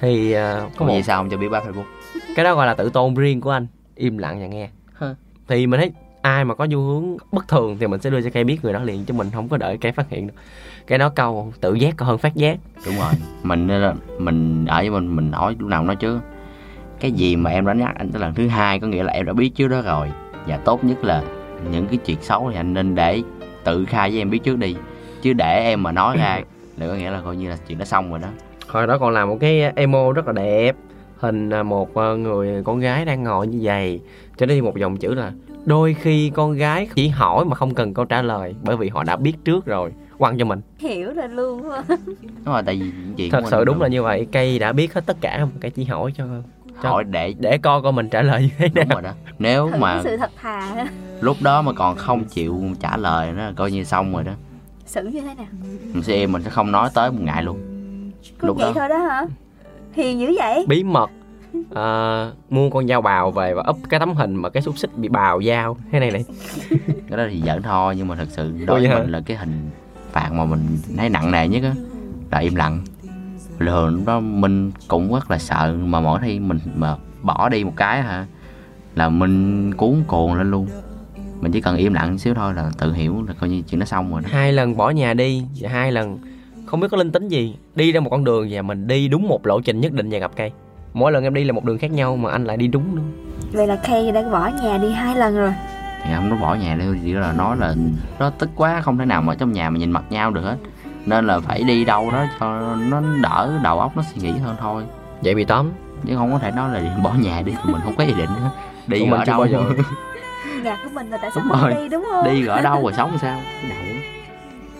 [0.00, 1.84] Thì à, có một gì sao không cho biết bác facebook
[2.36, 3.66] cái đó gọi là tự tôn riêng của anh.
[3.96, 4.68] Im lặng và nghe.
[5.48, 8.30] Thì mình thấy ai mà có xu hướng bất thường thì mình sẽ đưa cho
[8.34, 10.32] cây biết người đó liền chứ mình không có đợi cây phát hiện được.
[10.86, 12.58] Cái đó câu tự giác còn hơn phát giác.
[12.86, 13.12] Đúng rồi.
[13.42, 16.20] Mình nên là mình ở với mình mình hỏi lúc nào nói chứ.
[17.00, 19.26] Cái gì mà em đã nhắc anh tới lần thứ hai có nghĩa là em
[19.26, 20.10] đã biết trước đó rồi
[20.46, 21.22] và tốt nhất là
[21.70, 23.22] những cái chuyện xấu thì anh nên để
[23.64, 24.76] tự khai với em biết trước đi.
[25.22, 26.40] Chứ để em mà nói ra
[26.76, 28.28] là có nghĩa là coi như là chuyện đã xong rồi đó.
[28.68, 30.76] Hồi đó còn làm một cái emo rất là đẹp.
[31.16, 34.00] Hình là một ờ, người con gái đang ngồi như vậy.
[34.36, 35.32] Cho nên một dòng chữ là
[35.64, 39.04] đôi khi con gái chỉ hỏi mà không cần câu trả lời bởi vì họ
[39.04, 39.92] đã biết trước rồi.
[40.18, 40.60] Quăng cho mình.
[40.78, 41.82] Hiểu rồi luôn á.
[41.88, 43.80] đúng rồi tại vì chuyện thật sự đúng.
[43.80, 44.26] là như vậy.
[44.32, 46.24] Cây đã biết hết tất cả mà cây chỉ hỏi cho
[46.82, 48.96] cho- hỏi để để coi coi mình trả lời như thế đúng nào.
[48.96, 49.10] rồi đó.
[49.38, 50.86] Nếu Thử mà sự thật thà
[51.20, 54.32] lúc đó mà còn không chịu trả lời nó là coi như xong rồi đó.
[54.86, 55.46] Xử như thế nào?
[55.92, 57.58] Mình sẽ im mình sẽ không nói tới một ngày luôn.
[58.38, 58.72] Có Lúc vậy đó.
[58.74, 59.26] thôi đó hả?
[59.92, 60.64] Hiền dữ vậy.
[60.68, 61.10] Bí mật
[61.74, 64.90] à, mua con dao bào về và úp cái tấm hình mà cái xúc xích
[64.98, 65.76] bị bào dao.
[65.92, 66.24] Thế này này
[67.08, 68.98] cái đó thì giỡn thôi nhưng mà thật sự đối với hả?
[68.98, 69.70] mình là cái hình
[70.12, 70.60] phạt mà mình
[70.96, 71.72] thấy nặng nề nhất á
[72.30, 72.80] là im lặng
[73.58, 77.72] lúc đó mình cũng rất là sợ mà mỗi khi mình mà bỏ đi một
[77.76, 78.26] cái hả
[78.94, 80.66] là mình cuốn cuồng lên luôn.
[81.40, 83.86] Mình chỉ cần im lặng xíu thôi là tự hiểu là coi như chuyện nó
[83.86, 84.28] xong rồi đó.
[84.32, 86.18] Hai lần bỏ nhà đi hai lần
[86.66, 89.28] không biết có linh tính gì đi ra một con đường và mình đi đúng
[89.28, 90.52] một lộ trình nhất định và gặp cây.
[90.94, 93.12] Mỗi lần em đi là một đường khác nhau mà anh lại đi đúng luôn.
[93.52, 95.52] Vậy là Kay đã bỏ nhà đi hai lần rồi.
[96.04, 97.74] Thì không nó bỏ nhà đâu chỉ là nói là
[98.18, 100.56] nó tức quá không thể nào mà trong nhà mà nhìn mặt nhau được hết
[101.06, 104.56] nên là phải đi đâu đó cho nó đỡ đầu óc nó suy nghĩ hơn
[104.60, 104.82] thôi.
[105.22, 105.70] Vậy bị tóm.
[106.06, 108.30] Chứ không có thể nói là bỏ nhà đi thì mình không có ý định
[108.36, 108.50] nữa.
[108.86, 109.60] Đi Tụi mình ở đâu bao giờ.
[110.64, 111.74] nhà của mình là tại sao Đúng rồi.
[111.74, 112.24] đi đúng không?
[112.24, 113.40] Đi ở đâu rồi sống sao?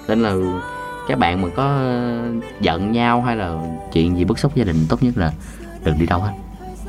[0.09, 0.35] Nên là
[1.09, 1.79] các bạn mà có
[2.61, 3.59] giận nhau hay là
[3.93, 5.33] chuyện gì bức xúc gia đình tốt nhất là
[5.85, 6.33] đừng đi đâu hết.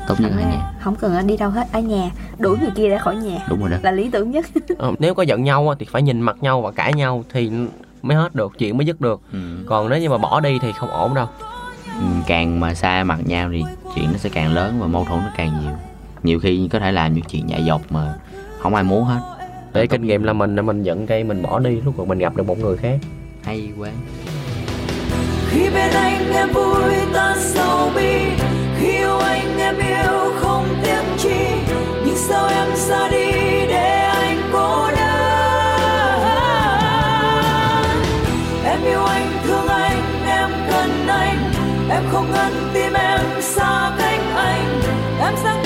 [0.08, 0.72] Tốt nhất ở nhà.
[0.80, 2.10] Không cần đi đâu hết ở nhà.
[2.38, 3.38] Đuổi người kia ra khỏi nhà.
[3.48, 3.76] Đúng rồi đó.
[3.82, 4.46] Là lý tưởng nhất.
[4.78, 7.50] Ờ, nếu có giận nhau thì phải nhìn mặt nhau và cãi nhau thì
[8.08, 9.20] mới hết được chuyện mới dứt được.
[9.32, 9.38] Ừ.
[9.66, 11.26] còn nếu như mà bỏ đi thì không ổn đâu.
[12.00, 15.20] Ừ, càng mà xa mặt nhau thì chuyện nó sẽ càng lớn và mâu thuẫn
[15.20, 15.72] nó càng nhiều.
[16.22, 18.14] Nhiều khi có thể làm những chuyện dại dột mà
[18.58, 19.20] không ai muốn hết.
[19.72, 22.18] Để kinh nghiệm là mình là mình giận cây mình bỏ đi lúc rồi mình
[22.18, 22.98] gặp được một người khác.
[23.42, 23.90] Hay quá.
[25.50, 26.82] Khi bên anh em vui
[27.12, 28.18] ta sầu bi
[28.78, 31.46] khi yêu anh em yêu không tiếc chi
[32.06, 33.32] nhưng sao em xa đi
[33.68, 33.95] để
[38.76, 41.52] em yêu anh, thương anh, em cần anh.
[41.90, 44.80] Em không ngăn tim em xa cách anh.
[45.20, 45.65] Em sẽ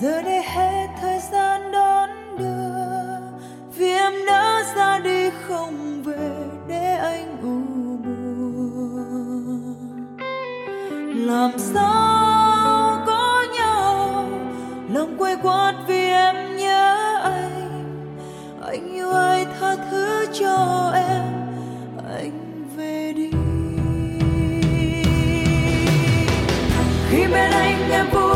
[0.00, 2.58] giờ đây hết thời gian đón đưa
[3.76, 6.30] vì em đã ra đi không về
[6.68, 7.58] để anh u
[8.04, 9.64] buồn.
[11.26, 14.28] Làm sao có nhau?
[14.92, 17.84] Lòng quay quát vì em nhớ anh.
[18.66, 21.22] Anh yêu ai tha thứ cho em,
[22.14, 23.30] anh về đi.
[27.10, 28.27] Khi bên anh em vui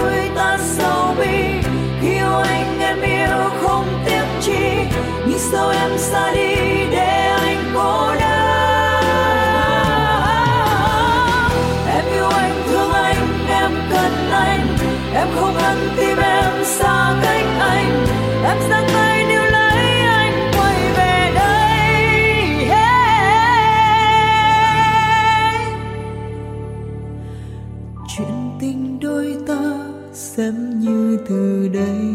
[5.52, 6.54] sao em xa đi
[6.90, 9.02] để anh cô đơn.
[11.88, 14.78] Em yêu anh, thương anh, em cần anh.
[15.14, 18.06] Em không ăn tim em xa cách anh.
[18.44, 22.04] Em giang tay níu lấy anh, quay về đây.
[28.16, 29.78] Chuyện tình đôi ta
[30.12, 32.11] xem như từ đây.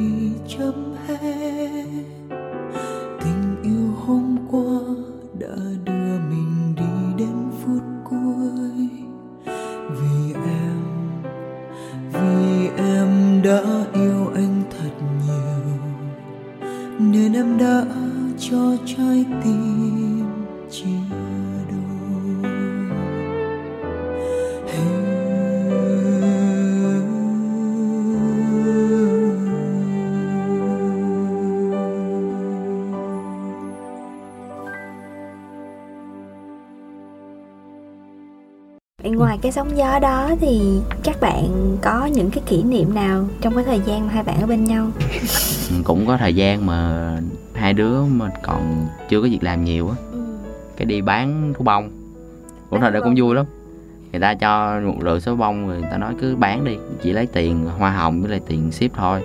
[39.37, 40.61] Ngoài cái sóng gió đó thì
[41.03, 44.41] các bạn có những cái kỷ niệm nào trong cái thời gian mà hai bạn
[44.41, 44.87] ở bên nhau?
[45.69, 47.09] Ừ, cũng có thời gian mà
[47.53, 49.95] hai đứa mà còn chưa có việc làm nhiều á.
[50.77, 51.89] Cái đi bán thú bông.
[52.69, 53.01] Cũng đó bông.
[53.03, 53.45] cũng vui lắm.
[54.11, 57.13] Người ta cho một lượng số bông rồi người ta nói cứ bán đi chỉ
[57.13, 59.21] lấy tiền hoa hồng với lại tiền ship thôi.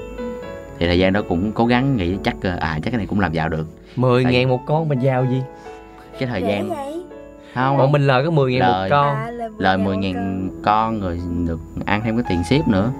[0.79, 3.33] Thì thời gian đó cũng cố gắng nghĩ chắc à chắc cái này cũng làm
[3.33, 3.67] giàu được.
[3.97, 5.43] 10 Tại- ngàn một con mình giao gì?
[6.19, 7.02] Cái thời Dễ gian vậy?
[7.55, 7.77] Không.
[7.77, 9.17] Bọn mình lời có 10 ngàn một con.
[9.17, 11.01] À, là lời một 10 ngàn con.
[11.01, 12.93] rồi được ăn thêm cái tiền ship nữa.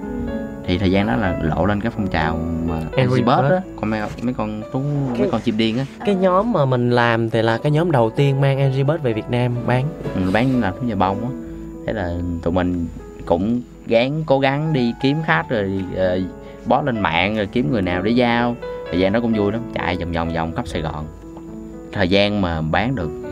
[0.65, 3.61] Thì thời gian đó là lộ lên cái phong trào mà Angry Bird á.
[3.81, 4.81] con mấy, mấy con thú
[5.19, 5.85] mấy con chim điên á.
[6.05, 9.13] Cái nhóm mà mình làm thì là cái nhóm đầu tiên mang Angry Bird về
[9.13, 9.85] Việt Nam bán.
[10.15, 11.29] Ừ, bán làm thú nhà bông á.
[11.87, 12.87] Thế là tụi mình
[13.25, 17.81] cũng gắng cố gắng đi kiếm khách rồi uh, post lên mạng rồi kiếm người
[17.81, 18.55] nào để giao.
[18.91, 21.05] Thời gian đó cũng vui lắm chạy vòng vòng vòng khắp Sài Gòn.
[21.91, 23.31] Thời gian mà bán được ừ,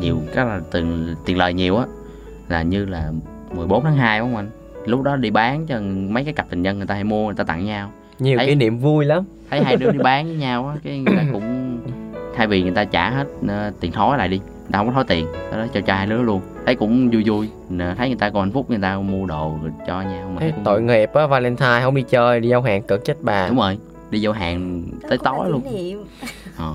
[0.00, 1.84] nhiều các là tiền tiền lời nhiều á
[2.48, 3.12] là như là
[3.54, 4.50] 14 tháng 2 đúng không anh?
[4.86, 7.34] Lúc đó đi bán cho mấy cái cặp tình nhân người ta hay mua người
[7.34, 7.90] ta tặng nhau.
[8.18, 9.24] Nhiều Thấy- kỷ niệm vui lắm.
[9.50, 11.78] thấy hai đứa đi bán với nhau á cái người ta cũng
[12.36, 14.40] thay vì người ta trả hết ờ, tiền thối lại đi.
[14.72, 16.40] Ta không có thối tiền đó cho cho hai đứa luôn.
[16.66, 19.58] Thấy cũng vui vui Nè, thấy người ta còn hạnh phúc người ta mua đồ
[19.62, 22.62] rồi cho nhau mà thấy cũng tội nghiệp á Valentine không đi chơi đi giao
[22.62, 23.48] hàng cực chết bà.
[23.48, 23.78] Đúng rồi
[24.10, 25.62] đi vô hàng Đó tới tối luôn.
[25.74, 26.04] niệm.
[26.58, 26.74] ờ,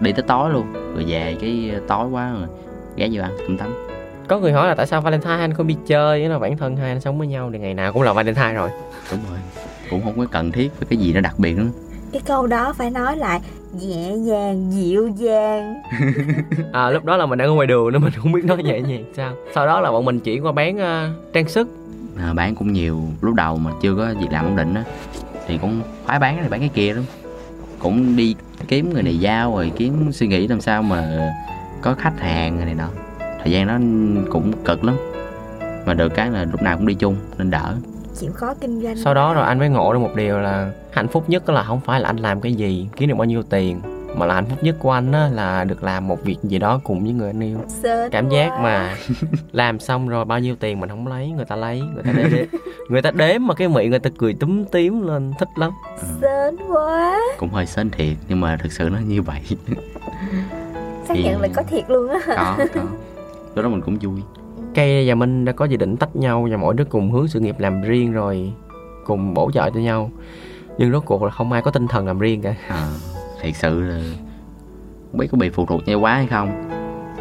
[0.00, 2.48] đi tới tối luôn rồi về cái tối quá rồi
[2.96, 3.86] ghé vô ăn cơm tắm
[4.28, 6.28] có người hỏi là tại sao Valentine anh không đi chơi?
[6.28, 8.70] Là bản thân hai anh sống với nhau thì ngày nào cũng là Valentine rồi.
[9.10, 9.38] Đúng rồi.
[9.90, 11.68] Cũng không có cần thiết với cái gì nó đặc biệt nữa.
[12.12, 13.40] Cái câu đó phải nói lại
[13.80, 15.82] nhẹ nhàng, dịu dàng.
[16.72, 18.80] à, lúc đó là mình đang ở ngoài đường nên mình không biết nói nhẹ
[18.80, 19.32] nhàng sao.
[19.54, 21.68] Sau đó là bọn mình chuyển qua bán ờ, trang sức.
[22.18, 23.02] À, bán cũng nhiều.
[23.20, 24.84] Lúc đầu mà chưa có việc làm ổn định á
[25.46, 27.04] thì cũng phải bán cái này bán cái kia lắm.
[27.78, 28.34] Cũng đi
[28.68, 31.30] kiếm người này giao rồi kiếm suy nghĩ làm sao mà
[31.86, 32.88] có khách hàng này nọ.
[33.18, 33.78] Thời gian đó
[34.32, 34.96] cũng cực lắm.
[35.86, 37.74] Mà được cái là lúc nào cũng đi chung nên đỡ.
[38.20, 38.96] Chịu khó kinh doanh.
[38.96, 41.80] Sau đó rồi anh mới ngộ ra một điều là hạnh phúc nhất là không
[41.80, 43.80] phải là anh làm cái gì kiếm được bao nhiêu tiền
[44.16, 46.80] mà là hạnh phúc nhất của anh á là được làm một việc gì đó
[46.84, 47.58] cùng với người anh yêu.
[47.68, 48.62] Sến cảm giác quá.
[48.62, 48.96] mà
[49.52, 52.46] làm xong rồi bao nhiêu tiền mình không lấy người ta lấy người ta đếm.
[52.88, 55.70] Người ta đếm mà cái miệng người ta cười túm tím lên thích lắm.
[56.20, 57.20] Sến quá.
[57.38, 59.40] Cũng hơi sến thiệt nhưng mà thực sự nó như vậy
[61.08, 62.18] xác Thì- nhận là có thiệt luôn á.
[62.26, 62.80] có có.
[63.54, 64.22] Lúc đó mình cũng vui.
[64.74, 67.40] Cây và minh đã có dự định tách nhau và mỗi đứa cùng hướng sự
[67.40, 68.52] nghiệp làm riêng rồi
[69.06, 70.10] cùng bổ trợ cho nhau.
[70.78, 72.54] Nhưng rốt cuộc là không ai có tinh thần làm riêng cả.
[72.68, 72.88] À,
[73.42, 73.98] thiệt sự là
[75.12, 76.68] không biết có bị phụ thuộc nhau quá hay không.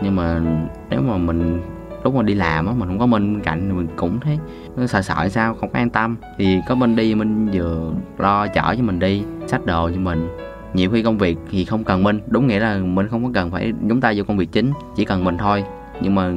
[0.01, 0.41] Nhưng mà
[0.89, 1.61] nếu mà mình
[2.03, 4.39] lúc mà đi làm á mình không có minh bên cạnh thì mình cũng thấy
[4.77, 6.15] nó sợ sợ sao không có an tâm.
[6.37, 10.27] Thì có minh đi minh vừa lo chở cho mình đi xách đồ cho mình
[10.75, 13.51] nhiều khi công việc thì không cần minh đúng nghĩa là mình không có cần
[13.51, 15.63] phải nhúng tay vô công việc chính chỉ cần mình thôi.
[16.01, 16.31] Nhưng mà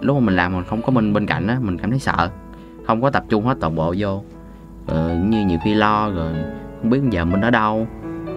[0.00, 2.30] lúc mà mình làm mà không có minh bên cạnh á mình cảm thấy sợ.
[2.86, 4.22] Không có tập trung hết toàn bộ vô.
[4.86, 6.32] Ờ, như nhiều khi lo rồi
[6.80, 7.86] không biết giờ mình ở đâu.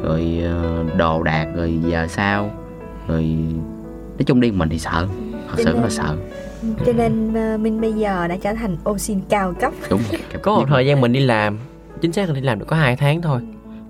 [0.03, 2.51] Rồi ờ, đồ đạc rồi giờ sao.
[3.07, 3.23] Rồi
[4.17, 5.07] nói chung đi mình thì sợ.
[5.47, 6.17] Thật sự rất là sợ.
[6.85, 9.73] cho nên ờ, Minh bây giờ đã trở thành ô xin cao cấp.
[9.89, 11.57] Đúng rồi có một thời gian mình đi làm
[12.01, 13.41] chính xác là đi làm được có 2 tháng thôi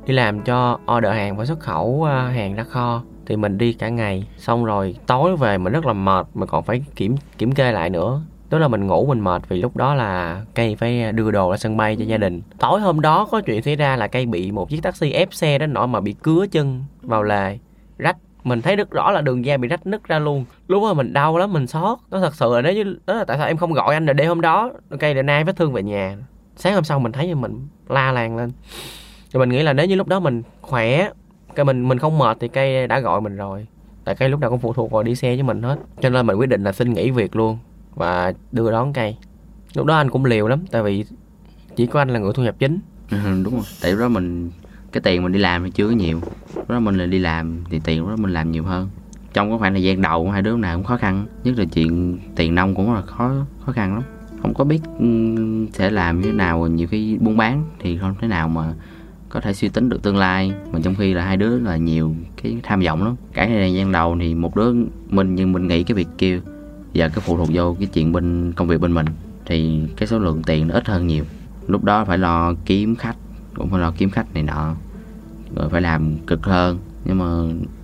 [0.05, 3.73] đi làm cho order hàng và xuất khẩu à, hàng ra kho thì mình đi
[3.73, 4.27] cả ngày.
[4.37, 7.89] Xong rồi tối về mình rất là mệt mà còn phải kiểm kiểm kê lại
[7.89, 8.21] nữa.
[8.49, 11.57] Đó là mình ngủ mình mệt vì lúc đó là cây phải đưa đồ ra
[11.57, 12.41] sân bay cho gia đình.
[12.59, 15.57] Tối hôm đó có chuyện xảy ra là cây bị một chiếc taxi ép xe
[15.57, 17.57] đến nỗi mà bị cứa chân vào lề
[17.97, 18.17] rách.
[18.43, 20.45] Mình thấy rất rõ là đường da bị rách nứt ra luôn.
[20.67, 21.97] Lúc đó mình đau lắm, mình xót.
[22.09, 24.13] Nó thật sự là nếu như, đó là tại sao em không gọi anh là
[24.13, 24.71] đêm hôm đó?
[24.99, 26.17] Cây để nay vết thương về nhà.
[26.55, 28.51] Sáng hôm sau mình thấy mình la làng lên
[29.33, 31.09] thì mình nghĩ là nếu như lúc đó mình khỏe
[31.55, 33.67] cái mình mình không mệt thì cây đã gọi mình rồi.
[34.03, 35.79] Tại cây lúc nào cũng phụ thuộc vào đi xe với mình hết.
[36.01, 37.57] Cho nên mình quyết định là xin nghỉ việc luôn
[37.95, 39.17] và đưa đón cây.
[39.73, 41.05] Lúc đó anh cũng liều lắm tại vì
[41.75, 42.79] chỉ có anh là người thu nhập chính.
[43.11, 43.63] Ừ, đúng rồi.
[43.81, 44.51] Tại đó mình
[44.91, 46.21] cái tiền mình đi làm thì chưa có nhiều.
[46.55, 48.89] Lúc đó mình là đi làm thì tiền lúc đó mình làm nhiều hơn.
[49.33, 51.25] Trong cái khoảng thời gian đầu hai đứa nào cũng khó khăn.
[51.43, 53.31] Nhất là chuyện tiền nông cũng là khó
[53.65, 54.03] khó khăn lắm.
[54.41, 55.05] Không có biết ừ,
[55.73, 58.73] sẽ làm như thế nào nhiều khi buôn bán thì không thể nào mà
[59.29, 60.51] có thể suy tính được tương lai.
[60.71, 63.15] Mà trong khi là hai đứa là nhiều cái tham vọng lắm.
[63.33, 64.73] Cả thời gian đầu thì một đứa
[65.09, 66.39] mình nhưng mình nghĩ cái việc kia
[66.93, 69.05] giờ cái phụ thuộc vô cái chuyện bên, công việc bên mình
[69.45, 71.23] thì cái số lượng tiền nó ít hơn nhiều.
[71.67, 73.15] Lúc đó phải lo kiếm khách,
[73.55, 74.75] cũng phải lo kiếm khách này nọ,
[75.55, 76.79] rồi phải làm cực hơn.
[77.05, 77.25] Nhưng mà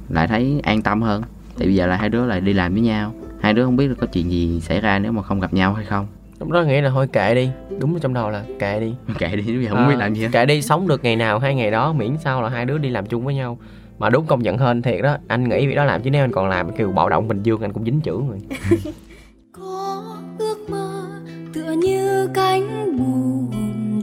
[0.10, 1.24] lại thấy an tâm hơn.
[1.58, 3.14] Tại bây giờ là hai đứa lại đi làm với nhau.
[3.40, 5.74] Hai đứa không biết là có chuyện gì xảy ra nếu mà không gặp nhau
[5.74, 6.08] hay không
[6.40, 8.94] lúc đó nghĩ là thôi kệ đi đúng trong đầu là kệ đi.
[9.18, 10.30] Kệ đi bây giờ không biết À, làm gì hết.
[10.32, 12.90] kệ đi sống được ngày nào hai ngày đó miễn sao là hai đứa đi
[12.90, 13.58] làm chung với nhau.
[14.00, 16.32] Mà đúng công nhận hên thiệt đó anh nghĩ việc đó làm chứ nếu anh
[16.32, 18.40] còn làm kêu bạo động bình dương anh cũng dính chữ rồi.
[19.52, 20.04] Có
[20.40, 21.04] ước mơ
[21.54, 23.52] tựa như cánh buồm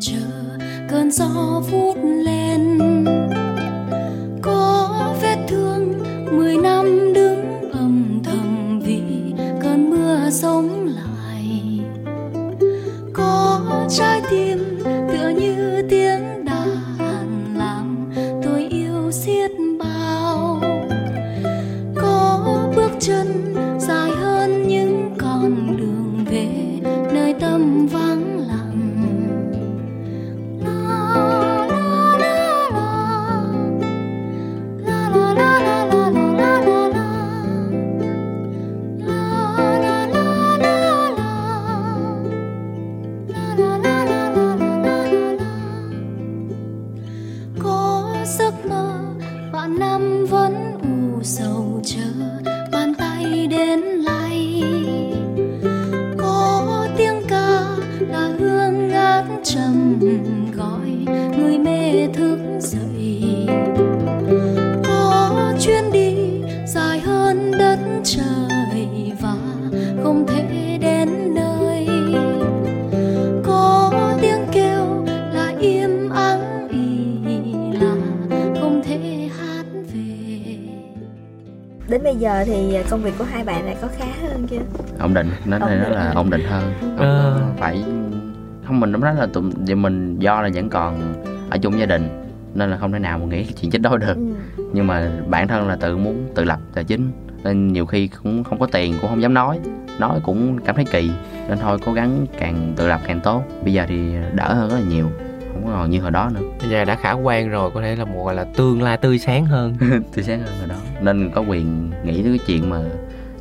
[0.00, 0.58] chờ
[0.90, 1.81] cơn gió vút
[82.92, 84.58] công việc của hai bạn đã có khá hơn chưa
[85.00, 85.92] ổn định nó Ổn đây nó định.
[85.94, 87.38] là ổn định hơn Ờ.
[87.38, 87.84] có phải
[88.66, 91.14] không mình nói là tụi mình do là vẫn còn
[91.50, 92.08] ở chung gia đình
[92.54, 94.16] nên là không thể nào mà nghĩ chuyện chết đói được
[94.56, 94.64] ừ.
[94.72, 97.10] nhưng mà bản thân là tự muốn tự lập tài chính
[97.44, 99.58] nên nhiều khi cũng không có tiền cũng không dám nói
[99.98, 101.10] nói cũng cảm thấy kỳ
[101.48, 104.76] nên thôi cố gắng càng tự lập càng tốt bây giờ thì đỡ hơn rất
[104.76, 105.10] là nhiều
[105.52, 106.40] không còn như hồi đó nữa.
[106.60, 109.18] Bây giờ đã khả quan rồi có thể là một gọi là tương lai tươi
[109.18, 109.74] sáng hơn.
[110.14, 110.74] Tươi sáng hơn hồi đó.
[111.00, 112.80] Nên có quyền nghĩ tới cái chuyện mà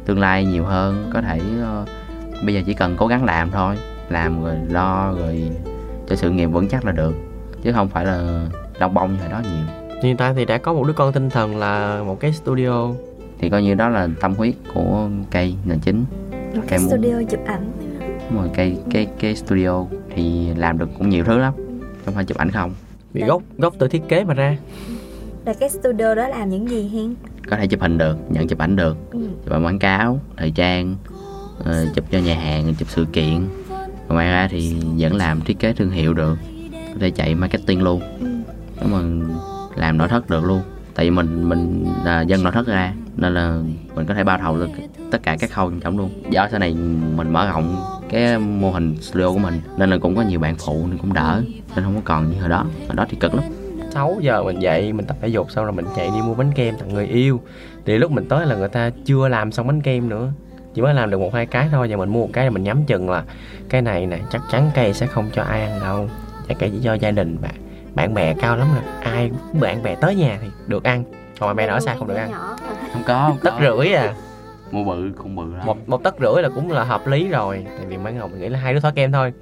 [0.05, 1.86] tương lai nhiều hơn có thể ờ,
[2.45, 3.76] bây giờ chỉ cần cố gắng làm thôi.
[4.09, 5.51] Làm rồi lo rồi
[6.09, 7.14] cho sự nghiệp vững chắc là được
[7.64, 8.45] chứ không phải là
[8.80, 9.66] đong bông như hồi đó nhiều.
[10.03, 12.88] Hiện tại thì đã có một đứa con tinh thần là một cái studio.
[13.39, 16.05] Thì coi như đó là tâm huyết của cây là chính.
[16.32, 17.72] Một Cái cái muốn- studio chụp ảnh.
[18.30, 19.84] Đúng rồi cây cái cái studio
[20.16, 21.53] thì làm được cũng nhiều thứ lắm
[22.06, 22.74] không phải chụp ảnh không?
[23.14, 24.58] Vì gốc gốc từ thiết kế mà ra.
[25.45, 27.16] Là cái studio đó làm những gì hen
[27.49, 28.97] có thể chụp hình được nhận chụp ảnh được.
[29.12, 29.20] Ừ.
[29.45, 30.95] chụp ảnh quảng cáo thời trang
[31.64, 33.47] ờ, chụp cho nhà hàng chụp sự kiện.
[34.08, 36.38] Còn ngoài ra thì vẫn làm thiết kế thương hiệu được.
[36.72, 38.02] Có thể chạy marketing luôn.
[38.20, 38.88] Ừ.
[38.88, 38.99] mà
[39.76, 40.62] làm nội thất được luôn.
[40.95, 43.59] Tại vì mình mình là dân nội thất ra nên là
[43.95, 44.70] mình có thể bao thầu được
[45.12, 46.09] tất cả các khâu trong trọng luôn.
[46.30, 46.74] Do sau này
[47.16, 50.55] mình mở rộng cái mô hình studio của mình, nên là cũng có nhiều bạn
[50.55, 51.41] phụ nên cũng đỡ,
[51.76, 52.66] nên không có còn như hồi đó.
[52.88, 53.43] Hồi đó thì cực lắm.
[53.93, 56.51] 6 giờ mình dậy, mình tập thể dục, xong rồi mình chạy đi mua bánh
[56.55, 57.41] kem tặng người yêu.
[57.86, 60.32] Thì lúc mình tới là người ta chưa làm xong bánh kem nữa.
[60.74, 62.64] Chỉ mới làm được một hai cái thôi và mình mua một cái là mình
[62.64, 63.24] nhắm chừng là
[63.70, 66.09] cái này nè, chắc chắn cây sẽ không cho ai ăn đâu.
[66.47, 67.53] Và cây chỉ cho gia đình bạn
[67.95, 69.32] bạn bè cao lắm là ai
[69.62, 71.03] bạn bè tới nhà thì được ăn
[71.42, 72.32] còn bạn bè ở xa không được ăn?
[72.32, 72.76] nhỏ mà.
[72.94, 73.62] không có không tất có.
[73.78, 74.14] rưỡi à?
[74.72, 75.66] Mua bự không bự lắm.
[75.66, 77.66] Một một tấc rưỡi là cũng là hợp lý rồi.
[77.78, 79.34] Tại vì mấy ngầu mình nghĩ là hai đứa thói kem thôi.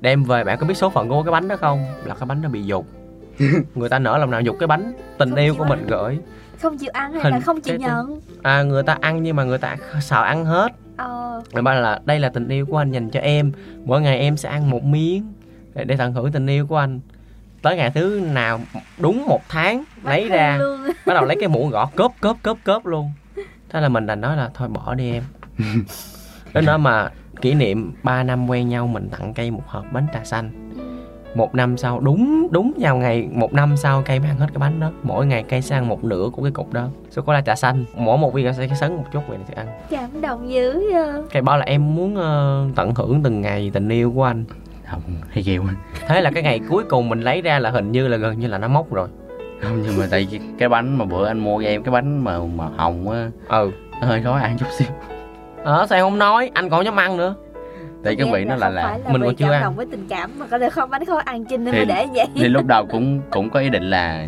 [0.00, 1.84] Đem về bạn có biết số phận của cái bánh đó không?
[2.04, 2.86] Là cái bánh nó bị dục.
[3.74, 4.92] Người ta nở lòng nào dục cái bánh?
[5.18, 5.68] Tình Không yêu của ăn.
[5.70, 6.18] mình gửi.
[6.62, 8.20] Không chịu ăn hay Hình- là không chịu cái- nhận?
[8.42, 10.72] À người ta ăn nhưng mà người ta sợ ăn hết.
[10.96, 11.42] Ờ.
[11.52, 13.52] Người ba là đây là tình yêu của anh dành cho em.
[13.84, 15.32] Mỗi ngày em sẽ ăn một miếng
[15.74, 17.00] để, để tận hưởng tình yêu của anh
[17.62, 18.60] tới ngày thứ nào
[18.98, 20.80] đúng một tháng lấy Bánh ra luôn.
[21.06, 23.12] bắt đầu lấy cái muỗng gõ cốp cốp cốp cốp luôn.
[23.70, 25.22] Thế là mình đành nói là thôi bỏ đi em.
[26.54, 30.06] Đến đó mà kỷ niệm 3 năm quen nhau mình tặng cây một hộp bánh
[30.12, 30.50] trà xanh.
[31.34, 34.58] Một năm sau đúng đúng vào ngày một năm sau cây mới ăn hết cái
[34.58, 34.90] bánh đó.
[35.02, 36.88] Mỗi ngày cây sẽ ăn một nửa của cái cục đó.
[37.10, 37.84] Sô cô la trà xanh.
[37.96, 39.66] Mỗi một viên sẽ sấn một chút vậy thì ăn.
[39.90, 41.22] Cảm động dữ vậy.
[41.32, 44.44] cây bảo là em muốn ờ, tận hưởng từng ngày tình yêu của anh
[44.90, 45.64] không hay kêu
[46.08, 48.46] thế là cái ngày cuối cùng mình lấy ra là hình như là gần như
[48.46, 49.08] là nó mốc rồi.
[49.62, 52.24] Không nhưng mà tại vì cái bánh mà bữa anh mua cho em cái bánh
[52.24, 53.70] mà mà hồng á ừ.
[54.00, 54.88] nó hơi khó ăn chút xíu.
[55.64, 56.50] Ờ sao em không nói?
[56.54, 57.34] Anh còn dám ăn nữa.
[58.04, 59.62] Tại cái vị nó là là mình vì còn chưa ăn.
[59.62, 61.86] động với tình cảm mà có được không bánh khó ăn chinh nên Thì- mới
[61.86, 62.26] để vậy.
[62.34, 64.26] thì lúc đầu cũng cũng có ý định là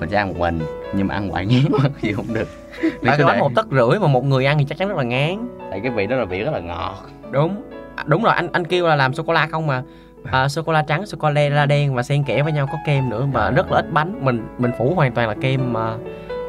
[0.00, 0.60] mình sẽ ăn một mình
[0.94, 2.48] nhưng mà ăn hoài ngán quá gì không được.
[2.82, 4.96] Cứ cái bánh để- một tấc rưỡi mà một người ăn thì chắc chắn rất
[4.98, 5.48] là ngán.
[5.70, 6.94] Tại cái vị đó là vị rất là ngọt.
[7.30, 7.62] Đúng.
[7.96, 9.82] À, đúng rồi anh anh kêu là làm sô cô la không mà
[10.30, 12.78] à, sô cô la trắng sô cô la đen và xen kẽ với nhau có
[12.86, 13.50] kem nữa mà À.
[13.50, 14.24] rất là ít bánh.
[14.24, 15.94] Mình mình phủ hoàn toàn là kem mà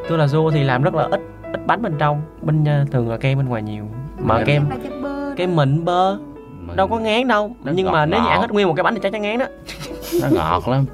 [0.09, 1.21] tôi là du thì làm rất là ít
[1.53, 2.21] ít bánh bên trong.
[2.41, 3.85] Bên ờ, thường là kem bên ngoài nhiều.
[4.19, 4.65] Mà Kem.
[4.83, 5.01] kem
[5.37, 6.17] kem mịn bơ.
[6.59, 7.51] Mà đâu có ngán đâu.
[7.63, 8.41] Nó nhưng ngọt mà nếu như ăn ngọt.
[8.41, 9.45] hết nguyên một cái bánh thì chắc chắn ngán đó.
[10.21, 10.85] Nó ngọt lắm.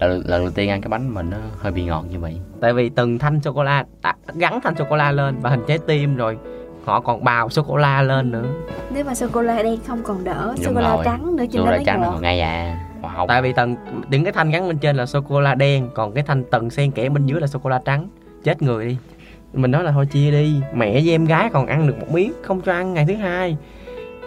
[0.00, 2.40] Lần, lần đầu tiên ăn cái bánh mình nó hơi bị ngọt như vậy.
[2.60, 5.50] Tại vì từng thanh sô cô la đã gắn thanh sô cô la lên và
[5.50, 6.38] hình trái tim rồi
[6.88, 8.44] họ còn bào sô cô la lên nữa.
[8.90, 11.64] Nếu mà sô cô la đen không còn đỡ sô cô la trắng nữa nó
[11.64, 12.84] la mới trắng ngọt còn ngay à.
[13.02, 13.76] Hồng tại vì tầng
[14.10, 16.70] những cái thanh gắn bên trên là sô cô la đen còn cái thanh tầng
[16.70, 18.08] xen kẽ bên dưới là sô cô la trắng.
[18.44, 18.96] Chết người đi.
[19.52, 20.60] Mình nói là thôi chia đi.
[20.74, 23.56] Mẹ với em gái còn ăn được một miếng không cho ăn ngày thứ hai.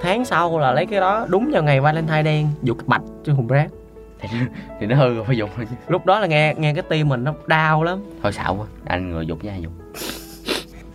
[0.02, 2.48] Tháng sau là lấy cái đó đúng vào ngày valentine đen.
[2.64, 3.68] Dục bạch cho hùng rác.
[4.80, 7.34] Thì nó hư rồi phải chứ lúc đó là nghe nghe cái tim mình nó
[7.48, 7.99] đau lắm.
[8.23, 9.72] Thôi xạo quá anh người dục với ai dục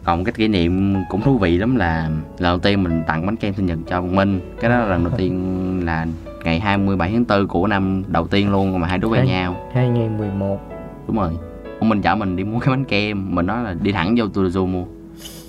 [0.06, 2.08] còn cái kỷ niệm cũng thú vị lắm là
[2.38, 4.40] lần đầu tiên mình tặng bánh kem sinh nhật cho Văn Minh.
[4.60, 6.06] Cái đó là lần đầu tiên là
[6.44, 9.56] ngày 27 tháng 4 của năm đầu tiên luôn mà hai đứa quen nhau.
[9.74, 10.60] 2011
[11.06, 11.30] đúng rồi.
[11.80, 13.34] Ông Minh chở mình đi mua cái bánh kem.
[13.34, 14.84] Mình nói là đi thẳng vô Tudozu mua.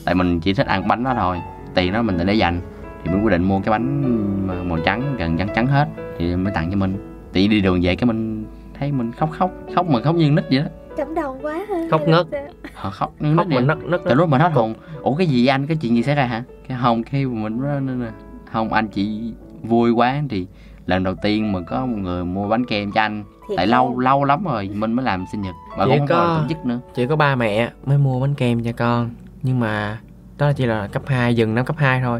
[0.05, 1.37] Tại mình chỉ thích ăn bánh đó thôi.
[1.73, 2.61] Tiền đó mình để dành.
[3.03, 5.87] Thì mình quyết định mua cái bánh mà màu trắng gần trắng trắng hết.
[6.19, 6.97] Thì mới tặng cho mình
[7.33, 8.45] thì đi đường về cái mình
[8.79, 10.65] thấy mình khóc khóc khóc mà khóc như nít vậy đó
[10.97, 11.75] cảm động quá ha.
[11.91, 12.27] Khóc ngất.
[12.73, 15.27] họ khóc như khóc vậy mình nấc nấc Tại lúc mà hết hồn Ủa cái
[15.27, 16.43] gì anh Cái chuyện gì xảy ra hả?
[16.67, 18.11] Cái không Cái mình nói nên là
[18.51, 19.33] Không anh chỉ
[19.63, 20.47] vui quá Thì
[20.85, 23.23] lần đầu tiên mà có một người mua bánh kem cho anh.
[23.49, 25.55] Thiệt Tại lâu lâu lắm rồi Mình mới làm sinh nhật.
[25.77, 26.79] Mà Chỉ cũng không có- có tổ chức nữa.
[26.95, 29.09] chỉ có ba mẹ mới mua bánh kem cho con.
[29.43, 29.99] Nhưng mà
[30.37, 32.19] đó chỉ là cấp 2 dừng năm cấp 2 thôi.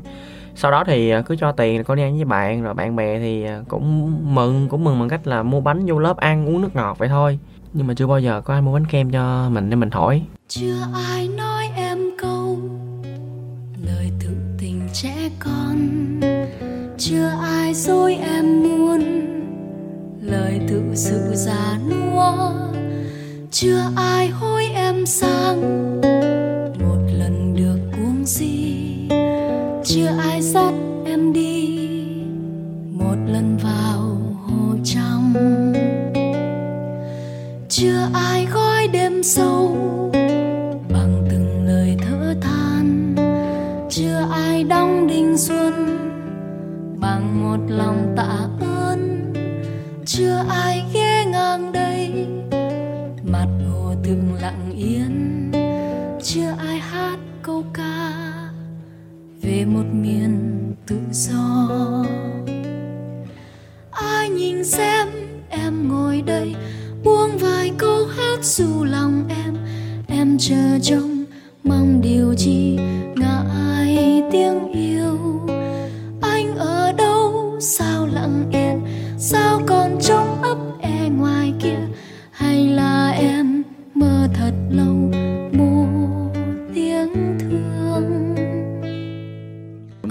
[0.56, 3.20] Sau đó thì à, cứ cho tiền con đi ăn với bạn rồi bạn bè
[3.20, 6.62] thì à, cũng mừng cũng mừng bằng cách là mua bánh vô lớp ăn uống
[6.62, 7.40] nước ngọt vậy thôi
[7.78, 10.22] nhưng mà chưa bao giờ có ai mua bánh kem cho mình nên mình hỏi.
[10.48, 12.60] Chưa ai nói em câu,
[13.86, 14.30] lời tự
[14.60, 15.78] tình trẻ con.
[16.98, 19.02] Chưa ai dối em muốn
[20.22, 22.52] lời tự sự già nua.
[23.52, 25.97] Chưa ai hối em sang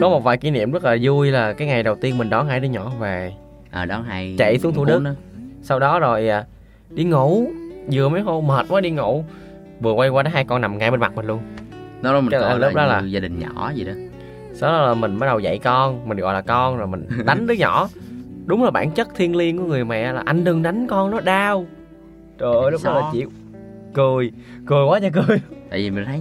[0.06, 2.46] có một vài kỷ niệm rất là vui là cái ngày đầu tiên mình đón
[2.48, 3.32] hai đứa nhỏ về.
[3.70, 5.02] Ở đó hay Chạy xuống Thủ Đức.
[5.04, 5.10] đó.
[5.62, 6.44] sau đó rồi à,
[6.90, 7.46] đi ngủ.
[7.92, 9.24] Vừa mới hôn mệt quá đi ngủ.
[9.80, 11.40] Vừa quay qua đó hai con nằm ngay bên mặt mình luôn.
[12.02, 13.92] Đó là mình Cái coi lớp là, đó là- gia đình nhỏ gì đó.
[14.54, 16.08] Sau đó là mình bắt đầu dạy con.
[16.08, 17.88] Mình gọi là con rồi mình đánh đứa nhỏ.
[18.46, 21.20] Đúng là bản chất thiêng liêng của người mẹ là anh đừng đánh con nó
[21.20, 21.66] đau.
[22.38, 23.30] Trời ơi lúc đó là chịu.
[23.94, 24.32] Cười.
[24.66, 25.40] Cười quá trời cười.
[25.70, 26.20] Tại vì mình thấy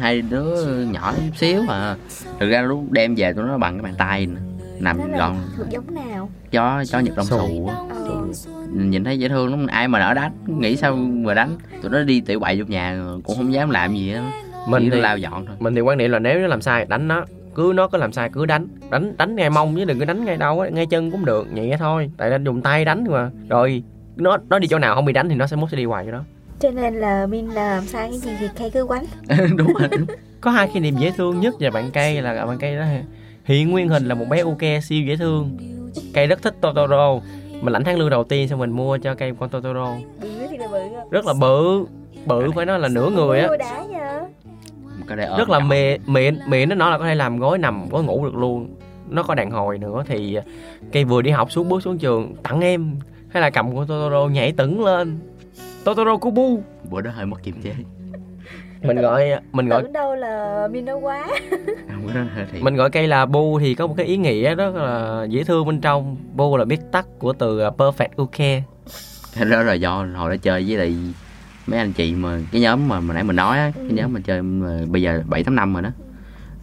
[0.00, 1.96] hai đứa nhỏ chút xíu mà
[2.40, 4.40] thực ra lúc đem về tụi nó bằng cái bàn tay nè
[4.80, 5.36] nằm Đó gọn.
[5.56, 6.30] thuộc giống nào?
[6.50, 7.74] Chó chó nhật đông á.
[8.06, 8.26] Ờ.
[8.74, 11.56] nhìn thấy dễ thương lắm ai mà nỡ đánh nghĩ sao mà đánh.
[11.82, 14.22] Tụi nó đi tiểu bậy trong nhà cũng không dám làm gì á
[14.68, 15.56] mình mình thì lao dọn thôi.
[15.58, 17.24] mình thì quan niệm là nếu nó làm sai đánh nó.
[17.54, 18.66] Cứ nó có làm sai cứ đánh.
[18.90, 21.52] Đánh đánh ngay mông chứ đừng có đánh ngay đâu á ngay chân cũng được
[21.52, 22.10] nhẹ thôi.
[22.16, 23.30] Tại nên dùng tay đánh mà.
[23.48, 23.82] Rồi
[24.16, 26.06] nó nó đi chỗ nào không bị đánh thì nó sẽ mốt sẽ đi hoài
[26.06, 26.22] cho nó
[26.60, 29.04] cho nên là min là làm sai cái gì thì cây cứ quánh.
[29.56, 29.88] Đúng rồi.
[30.40, 32.84] Có hai kỷ niệm dễ thương nhất về bạn cây là bạn cây đó.
[33.44, 35.56] Hiện nguyên hình là một bé uke siêu dễ thương.
[36.14, 37.20] Cây rất thích totoro
[37.60, 39.96] mình lãnh tháng lương đầu tiên xong mình mua cho cây con totoro.
[40.22, 40.80] Bự thì là bự
[41.10, 41.86] rất là bự
[42.26, 43.48] bự phải nói là nửa người á.
[45.38, 48.24] Rất là mềm miệng miệng nó nói là có thể làm gối nằm gối ngủ
[48.24, 48.74] được luôn.
[49.08, 50.38] Nó có đàn hồi nữa thì
[50.92, 52.96] cây vừa đi học xuống bước xuống trường tặng em.
[53.28, 55.18] Hay là cầm con totoro nhảy tửng lên
[55.84, 57.74] totoro của bu bữa đó hơi mất kiềm chế.
[58.82, 61.26] Mình gọi mình gọi tưởng đâu là min nó quá.
[61.92, 62.62] Không bữa đó hơi thiệt.
[62.62, 65.66] mình gọi cây là bu thì có một cái ý nghĩa rất là dễ thương
[65.66, 66.16] bên trong.
[66.34, 68.64] Bu là viết tắt của từ uh, perfect okay
[69.34, 70.96] Thế đó là do hồi đó chơi với lại
[71.66, 73.82] mấy anh chị mà cái nhóm mà mà nãy mình nói á Ừ.
[73.88, 75.90] cái nhóm mà chơi mà bây giờ bảy tám năm rồi đó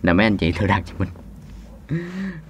[0.04, 1.10] là mấy anh chị tự đặt cho mình.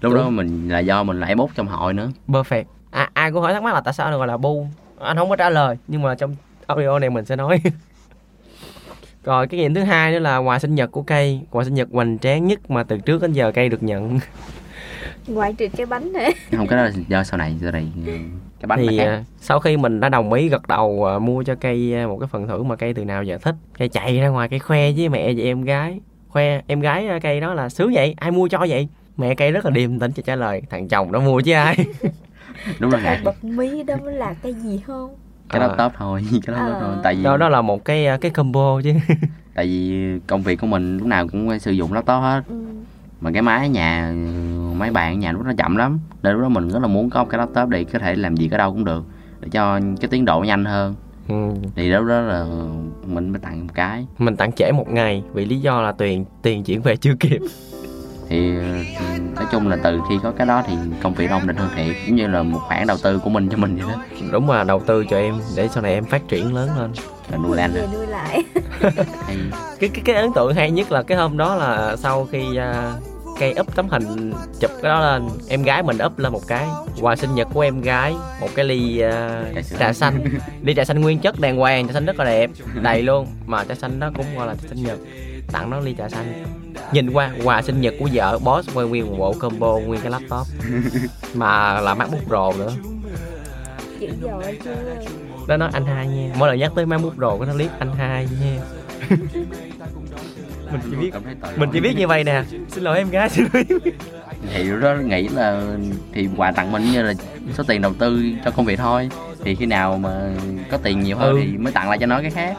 [0.01, 2.09] Lúc đó mình là do mình lại mốt trong hội nữa.
[2.27, 2.63] Perfect.
[2.91, 4.67] À, ai cũng hỏi thắc mắc là tại sao được gọi là bu?
[4.99, 6.35] Anh không có trả lời nhưng mà trong
[6.67, 7.61] audio này mình sẽ nói.
[9.23, 11.41] Rồi cái nghiệm thứ hai nữa là quà sinh nhật của cây.
[11.51, 14.19] Quà sinh nhật hoành tráng nhất mà từ trước đến giờ cây được nhận.
[15.27, 18.11] Ngoại trừ cái bánh hả không cái đó là do sau này sau này ừ,
[18.59, 21.55] cái bánh thì à, sau khi mình đã đồng ý gật đầu à, mua cho
[21.55, 24.49] cây một cái phần thưởng mà cây từ nào giờ thích cây chạy ra ngoài
[24.49, 25.99] cây khoe với mẹ và em gái.
[26.27, 28.87] Khoe em gái cây đó là sướng vậy ai mua cho vậy?
[29.17, 31.77] Mẹ cây rất là điềm tĩnh cho trả lời thằng chồng nó mua chứ ai.
[32.79, 35.15] Đúng là cái ngại bật mí đó mới là cái gì không
[35.49, 35.75] cái đó À.
[35.77, 36.79] top thôi cái đó top Ờ.
[36.81, 38.93] thôi tại vì đó đó là một cái à, cái combo chứ
[39.55, 42.55] tại vì công việc của mình lúc nào cũng phải sử dụng laptop hết ừ.
[43.21, 44.13] mà cái máy ở nhà
[44.77, 47.09] máy bàn ở nhà lúc nó chậm lắm nên lúc đó mình rất là muốn
[47.09, 49.05] có một cái laptop để có thể làm việc ở đâu cũng được
[49.41, 50.95] để cho cái tiến độ nhanh hơn
[51.27, 51.49] ừ.
[51.75, 52.45] thì lúc đó là
[53.07, 56.25] mình mới tặng một cái mình tặng trễ một ngày vì lý do là tiền
[56.41, 57.41] tiền chuyển về chưa kịp
[58.29, 58.63] thì ừ,
[59.35, 60.73] nói chung là từ khi có cái đó thì
[61.03, 63.29] công việc nó ổn định hơn thiệt giống như là một khoản đầu tư của
[63.29, 64.03] mình cho mình vậy đó.
[64.31, 66.91] Đúng là đầu tư cho em để sau này em phát triển lớn lên.
[67.31, 68.43] Là nuôi lan nuôi lại.
[69.79, 72.93] Cái cái cái ấn tượng hay nhất là cái hôm đó là sau khi à,
[73.39, 76.67] cây up tấm hình chụp cái đó lên em gái mình up lên một cái.
[77.01, 79.43] Quà sinh nhật của em gái một cái ly à,
[79.79, 80.25] Trà xanh.
[80.63, 82.49] Ly trà xanh nguyên chất đàng hoàng trà xanh rất là đẹp
[82.81, 83.27] đầy luôn.
[83.45, 84.97] Mà trà xanh đó cũng gọi là trà sinh nhật
[85.51, 86.43] tặng nó ly trà xanh.
[86.91, 90.11] Nhìn qua quà sinh nhật của vợ boss quay nguyên một bộ combo nguyên cái
[90.11, 90.47] laptop.
[91.35, 92.71] Mà là macbook pro nữa.
[93.99, 94.41] Chưa.
[95.47, 96.29] Đó nói anh hai nha.
[96.37, 98.57] Mỗi lần nhắc tới macbook pro có nó liếc anh hai nha.
[100.71, 101.11] Mình chỉ biết
[101.57, 102.43] mình chỉ biết như vậy nè.
[102.69, 103.63] Xin lỗi em gái xin lỗi
[104.53, 105.61] thì lúc đó nghĩ là
[106.13, 107.13] thì quà tặng mình như là
[107.57, 109.09] số tiền đầu tư cho công việc thôi.
[109.43, 110.29] Thì khi nào mà
[110.71, 111.41] có tiền nhiều hơn Ừ.
[111.51, 112.55] thì mới tặng lại cho nó cái khác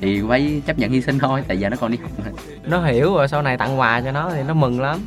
[0.00, 2.30] thì phải chấp nhận hy sinh thôi, tại giờ nó còn đi học mà.
[2.64, 4.98] Nó hiểu rồi, sau này tặng quà cho nó thì nó mừng lắm.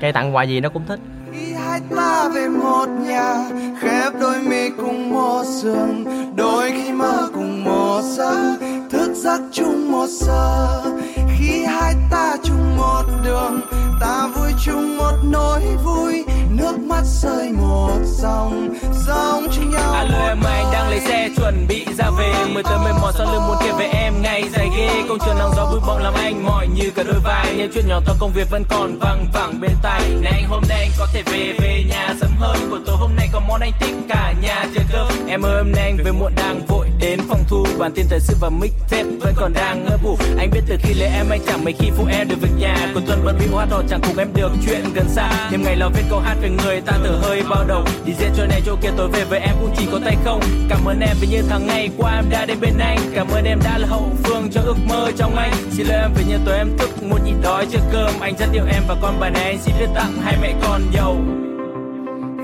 [0.00, 1.00] Cây tặng quà gì nó cũng thích.
[1.32, 3.34] Khi hai ta về một nhà
[3.80, 6.04] khép đôi mi cùng một giường
[6.36, 8.58] đôi khi mơ cùng một giấc
[8.90, 10.82] thức giấc chung một giờ
[11.38, 13.60] khi hai ta chung một đường
[14.00, 16.24] ta vui chung một nỗi vui.
[16.50, 18.74] Nước mắt rơi một dòng
[19.06, 22.32] dòng chung nhau Alo em ơi, anh đang lấy xe chuẩn bị ra về.
[22.54, 25.38] Mười tới mười mỏi sau lưng muốn kể về em ngày dài ghê công trường
[25.38, 27.54] nắng gió bụi bọng làm anh mỏi như cả đôi vai.
[27.56, 30.00] Những chuyện nhỏ to công việc vẫn còn văng vẳng bên tai.
[30.22, 32.70] Này anh hôm nay anh có thể về về nhà sớm hơn.
[32.70, 35.08] Buổi tối hôm nay có món anh thích cả nhà chờ cơm.
[35.28, 37.66] Em ơi, hôm nay anh về muộn đang vội đến phòng thu.
[37.78, 40.16] Bản tin thời sự và mic tape vẫn còn đang ngơ ngủ.
[40.38, 42.90] Anh biết từ khi lấy em, anh chẳng mấy khi phụ em được việc nhà.
[42.94, 45.48] Cuối tuần vẫn bị hoa đỏ, chẳng cùng em được chuyện gần xa.
[45.50, 47.84] Đêm ngày lo viết câu hát về người ta thở hơi bao đầu.
[48.04, 50.40] Đi diễn chỗ này chỗ kia, tối về với em cũng chỉ có tay không.
[50.68, 52.98] Cảm ơn em vì như tháng ngày qua em đã đến bên anh.
[53.14, 55.52] Cảm ơn em đã là hậu phương cho ước mơ trong anh.
[55.76, 58.20] Xin lỗi em vì như tối em thức muốn nhịn đói chưa cơm.
[58.20, 60.82] Anh rất yêu em và con bà này anh xin được tặng hai mẹ con
[61.08, 61.18] đầu.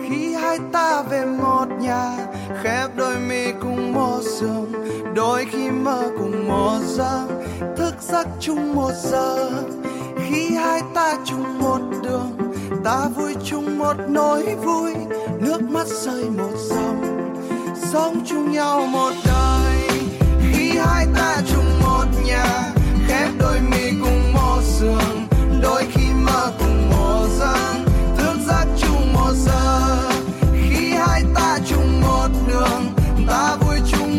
[0.09, 2.16] Khi hai ta về một nhà,
[2.62, 4.73] khép đôi mi cùng một giường,
[5.15, 7.27] đôi khi mơ cùng một giấc,
[7.77, 9.51] thức giấc chung một giờ.
[10.28, 12.31] Khi hai ta chung một đường,
[12.85, 14.95] ta vui chung một nỗi vui,
[15.41, 17.31] nước mắt rơi một dòng.
[17.93, 19.89] Sống chung nhau một đời.
[20.53, 22.73] Khi hai ta chung một nhà,
[23.09, 25.27] khép đôi mi cùng một giường,
[25.62, 26.03] đôi khi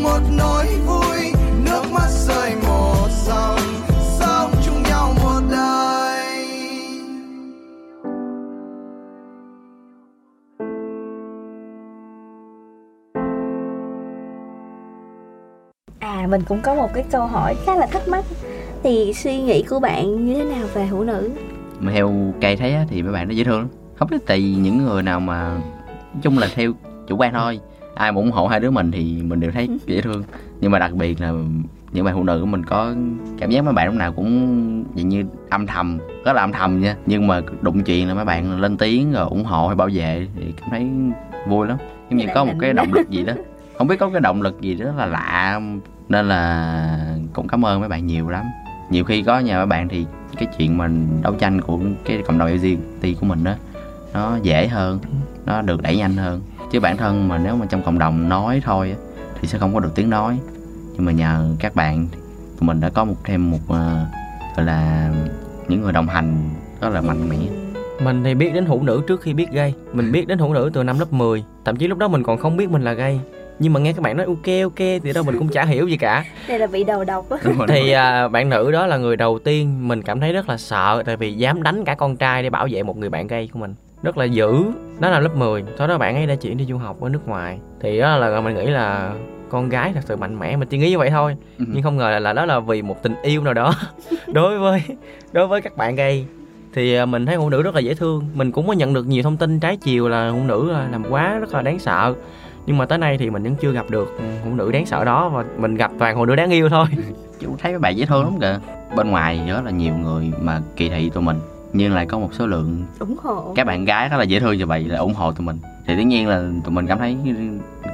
[0.05, 1.33] một nỗi vui
[1.65, 3.59] nước mắt rơi một dòng
[4.19, 6.45] sống chung nhau một đời.
[15.99, 18.25] À mình cũng có một cái câu hỏi khá là thắc mắc.
[18.83, 21.29] Thì suy nghĩ của bạn như thế nào về phụ nữ?
[21.79, 23.67] mà theo cây thấy á, thì mấy bạn nó dễ thương lắm.
[23.95, 25.49] Không biết tại vì những người nào mà
[26.13, 26.71] nói chung là theo
[27.07, 27.59] chủ quan thôi
[27.95, 30.23] ai mà ủng hộ hai đứa mình thì mình đều thấy dễ thương.
[30.61, 31.33] Nhưng mà đặc biệt là
[31.91, 32.93] những bạn phụ nữ của mình có
[33.39, 36.81] cảm giác mấy bạn lúc nào cũng dạng như âm thầm rất là âm thầm
[36.81, 36.95] nha.
[37.05, 40.27] Nhưng mà đụng chuyện là mấy bạn lên tiếng rồi ủng hộ hay bảo vệ
[40.35, 40.87] thì cảm thấy
[41.47, 41.77] vui lắm.
[42.09, 43.33] Giống như có một cái động lực gì đó.
[43.77, 45.61] Không biết có cái động lực gì đó là lạ
[46.09, 48.45] nên là cũng cảm ơn mấy bạn nhiều lắm.
[48.89, 50.05] Nhiều khi có nhà mấy bạn thì
[50.37, 53.53] cái chuyện mình đấu tranh của cái cộng đồng LGBT của mình đó
[54.13, 54.99] nó dễ hơn
[55.45, 58.61] nó được đẩy nhanh hơn chứ bản thân mà nếu mà trong cộng đồng nói
[58.65, 58.97] thôi á,
[59.41, 60.37] thì sẽ không có được tiếng nói.
[60.93, 62.07] Nhưng mà nhờ các bạn
[62.59, 64.05] tụi mình đã có một thêm một ờ,
[64.57, 65.11] gọi là
[65.67, 66.49] những người đồng hành
[66.81, 67.37] rất là mạnh mẽ.
[68.03, 69.73] Mình thì biết đến phụ nữ trước khi biết gay.
[69.93, 72.37] Mình biết đến phụ nữ từ năm lớp 10 Thậm chí lúc đó mình còn
[72.37, 73.19] không biết mình là gay.
[73.59, 75.97] Nhưng mà nghe các bạn nói ok ok Thì đâu mình cũng chả hiểu gì
[75.97, 76.25] cả.
[76.47, 77.37] Đây là bị đầu độc á.
[77.67, 81.03] Thì à, bạn nữ đó là người đầu tiên Mình cảm thấy rất là sợ.
[81.05, 83.59] Tại vì dám đánh cả con trai để bảo vệ một người bạn gay của
[83.59, 83.75] mình
[84.05, 84.65] Rất là dữ.
[84.99, 87.27] Đó là lớp 10 Sau đó bạn ấy đã chuyển đi du học ở nước
[87.27, 87.59] ngoài.
[87.79, 89.13] Thì đó là mình nghĩ là
[89.49, 91.35] con gái thật sự mạnh mẽ mình chỉ nghĩ như vậy thôi.
[91.59, 91.65] Ừ.
[91.67, 93.73] nhưng không ngờ là, là đó là vì một tình yêu nào đó.
[94.33, 94.83] Đối với
[95.31, 96.25] đối với các bạn gay.
[96.73, 98.25] Thì à, mình thấy phụ nữ rất là dễ thương.
[98.33, 101.03] Mình cũng có nhận được nhiều thông tin trái chiều là phụ nữ à, làm
[101.09, 102.13] quá rất là đáng sợ.
[102.65, 105.29] Nhưng mà tới nay thì mình vẫn chưa gặp được phụ nữ đáng sợ đó
[105.29, 106.85] và mình gặp toàn phụ nữ đáng yêu thôi.
[107.39, 108.59] Chú thấy mấy bạn dễ thương lắm kìa.
[108.95, 111.37] Bên ngoài rất là nhiều người mà kỳ thị tụi mình
[111.75, 112.85] nhưng lại có một số lượng.
[112.99, 113.53] Ủng hộ.
[113.55, 115.57] Các bạn gái rất là dễ thương như vậy là ủng hộ tụi mình.
[115.87, 117.17] Thì tất nhiên là tụi mình cảm thấy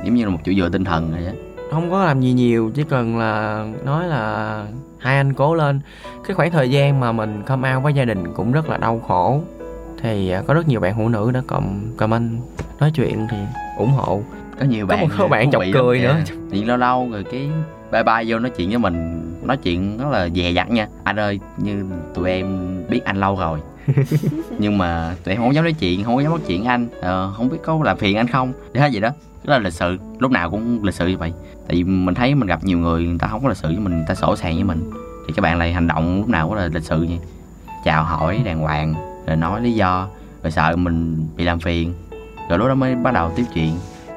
[0.03, 1.33] giống như là một chỗ dựa tinh thần rồi á.
[1.71, 4.65] Không có làm gì nhiều chỉ cần là nói là
[4.97, 5.79] hai anh cố lên.
[6.27, 8.99] Cái khoảng thời gian mà mình come out với gia đình cũng rất là đau
[8.99, 9.41] khổ.
[10.01, 12.39] Thì à, có rất nhiều bạn phụ nữ đã cầm comment
[12.79, 13.37] nói chuyện thì
[13.77, 14.21] ủng hộ.
[14.59, 16.17] Có nhiều Có bạn một số bạn chọc cười nữa.
[16.51, 17.49] thì lâu lâu rồi cái
[17.91, 19.21] bye bye vô nói chuyện với mình.
[19.43, 20.87] Nói chuyện rất là dè dặt nha.
[21.03, 23.59] Anh ơi như tụi em biết anh lâu rồi.
[24.59, 26.87] Nhưng mà tụi em không dám nói chuyện không dám nói chuyện anh.
[27.01, 28.53] Ờ, không biết có làm phiền anh không.
[28.73, 29.09] Thế gì đó.
[29.43, 29.97] Rất là lịch sự.
[30.19, 31.33] Lúc nào cũng lịch sự như vậy.
[31.67, 33.79] Tại vì mình thấy mình gặp nhiều người người ta không có lịch sự với
[33.79, 34.91] mình người ta sổ sàng với mình.
[35.27, 37.19] Thì các bạn lại hành động lúc nào cũng là lịch sự vậy.
[37.85, 38.93] Chào hỏi đàng hoàng
[39.27, 40.07] rồi nói lý do
[40.43, 41.93] rồi sợ mình bị làm phiền.
[42.49, 43.73] Rồi lúc đó mới bắt đầu tiếp chuyện.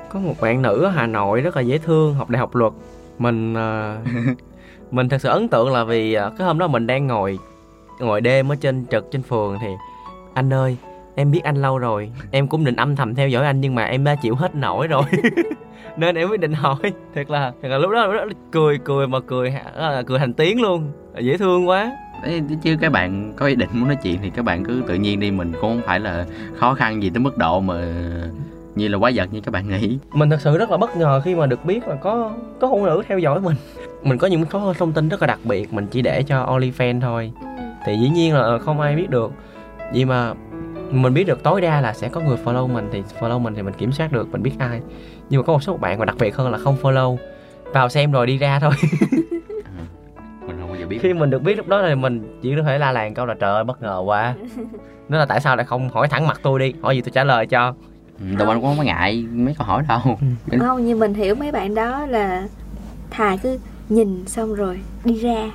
[0.09, 2.73] Có một bạn nữ ở Hà Nội rất là dễ thương học đại học luật
[3.19, 3.99] mình à,
[4.91, 7.39] mình thật sự ấn tượng là vì à, cái hôm đó mình đang ngồi
[8.01, 9.69] ngồi đêm ở trên trực trên phường thì
[10.35, 10.77] anh ơi
[11.15, 13.85] em biết anh lâu rồi em cũng định âm thầm theo dõi anh nhưng mà
[13.85, 15.05] em đã chịu hết nổi rồi.
[15.97, 19.07] Nên em quyết định hỏi thật là thật là lúc đó, lúc đó cười cười
[19.07, 21.97] mà cười hả- cười thành tiếng luôn dễ thương quá.
[22.63, 25.21] Chứ các bạn có ý định muốn nói chuyện thì các bạn cứ tự nhiên
[25.21, 26.27] đi mình cũng không phải là
[26.57, 27.75] khó khăn gì tới mức độ mà
[28.75, 29.99] như là quá giật như các bạn nghĩ?
[30.13, 32.87] Mình thật sự rất là bất ngờ khi mà được biết là có có phụ
[32.87, 33.57] nữ theo dõi mình.
[34.03, 37.01] Mình có những số thông tin rất là đặc biệt mình chỉ để cho OnlyFans
[37.01, 37.33] thôi.
[37.87, 39.33] Thì dĩ nhiên là không ai biết được.
[39.93, 40.35] Vì mà
[40.91, 43.63] mình biết được tối đa là sẽ có người follow mình thì follow mình thì
[43.63, 44.81] mình kiểm soát được mình biết ai.
[45.31, 47.17] Nhưng mà có một số bạn mà đặc biệt hơn là không follow.
[47.73, 48.73] Vào xem rồi đi ra thôi.
[50.47, 52.63] Mình không bao giờ biết khi mình được biết lúc đó thì mình chỉ có
[52.63, 54.35] thể la làng câu là trời ơi bất ngờ quá.
[55.09, 57.25] Nó là tại sao lại không hỏi thẳng mặt tôi đi hỏi gì tôi trả
[57.25, 57.75] lời cho
[58.19, 60.19] tụi mình cũng không có ngại mấy câu hỏi đâu.
[60.61, 62.49] Không như mình hiểu mấy bạn đó là
[63.11, 63.59] thà cứ
[63.89, 65.51] nhìn xong rồi đi ra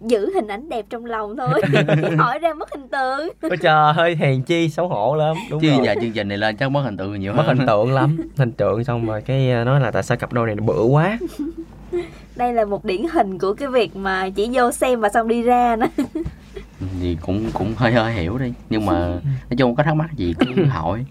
[0.00, 1.62] giữ hình ảnh đẹp trong lòng thôi.
[1.72, 3.28] Chứ hỏi ra mất hình tượng.
[3.42, 5.36] Ôi trời ơi hèn chi xấu hổ lắm.
[5.50, 5.86] Đúng chứ rồi.
[5.86, 7.56] giờ chương trình này lên chắc mất hình tượng nhiều mất hơn.
[7.56, 8.16] hình tượng lắm.
[8.36, 10.82] Hình tượng xong rồi cái ờ, nói là tại sao cặp đôi này nó bự
[10.82, 11.18] quá.
[12.36, 15.42] Đây là một điển hình của cái việc mà chỉ vô xem và xong đi
[15.42, 16.04] ra nữa.
[17.00, 18.52] Thì cũng cũng hơi hơi hiểu đi.
[18.70, 18.92] Nhưng mà
[19.22, 21.04] nói chung có thắc mắc gì cứ hỏi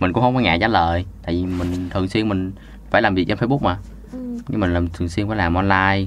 [0.00, 2.52] mình cũng không có ngại trả lời tại vì mình thường xuyên mình
[2.90, 3.78] phải làm việc trên facebook mà.
[4.12, 4.18] Ừ.
[4.48, 6.06] nhưng mình làm thường xuyên phải làm online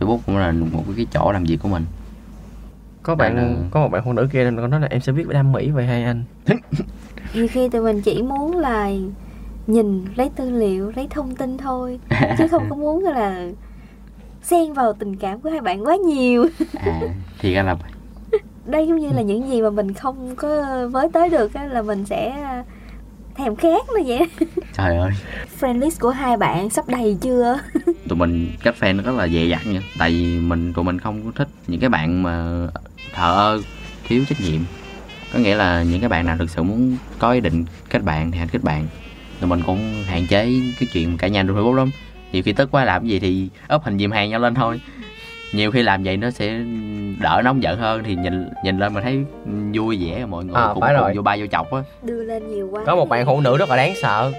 [0.00, 1.84] facebook cũng là một cái chỗ làm việc của mình.
[3.02, 5.12] Có bạn là- có một bạn phụ nữ kia nên con nói là em sẽ
[5.12, 6.24] viết đam mỹ về hai anh.
[7.34, 8.90] Nhiều khi tụi mình chỉ muốn là
[9.66, 12.00] nhìn lấy tư liệu lấy thông tin thôi
[12.38, 13.48] chứ không có muốn là
[14.42, 16.46] xen vào tình cảm của hai bạn quá nhiều.
[16.74, 17.00] À
[17.38, 17.76] thì ra là
[18.64, 20.48] đây giống như là những gì mà mình không có
[20.88, 22.34] với tới được á, là mình sẽ
[23.34, 24.28] thèm khát nó vậy.
[24.72, 25.10] Trời ơi.
[25.60, 27.58] Friend list của hai bạn sắp đầy chưa?
[28.08, 29.80] Tụi mình cách fan nó rất là dè dặt nha.
[29.98, 32.66] Tại vì mình tụi mình không thích những cái bạn mà
[33.14, 33.62] thờ ơ
[34.08, 34.60] thiếu trách nhiệm.
[35.32, 38.30] Có nghĩa là những cái bạn nào thực sự muốn có ý định kết bạn
[38.30, 38.86] thì hãy kết bạn.
[39.40, 41.90] Tụi mình cũng hạn chế cái chuyện cả nhà trên facebook lắm.
[42.32, 44.80] Nhiều khi tức quá làm cái gì thì up hình dìm hàng nhau lên thôi
[45.54, 46.58] nhiều khi làm vậy nó sẽ
[47.20, 49.24] đỡ nóng giận hơn thì nhìn nhìn lên mà thấy
[49.74, 51.12] vui vẻ mọi người À, cũng, phải cùng rồi.
[51.16, 51.78] vô ba vô chọc á.
[52.02, 52.82] Đưa lên nhiều quá.
[52.86, 54.32] Có một bạn phụ nữ rất là đáng sợ.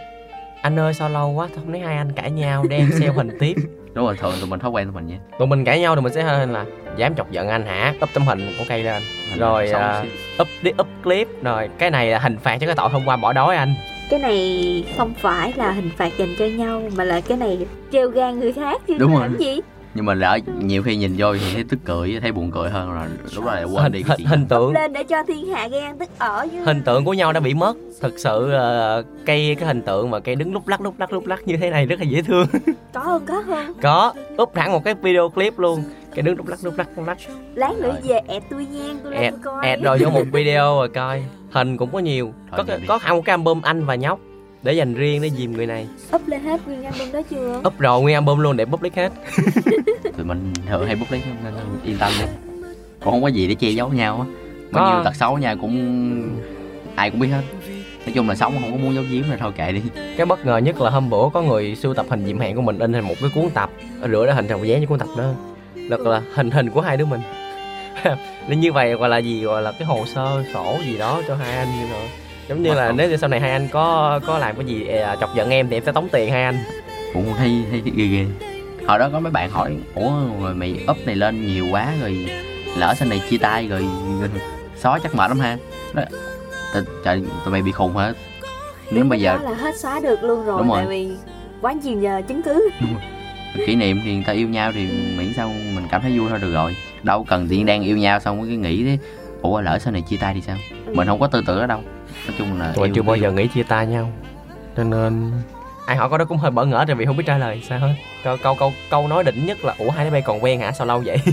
[0.61, 2.65] Anh ơi sao lâu quá không thấy hai anh cãi nhau?
[2.69, 3.53] Đem xeo hình tiếp.
[3.93, 5.17] Đúng rồi thường tụi mình thói quen tụi mình vậy.
[5.39, 6.65] Tụi mình cãi nhau tụi mình sẽ hơn là
[6.97, 7.93] dám chọc giận anh hả?
[8.03, 9.03] Up tấm hình của cây lên.
[9.37, 9.67] Rồi
[10.01, 10.09] xí.
[10.41, 11.27] up đi up clip.
[11.43, 13.73] Rồi cái này là hình phạt cho cái tội hôm qua bỏ đói anh.
[14.09, 18.09] Cái này không phải là hình phạt dành cho nhau mà là cái này treo
[18.09, 19.29] gan người khác chứ Đúng rồi.
[19.39, 19.59] gì
[19.95, 22.93] nhưng mà lỡ nhiều khi nhìn vô thì thấy tức cười thấy buồn cười hơn
[22.93, 25.47] rồi lúc đó lại quên hình, đi cái hình, hình tượng lên để cho thiên
[25.47, 27.77] hạ gan tức ở chứ hình tượng của nhau đã bị mất.
[28.01, 31.27] Thực sự ờ, cây cái hình tượng mà cây đứng lúc lắc lúc lắc lúc
[31.27, 32.47] lắc như thế này rất là dễ thương.
[32.93, 34.13] Có không có không có.
[34.41, 35.83] Up hẳn một cái video clip luôn.
[36.15, 37.17] Cái đứng lúc lắc lúc lắc lúc lắc.
[37.55, 39.67] Lát nữa về ẹt tôi nhan tôi lên coi.
[39.67, 41.23] ẹt rồi vô một video rồi coi.
[41.51, 42.33] Hình cũng có nhiều.
[42.51, 42.85] Có Thôi đi.
[42.87, 44.19] có hẳn một cái album anh và nhóc
[44.65, 45.87] để dành riêng để dìm người này.
[46.15, 47.61] Up lên hết nguyên album đó chưa?
[47.67, 49.11] Up rồi nguyên album luôn để public hết.
[50.17, 52.25] Tụi mình thường hay bút lấy nên yên tâm đi.
[53.03, 54.25] Cũng không có gì để che giấu nhau á.
[54.71, 54.95] Bao Có.
[54.95, 56.39] nhiêu tật xấu nha cũng
[56.95, 57.41] ai cũng biết hết.
[58.05, 59.81] Nói chung là sống không có muốn giấu giếm thì thôi kệ đi.
[60.17, 62.61] Cái bất ngờ nhất là hôm bữa có người sưu tập hình diệm hẹn của
[62.61, 63.69] mình in thành một cái cuốn tập
[64.11, 65.31] rửa ra hình thành một dáng như cuốn tập đó.
[65.89, 67.21] Được là hình hình của hai đứa mình.
[68.47, 69.43] Nên như vậy gọi là gì?
[69.43, 72.73] Gọi là cái hồ sơ sổ gì đó cho hai anh như rồi giống như
[72.73, 75.49] là nếu như sau này hai anh có có làm cái gì à, chọc giận
[75.49, 76.57] em thì em sẽ tống tiền hai anh.
[77.13, 78.25] Cũng thấy thấy ghê ghê.
[78.87, 80.11] Hồi đó có mấy bạn hỏi ủa
[80.41, 82.29] rồi mày up này lên nhiều quá rồi
[82.77, 83.85] lỡ sau này chia tay rồi
[84.77, 85.57] xóa chắc mệt lắm ha.
[85.93, 86.05] Nói,
[86.73, 88.13] "Trời- trời tụi mày bị khùng hả
[88.91, 90.77] nếu bây giờ đó là hết xóa được luôn rồi Đúng rồi.
[90.77, 91.09] tại vì
[91.61, 92.69] quá nhiều giờ chứng cứ.
[93.67, 96.39] Kỷ niệm thì người ta yêu nhau thì miễn sao mình cảm thấy vui thôi
[96.41, 96.75] được rồi.
[97.03, 98.97] Đâu cần tiện đang yêu nhau xong cái nghĩ thế
[99.41, 100.57] ủa lỡ sau này chia tay thì sao?
[100.93, 101.81] Mình không có tư tưởng ở đâu
[102.27, 104.11] nói chung là tụi chưa bao giờ nghĩ chia tay nhau.
[104.77, 105.31] Cho nên
[105.85, 107.79] ai hỏi có đó cũng hơi bỡ ngỡ tại vì không biết trả lời sao
[107.79, 107.95] hết.
[108.23, 110.71] Câu câu câu câu nói đỉnh nhất là ủa hai đứa bay còn quen hả?
[110.71, 111.17] Sao lâu vậy?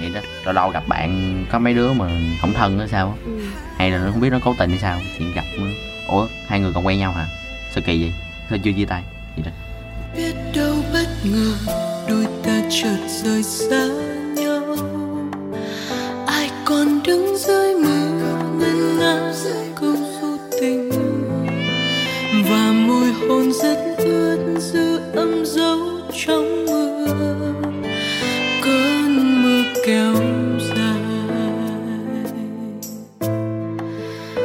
[0.00, 2.08] Vậy đó lâu lâu gặp bạn có mấy đứa mà
[2.40, 3.40] không thân hay sao á, ừ.
[3.76, 5.66] hay là nó không biết nó cố tình hay sao chuyện gặp nó,
[6.08, 7.26] ủa hai người còn quen nhau hả?
[7.70, 8.12] Sao kỳ vậy?
[8.50, 9.02] Sao chưa chia tay?
[9.36, 9.50] Vậy đó.
[10.16, 11.54] Biết đâu bất ngờ
[12.08, 13.86] đôi ta chợt rời xa
[14.36, 14.76] nhau.
[16.26, 18.03] Ai còn đứng dưới mưa
[18.58, 19.32] ngân nga
[19.80, 20.90] câu du tình.
[22.50, 25.78] Và môi hôn rất ướt dư âm dấu
[26.26, 27.06] trong mưa.
[28.62, 30.14] Cơn mưa kéo
[30.58, 31.00] dài.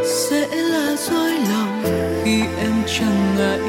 [0.06, 1.84] Sẽ là dối lòng
[2.24, 3.69] khi em chẳng ngại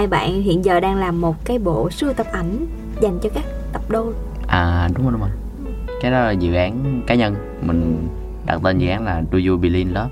[0.00, 2.66] hai bạn hiện giờ đang làm một cái bộ sưu tập ảnh
[3.00, 4.12] dành cho các tập đôi.
[4.46, 5.30] À đúng rồi đúng rồi.
[6.00, 7.34] Cái đó là dự án cá nhân.
[7.62, 8.08] Mình
[8.46, 10.10] đặt tên dự án là Do You Believe in Love.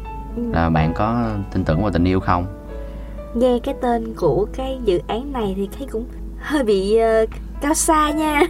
[0.53, 2.47] Là bạn có tin tưởng vào tình yêu không?
[3.35, 6.05] Nghe cái tên của cái dự án này thì thấy cũng
[6.39, 7.27] hơi bị ờ,
[7.61, 8.41] cao xa nha.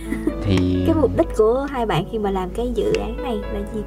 [0.42, 3.60] Thì cái mục đích của hai bạn khi mà làm cái dự án này là
[3.74, 3.80] gì?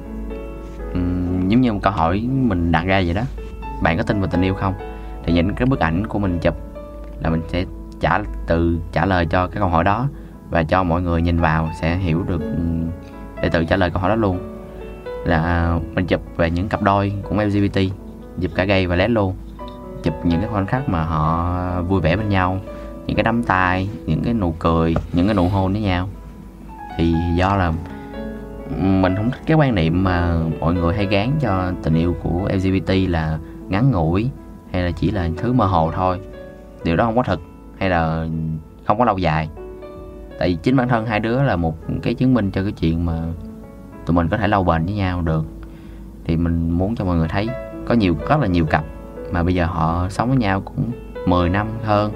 [0.92, 3.22] Ừm, giống như một câu hỏi mình đặt ra vậy đó.
[3.82, 4.74] Bạn có tin vào tình yêu không?
[5.24, 6.71] Thì nhìn cái bức ảnh của mình chụp
[7.22, 7.64] là mình sẽ
[8.00, 10.08] trả từ, trả lời cho cái câu hỏi đó.
[10.50, 12.62] Và cho mọi người nhìn vào sẽ hiểu được ừ,
[13.42, 14.38] để tự trả lời câu hỏi đó luôn.
[15.24, 17.78] Là à, mình chụp về những cặp đôi cũng LGBT
[18.40, 19.34] chụp cả gay và lét luôn.
[20.02, 22.60] Chụp những cái khoảnh khắc mà họ vui vẻ bên nhau,
[23.06, 26.08] những cái đắm tay những cái nụ cười, những cái nụ hôn với nhau.
[26.96, 27.72] Thì do là
[28.80, 32.48] mình không thích cái quan niệm mà mọi người hay gán cho tình yêu của
[32.54, 33.38] LGBT là
[33.68, 34.30] ngắn ngủi
[34.72, 36.20] hay là chỉ là thứ mơ hồ thôi
[36.84, 37.40] điều đó không có thật
[37.78, 38.26] hay là
[38.86, 39.48] không có lâu dài.
[40.38, 43.06] Tại vì chính bản thân hai đứa là một cái chứng minh cho cái chuyện
[43.06, 43.22] mà
[44.06, 45.44] tụi mình có thể lâu bền với nhau được.
[46.24, 47.48] Thì mình muốn cho mọi người thấy
[47.88, 48.84] có nhiều, rất là nhiều cặp
[49.32, 50.90] mà bây giờ họ sống với nhau cũng
[51.26, 52.12] 10 năm hơn.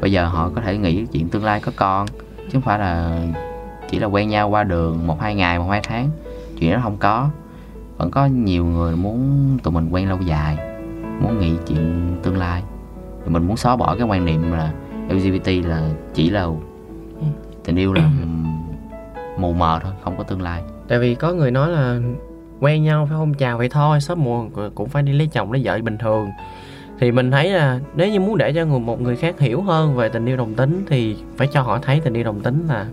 [0.00, 2.06] Bây giờ họ có thể nghĩ chuyện tương lai có con,
[2.36, 3.20] chứ không phải là
[3.90, 6.10] chỉ là quen nhau qua đường một hai ngày, một hai tháng.
[6.58, 7.28] Chuyện đó không có.
[7.96, 10.58] Vẫn có nhiều người muốn tụi mình quen lâu dài,
[11.20, 12.62] muốn nghĩ chuyện tương lai
[13.26, 14.72] thì mình muốn xóa bỏ cái quan niệm là
[15.08, 16.46] LGBT là chỉ là
[17.64, 18.10] tình yêu là
[19.38, 20.62] mù mờ thôi không có tương lai.
[20.88, 21.98] Tại vì có người nói là
[22.60, 25.62] quen nhau phải không chào vậy thôi sớm muộn cũng phải đi lấy chồng lấy
[25.64, 26.28] vợ bình thường.
[26.98, 29.94] Thì mình thấy là nếu như muốn để cho người một người khác hiểu hơn
[29.96, 32.86] về tình yêu đồng tính thì phải cho họ thấy tình yêu đồng tính là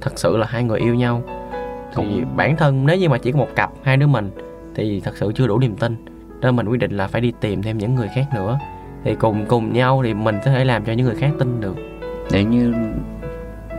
[0.00, 1.22] thật sự là hai người yêu nhau.
[1.96, 4.30] Thì bản thân nếu như mà chỉ có một cặp hai đứa mình
[4.74, 5.96] thì thật sự chưa đủ niềm tin.
[6.40, 8.58] Nên mình quyết định là phải đi tìm thêm những người khác nữa
[9.04, 11.76] thì cùng cùng nhau thì mình có thể làm cho những người khác tin được.
[12.30, 12.74] Nếu như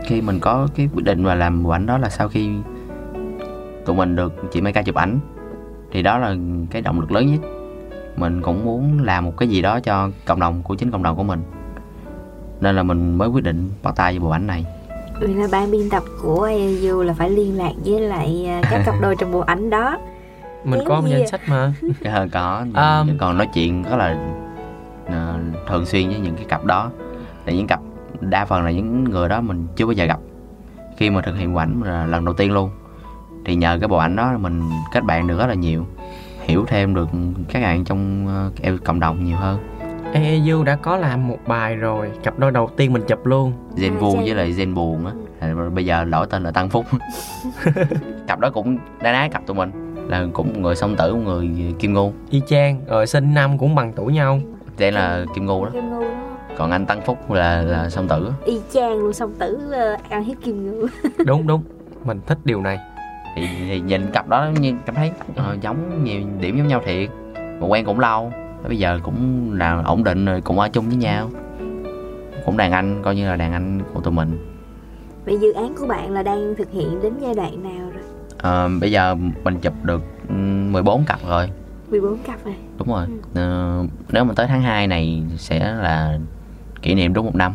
[0.04, 2.50] khi mình có cái quyết định và làm bộ ảnh đó là sau khi
[3.84, 5.18] tụi mình được chị Mai Ca chụp ảnh
[5.92, 6.34] thì đó là
[6.70, 7.40] cái động lực lớn nhất.
[8.16, 11.16] Mình cũng muốn làm một cái gì đó cho cộng đồng của chính cộng đồng
[11.16, 11.42] của mình.
[12.60, 14.64] Nên là mình mới quyết định bắt tay vào bộ ảnh này.
[15.20, 18.82] Vì là ban biên tập của AU là phải liên lạc với lại à, các
[18.86, 19.98] cặp đôi trong bộ ảnh đó.
[20.64, 21.72] Mình Kéo có một gì danh sách mà.
[22.02, 24.45] Cái hơn có Um, còn nói chuyện rất là ờ,
[25.66, 26.90] thường xuyên với những cái cặp đó.
[27.46, 27.80] Là những cặp
[28.20, 30.18] đa phần là những người đó mình chưa bao giờ gặp.
[30.96, 32.70] Khi mà thực hiện bộ ảnh là lần đầu tiên luôn.
[33.44, 34.62] Thì nhờ cái bộ ảnh đó mình
[34.92, 35.86] kết bạn được rất là nhiều
[36.46, 37.08] hiểu thêm được
[37.48, 39.58] các bạn trong ờ, cái cộng đồng nhiều hơn.
[40.14, 43.52] AAU đã có làm một bài rồi cặp đôi đầu tiên mình chụp luôn.
[43.76, 45.12] Gen À, vuông với lại gen buồn á.
[45.74, 46.86] Bây giờ đổi tên là tăng phúc.
[48.26, 49.94] Cặp đó cũng đá đá cặp tụi mình.
[50.08, 53.92] Là cũng người song tử người kim ngưu y chang rồi sinh năm cũng bằng
[53.96, 54.40] tuổi nhau
[54.78, 55.70] đây là kim ngưu đó.
[55.72, 56.08] Kim ngưu đó.
[56.56, 58.32] Còn anh tăng phúc là là song tử.
[58.44, 60.88] Y chang luôn song tử ờ, ăn hiếp kim ngưu
[61.26, 61.62] đúng đúng.
[62.04, 62.78] Mình thích điều này.
[63.36, 67.10] Thì, thì nhìn cặp đó như cảm thấy ờ, giống nhiều điểm giống nhau thiệt.
[67.34, 68.32] Mà quen cũng lâu
[68.68, 71.30] bây giờ cũng là ổn định rồi cũng ở chung với nhau.
[72.46, 74.38] Cũng đàn anh coi như là đàn anh của tụi mình.
[75.24, 78.02] Vậy dự án của bạn là đang thực hiện đến giai đoạn nào rồi?
[78.38, 81.50] Ờ, bây giờ mình chụp được ừm, 14 cặp rồi
[81.90, 83.06] 14 cặp rồi đúng rồi.
[83.34, 86.18] Ờ, nếu mà tới tháng 2 này sẽ là
[86.82, 87.54] kỷ niệm đúng một năm.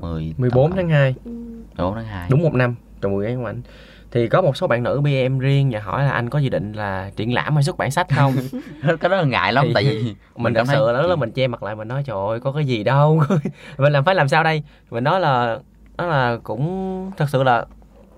[0.00, 1.30] 10, 14 tháng 2 Ừ.
[1.76, 3.62] 14 tháng 2 đúng một năm trong buổi của anh.
[4.12, 6.72] Thì có một số bạn nữ BM riêng và hỏi là anh có dự định
[6.72, 8.32] là triển lãm hay xuất bản sách không?
[9.00, 11.16] Cái đó là ngại lắm Thì- tại vì mình cảm thật sự là đó là
[11.16, 13.22] mình che mặt lại mình nói trời ơi có cái gì đâu.
[13.78, 14.62] Mình làm phải làm sao đây?
[14.90, 15.58] Mình nói là
[15.98, 17.64] đó là cũng thật sự là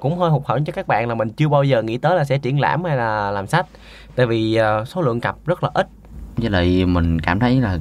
[0.00, 2.24] cũng hơi hụt hẫng cho các bạn là mình chưa bao giờ nghĩ tới là
[2.24, 3.66] sẽ triển lãm hay là làm sách
[4.16, 5.86] tại vì ờ, số lượng cặp rất là ít.
[6.36, 7.78] Với lại mình cảm thấy là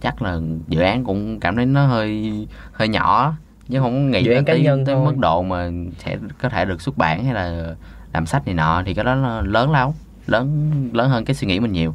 [0.00, 2.32] chắc là dự án cũng cảm thấy nó hơi
[2.72, 3.34] hơi nhỏ
[3.68, 5.04] chứ không nghĩ Dự án cá tới, nhân tới thôi.
[5.04, 7.74] mức độ mà sẽ có thể được xuất bản hay là
[8.12, 9.90] làm sách này nọ thì cái đó nó lớn lắm
[10.26, 11.94] lớn lớn hơn cái suy nghĩ mình nhiều.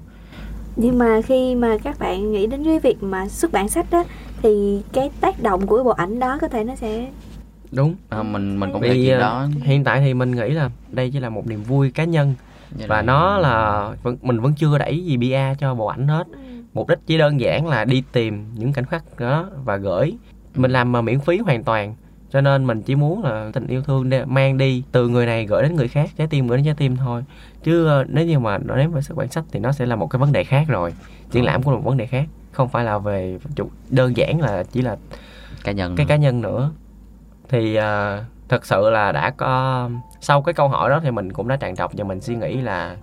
[0.75, 4.03] Nhưng mà khi mà các bạn nghĩ đến cái việc mà xuất bản sách đó
[4.41, 7.07] thì cái tác động của bộ ảnh đó có thể nó sẽ
[7.71, 7.95] đúng.
[8.09, 9.47] À, mình mình cũng nghĩ chuyện ờ, đó.
[9.61, 12.33] hiện tại thì mình nghĩ là đây chỉ là một niềm vui cá nhân
[12.71, 16.27] Với và nó là vẫn mình vẫn chưa đẩy gì PR cho bộ ảnh hết.
[16.73, 20.13] Mục đích chỉ đơn giản là đi tìm những khoảnh khắc đó và gửi.
[20.55, 21.95] Mình làm mà miễn phí hoàn toàn
[22.29, 25.45] cho nên mình chỉ muốn là tình yêu thương để mang đi từ người này
[25.45, 27.23] gửi đến người khác trái tim gửi đến trái tim thôi.
[27.63, 29.95] Chứ ờ, nếu như mà nói đến về xuất bản sách thì nó sẽ là
[29.95, 30.93] một cái vấn đề khác rồi.
[31.31, 34.41] Triển lãm cũng là một vấn đề khác không phải là về chủ đơn giản
[34.41, 34.97] là chỉ là
[35.63, 36.09] cá nhân cái nữa.
[36.09, 36.71] cá nhân nữa.
[37.49, 39.89] Thì à, thật sự là đã có
[40.21, 42.61] sau cái câu hỏi đó thì mình cũng đã tràn trọc và mình suy nghĩ
[42.61, 42.95] là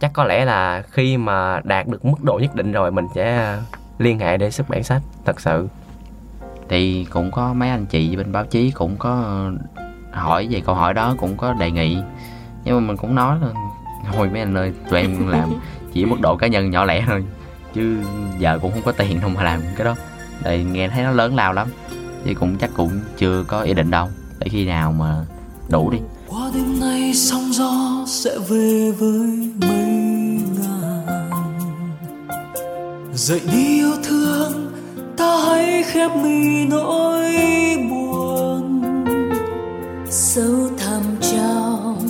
[0.00, 3.56] chắc có lẽ là khi mà đạt được mức độ nhất định rồi mình sẽ
[3.98, 5.68] liên hệ để xuất bản sách thật sự.
[6.68, 9.42] Thì cũng có mấy anh chị bên báo chí cũng có
[10.12, 12.02] hỏi về câu hỏi đó cũng có đề nghị.
[12.64, 13.48] Nhưng mà mình cũng nói là
[14.12, 15.52] thôi mấy anh ơi tụi em làm
[15.92, 17.24] chỉ mức độ cá nhân nhỏ lẻ thôi
[17.74, 17.96] chứ
[18.38, 19.94] giờ cũng không có tiền đâu mà làm cái đó.
[20.42, 21.68] Tại nghe thấy nó lớn lao lắm
[22.24, 24.08] thì cũng chắc cũng chưa có ý định đâu
[24.38, 25.24] để khi nào mà
[25.68, 25.98] đủ đi.
[26.28, 31.30] Qua đêm nay sóng gió sẽ về với mây ngàn.
[33.14, 34.72] Dậy đi yêu thương,
[35.16, 37.24] ta hãy khép mi nỗi
[37.90, 38.82] buồn.
[40.10, 42.08] Sâu thẳm trong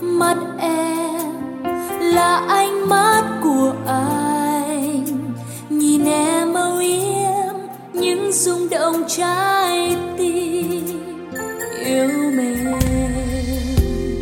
[0.00, 1.32] mắt em
[2.00, 5.04] là ánh mắt của anh.
[5.70, 7.54] Nhìn em âu yếm
[7.92, 11.09] những rung động trái tim
[11.90, 12.78] yêu mến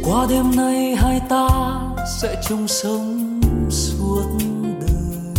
[0.04, 1.48] qua đêm nay hai ta
[2.20, 3.40] sẽ chung sống
[3.70, 4.22] suốt
[4.80, 5.34] đời.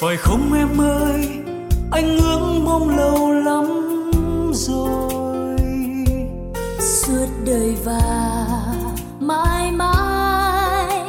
[0.00, 1.28] Phải không em ơi
[1.90, 3.66] anh ước mong lâu lắm
[4.52, 5.56] rồi.
[6.80, 8.36] Suốt đời và
[9.20, 11.04] mãi mãi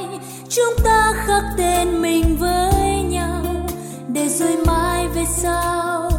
[0.50, 3.44] chúng ta khắc tên mình với nhau.
[4.08, 6.12] Để rồi mai về sau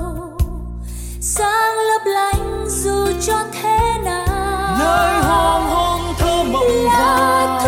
[1.38, 4.76] sáng lấp lánh dù cho thế nào.
[4.78, 7.60] Nơi hoàng hôn thơ mộng lá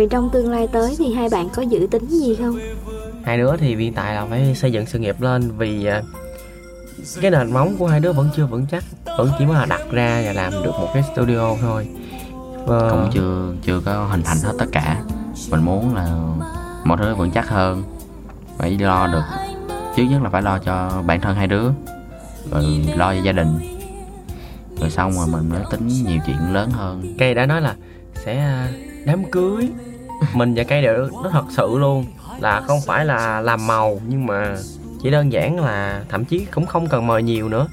[0.00, 2.58] Vậy trong tương lai tới thì hai bạn có dự tính gì không?
[3.24, 6.02] hai đứa thì hiện tại là phải xây dựng sự nghiệp lên vì à,
[7.20, 8.84] cái nền móng của hai đứa vẫn chưa vững chắc
[9.18, 11.88] vẫn chỉ mới là đặt ra và làm được một cái studio thôi.
[12.66, 15.02] Ờ, cũng chưa chưa có hình thành hết tất cả.
[15.50, 16.08] Mình muốn là
[16.84, 17.82] mọi thứ vững chắc hơn.
[18.58, 19.24] Phải lo được
[19.96, 21.70] trước nhất là phải lo cho bản thân hai đứa
[22.50, 22.64] rồi
[22.96, 23.58] lo cho gia đình.
[24.80, 27.14] Rồi xong rồi mình mới tính nhiều chuyện lớn hơn.
[27.18, 27.74] Cây đã nói là
[28.24, 28.68] sẽ à,
[29.04, 29.68] đám cưới
[30.34, 32.04] mình và cây đều nó thật sự luôn.
[32.40, 34.56] Là không phải là làm màu nhưng mà
[35.02, 37.66] chỉ đơn giản là thậm chí cũng không cần mời nhiều nữa.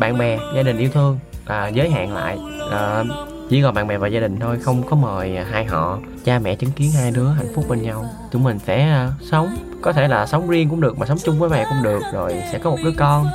[0.00, 2.38] Bạn bè gia đình yêu thương à, giới hạn lại.
[2.70, 3.04] À,
[3.50, 5.98] chỉ còn bạn bè và gia đình thôi không có mời hai họ.
[6.24, 8.04] Cha mẹ chứng kiến hai đứa hạnh phúc bên nhau.
[8.32, 11.38] Chúng mình sẽ à, sống có thể là sống riêng cũng được mà sống chung
[11.38, 13.26] với mẹ cũng được rồi sẽ có một đứa con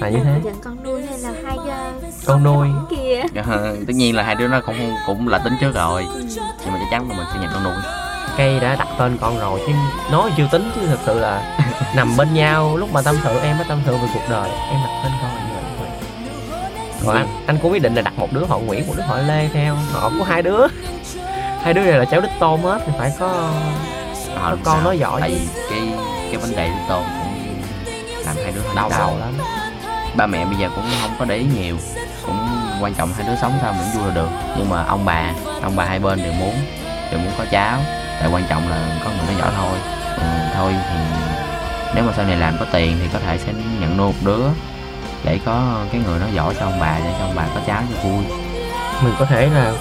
[0.00, 0.40] là như thế.
[0.64, 2.68] con nuôi hay là hai uh, con nuôi.
[2.90, 6.06] kìa Ờ, tất nhiên là hai đứa nó cũng cũng là tính trước rồi.
[6.64, 7.74] Nhưng mà chắc chắn là mình sẽ nhận con nuôi.
[8.36, 9.72] Cây đã đặt tên con rồi chứ
[10.12, 11.58] nói chưa tính chứ thật sự là
[11.96, 12.76] nằm bên nhau.
[12.76, 15.30] Lúc mà tâm sự em mới tâm sự về cuộc đời em đặt tên con
[15.36, 18.44] là như vậy như vậy còn anh anh cũng quyết định là đặt một đứa
[18.44, 19.74] họ nguyễn một đứa họ lê theo.
[19.92, 20.66] Họ có hai đứa.
[21.62, 23.50] Hai đứa này là cháu đích tôn hết thì phải có
[24.34, 24.84] Ờ, con sao?
[24.84, 25.80] nói giỏi tại vì cái
[26.30, 27.62] cái vấn đề đích tôn cũng
[28.26, 28.90] làm hai đứa đau.
[28.98, 29.32] đầu lắm
[30.14, 31.76] ba mẹ bây giờ cũng không có để ý nhiều
[32.26, 32.48] cũng
[32.80, 34.28] quan trọng hai đứa sống sao vẫn vui là được.
[34.56, 35.32] Nhưng mà ông bà
[35.62, 36.54] ông bà hai bên đều muốn
[37.10, 37.78] đều muốn có cháu
[38.20, 39.78] tại quan trọng là có người nó giỏi thôi.
[40.16, 40.22] Ừ,
[40.54, 40.96] thôi thì
[41.94, 44.44] nếu mà sau này làm có tiền thì có thể sẽ nhận nuôi một đứa
[45.24, 47.82] để có cái người nó giỏi cho ông bà để cho ông bà có cháu
[47.90, 48.24] cho vui.
[49.02, 49.72] Mình có thể là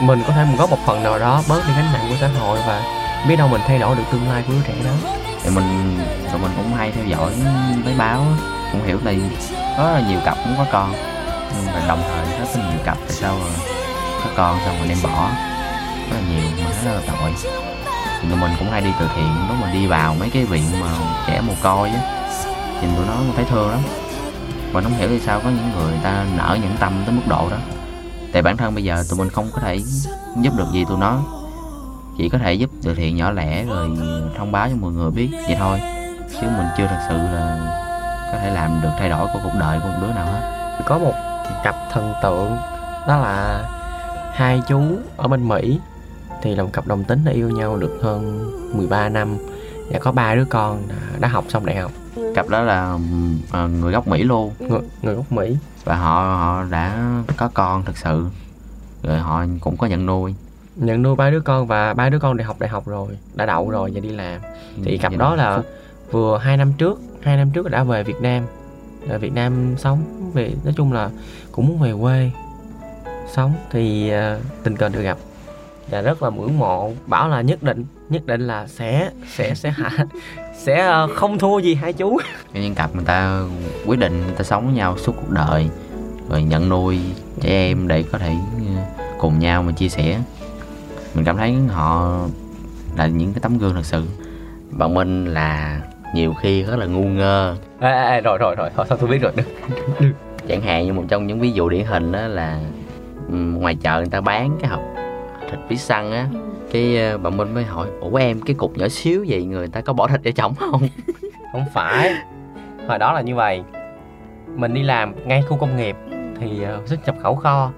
[0.00, 2.58] mình có thể góp một phần nào đó bớt đi gánh nặng của xã hội
[2.66, 2.82] và
[3.28, 5.10] biết đâu mình thay đổi được tương lai của đứa trẻ đó.
[5.42, 5.98] Thì mình
[6.32, 7.30] tụi mình cũng hay theo dõi
[7.84, 8.26] mấy báo
[8.72, 9.20] cũng hiểu đây
[9.78, 10.92] có rất là nhiều cặp cũng có con.
[11.56, 13.36] Nhưng mà đồng thời rất là nhiều cặp tại sao
[14.24, 15.30] có con xong rồi đem bỏ.
[16.10, 17.34] Rất là nhiều, mà rất là tội.
[18.20, 20.80] Thì tụi mình cũng hay đi từ thiện, lúc mà đi vào mấy cái viện
[20.80, 20.88] mà
[21.26, 22.00] trẻ mồ côi á,
[22.82, 23.80] nhìn tụi nó thấy thương lắm.
[24.72, 27.22] Và nó không hiểu vì sao có những người ta nở những tâm tới mức
[27.26, 27.56] độ đó.
[28.32, 29.80] Tại bản thân bây giờ tụi mình không có thể
[30.40, 31.18] giúp được gì tụi nó.
[32.18, 33.90] Chỉ có thể giúp từ thiện nhỏ lẻ rồi
[34.38, 35.80] thông báo cho mọi người biết vậy thôi.
[36.40, 37.74] Chứ mình chưa thật sự là
[38.32, 40.54] có thể làm được thay đổi của cuộc đời của một đứa nào hết.
[40.86, 41.14] Có một
[41.64, 42.56] cặp thần tượng
[43.08, 43.64] đó là
[44.32, 44.82] hai chú
[45.16, 45.80] ở bên Mỹ.
[46.42, 49.36] Thì là một cặp đồng tính đã yêu nhau được hơn 13 năm.
[49.90, 50.82] Và có ba đứa con
[51.18, 51.92] đã, học xong đại học.
[52.34, 52.98] Cặp đó là
[53.50, 54.52] ờ, người gốc mỹ luôn.
[54.58, 55.56] Người, người gốc Mỹ.
[55.84, 57.04] Và họ họ đã
[57.36, 58.26] có con thực sự.
[59.02, 60.34] Rồi họ cũng có nhận nuôi.
[60.76, 63.46] Nhận nuôi ba đứa con và ba đứa con đều học đại học rồi đã
[63.46, 64.40] đậu rồi và đi làm.
[64.84, 65.62] Thì cặp đó là
[66.10, 68.44] vừa hai năm trước hai năm trước đã về Việt Nam.
[69.08, 71.10] Ở Việt Nam sống về nói chung là
[71.52, 72.30] cũng muốn về quê
[73.32, 75.18] sống thì uh, tình cờ được gặp.
[75.90, 79.70] Và rất là ngưỡng mộ bảo là nhất định nhất định là sẽ sẽ sẽ
[79.70, 79.90] hạ
[80.58, 82.18] sẽ uh, không thua gì hai chú.
[82.52, 83.42] Nhân cặp người ta
[83.86, 85.68] quyết định người ta sống với nhau suốt cuộc đời
[86.28, 87.00] rồi nhận nuôi
[87.40, 88.82] trẻ em để có thể ờ,
[89.18, 90.20] cùng nhau mà chia sẻ.
[91.14, 92.18] Mình cảm thấy họ
[92.96, 94.04] là những cái tấm gương thật sự.
[94.70, 95.80] Bọn mình là
[96.14, 97.56] nhiều khi rất là ngu ngơ.
[97.80, 98.70] Ê, ê, ê, rồi rồi rồi.
[98.76, 99.32] Thôi, thôi tôi biết rồi.
[99.36, 100.12] Được.
[100.48, 102.60] Chẳng hạn như một trong những ví dụ điển hình đó là
[103.28, 104.80] ngoài chợ người ta bán cái hộp
[105.50, 106.28] thịt vít xăng á
[106.72, 109.80] cái ờ, bạn minh mới hỏi ủa em cái cục nhỏ xíu vậy người ta
[109.80, 110.88] có bỏ thịt vào trong không?
[111.52, 112.14] Không phải.
[112.88, 113.62] Hồi đó là như vậy.
[114.56, 115.96] Mình đi làm ngay khu công nghiệp
[116.40, 117.70] thì uh, xuất nhập khẩu kho.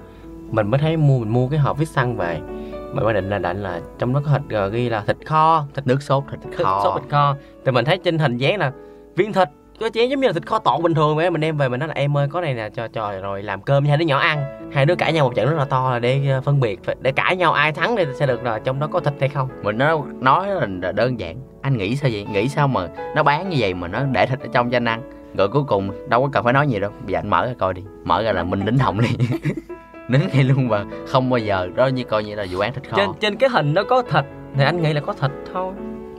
[0.51, 2.41] Mình mới thấy mua mình mua cái hộp vít xăng về.
[2.71, 5.67] Mình mới định là định là trong đó có thịt ờ, ghi là thịt kho
[5.75, 6.81] thịt nước sốt thịt thịt kho.
[6.85, 8.73] sốt thịt kho thì mình thấy trên hình dáng là
[9.17, 9.49] viên thịt
[9.81, 11.81] có chén giống như là thịt kho tọn bình thường vậy mình đem về mình
[11.81, 14.05] nói là em ơi có này nè cho cho rồi làm cơm cho hai đứa
[14.05, 14.71] nhỏ ăn.
[14.73, 17.13] Hai đứa cãi nhau một trận rất là to là để ờ, phân biệt để
[17.13, 19.49] cãi nhau ai thắng thì sẽ được là trong đó có thịt hay không.
[19.63, 20.49] Mình nói nói
[20.81, 21.37] là đơn giản.
[21.63, 22.27] Anh nghĩ sao vậy?
[22.33, 24.89] Nghĩ sao mà nó bán như vậy mà nó để thịt ở trong cho anh
[24.89, 25.03] ăn?
[25.37, 26.91] Rồi cuối cùng đâu có cần phải nói gì đâu.
[27.05, 27.83] Bây giờ anh mở ra coi đi.
[28.05, 29.13] Mở ra là mình đính hồng liền.
[30.09, 32.89] Nín ngay luôn và không bao giờ đó như coi như là vụ án thịt
[32.91, 32.97] kho.
[32.97, 34.25] Trên trên cái hình nó có thịt
[34.57, 35.73] thì anh nghĩ là có thịt thôi.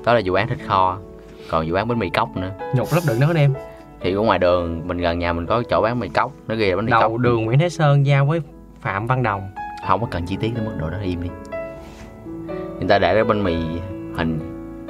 [0.06, 0.98] Đó là vụ án thịt kho
[1.52, 2.52] còn vụ án bánh mì cốc nữa.
[2.76, 3.54] Nhục lắm đừng nói em.
[4.02, 6.70] Thì ở ngoài đường mình gần nhà mình có chỗ bán mì cốc nó ghi
[6.70, 7.18] là bánh mì đầu cốc.
[7.18, 8.42] đường Nguyễn Thế Sơn giao với
[8.82, 9.52] Phạm Văn Đồng.
[9.88, 11.30] Không có cần chi tiết tới mức độ đó im đi.
[12.80, 13.56] Người ta để cái bánh mì
[14.16, 14.40] hình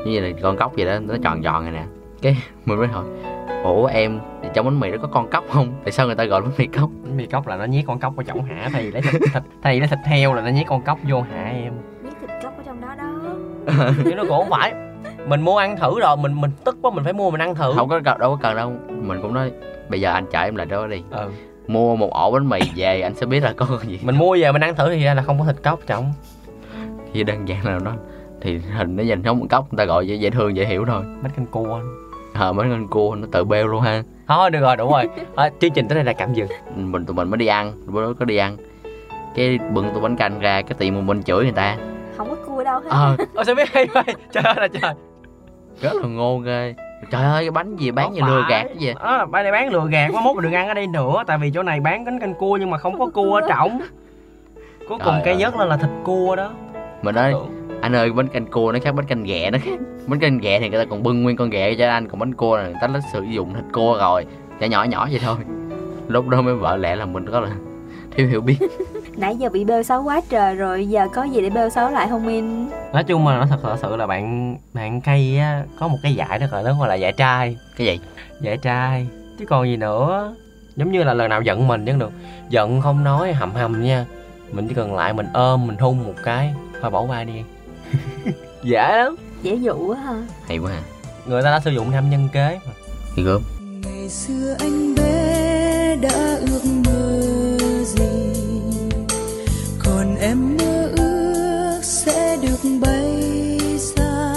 [0.05, 1.83] như là con cốc vậy đó nó tròn tròn này nè.
[2.21, 3.05] Cái mình mới hỏi
[3.63, 5.73] ủa em thì trong bánh mì đó có con cốc không?
[5.83, 6.89] Tại sao người ta gọi bánh mì cốc?
[7.03, 9.21] Bánh mì cốc là nó nhét con cốc vào trong hả thay vì lấy thịt,
[9.33, 11.73] thịt thay vì lấy thịt heo là nó nhét con cốc vô hả em.
[12.03, 13.11] Miếng thịt cốc ở trong đó đó.
[14.05, 14.90] Chứ nó cũng không phải
[15.27, 17.73] mình mua ăn thử rồi mình mình tức quá mình phải mua mình ăn thử.
[17.75, 18.73] Không có cần- đâu có cần đâu.
[19.01, 19.51] Mình cũng nói
[19.89, 21.03] bây giờ anh chở em lại đó đi.
[21.11, 21.29] Ừ.
[21.67, 23.99] mua một ổ bánh mì về anh sẽ biết là có con gì.
[24.03, 26.13] Mình mua về mình ăn thử thì ra là không có thịt cốc trong
[27.13, 27.91] thì đơn giản là nó
[28.41, 31.03] thì hình nó dành giống cốc người ta gọi dễ, dễ thương dễ hiểu thôi.
[31.21, 31.79] Bánh canh cua
[32.33, 34.03] ờ mấy con cua nó tự bêu luôn ha.
[34.27, 35.09] Thôi được rồi đủ rồi.
[35.35, 36.47] À, chương trình tới đây là cảm dừng.
[36.75, 38.57] Mình tụi mình mới đi ăn bữa đó có đi ăn.
[39.35, 41.77] Cái bưng tô bánh canh ra cái tiệm mình chửi người ta.
[42.17, 43.15] Không có cua đâu hết ờ.
[43.35, 44.03] Ôi sao biết hay vậy?
[44.31, 44.93] Trời ơi là trời
[45.81, 46.75] rất là ngô ghê.
[47.11, 49.51] Trời ơi cái bánh gì bán Không như lừa gạt cái gì đó bay này
[49.51, 52.05] bán lừa gạt quá mốt đừng ăn ở đây nữa tại vì chỗ này bán
[52.05, 53.81] bánh canh cua nhưng mà không có cua ở trọng
[54.89, 55.39] cuối cùng Trời cái ơi.
[55.39, 56.51] nhất là là thịt cua đó.
[57.01, 57.49] Mình nói Tưởng.
[57.81, 59.79] anh ơi bánh canh cua nó khác bánh canh ghẹ nó khác.
[60.07, 62.33] Bánh canh ghẹ thì người ta còn bưng nguyên con ghẹ cho anh còn bánh
[62.33, 64.25] cua là người ta đã sử dụng thịt cua rồi.
[64.59, 65.35] Nhỏ nhỏ nhỏ vậy thôi.
[66.07, 67.49] Lúc đó mới vợ lẽ là mình có là
[68.15, 68.57] thiếu hiểu biết
[69.21, 72.07] Nãy giờ bị bêu xấu quá trời rồi Giờ có gì để bêu xấu lại
[72.09, 75.87] không Min nói chung mà nó thật thật sự là bạn bạn cây á có
[75.87, 77.57] một cái giải rất là lớn gọi là giải trai.
[77.77, 77.99] Cái gì?
[78.41, 79.07] Giải trai.
[79.39, 80.35] Chứ còn gì nữa.
[80.75, 82.11] Giống như là lần nào giận mình chứ được.
[82.49, 84.05] Giận không nói hầm hầm nha.
[84.51, 87.43] Mình chỉ cần lại mình ôm mình hung một cái thôi bỏ qua đi.
[88.63, 89.15] Dễ lắm.
[89.41, 90.13] Dễ dụ quá ha.
[90.47, 90.81] Hay quá à
[91.25, 92.71] người ta đã sử dụng nam nhân kế mà.
[93.15, 93.41] Thì gớm.
[93.83, 97.21] Ngày xưa anh bé đã ước mơ
[97.83, 98.05] gì?
[98.05, 98.20] còn
[100.21, 104.33] em mơ ước sẽ được bay xa.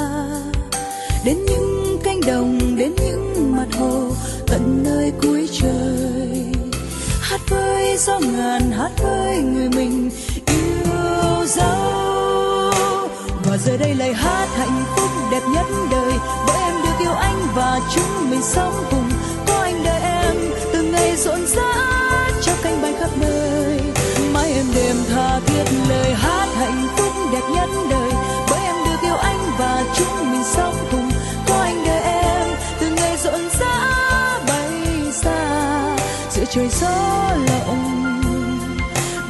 [1.24, 4.10] Đến những cánh đồng, đến những mặt hồ,
[4.46, 6.52] tận nơi cuối trời.
[7.20, 10.10] Hát với gió ngàn, hát với người mình,
[10.46, 12.70] yêu dấu.
[13.44, 16.12] Và giờ đây lời hát hạnh phúc đẹp nhất đời.
[16.46, 19.10] Bởi em được yêu anh và chúng mình sống cùng.
[19.46, 20.36] Có anh đợi em
[20.72, 21.74] từng ngày rộn rã
[22.42, 23.43] trong cánh bay khắp nơi.
[36.54, 36.88] Trời gió
[37.46, 38.20] lộng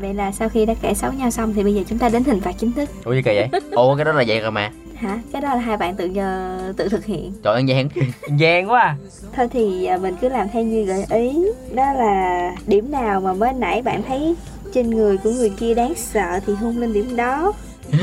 [0.02, 2.24] Vậy là sau khi đã kể xấu nhau xong Thì bây giờ chúng ta đến
[2.24, 2.90] hình phạt chính thức.
[3.04, 3.62] Ủa gì kỳ vậy?
[3.72, 4.72] Ồ cái đó là vậy rồi mà.
[4.96, 5.20] Hả?
[5.34, 7.34] Cái đó là hai bạn tự giờ tự thực hiện.
[7.44, 7.90] Trời ơi gian
[8.38, 8.96] gian quá à.
[9.36, 11.46] Thôi thì à, mình cứ làm theo như gợi ý.
[11.74, 14.36] Đó là điểm nào mà mới nãy bạn thấy
[14.74, 17.54] trên người của người kia đáng sợ thì hôn lên điểm đó.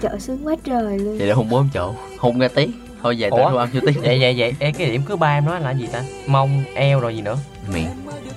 [0.00, 1.18] Trời sướng quá trời luôn.
[1.18, 1.94] Vậy là hôn bốn chỗ.
[2.18, 2.70] Hôn ra tiếng
[3.02, 3.50] thôi về tới Ủa?
[3.50, 4.00] thu âm cho tiếng?
[4.00, 4.54] Vậy vậy vậy.
[4.58, 6.02] Ê, cái điểm thứ ba em nói là gì ta?
[6.26, 7.36] Mông eo rồi gì nữa?
[7.72, 7.88] Miệng.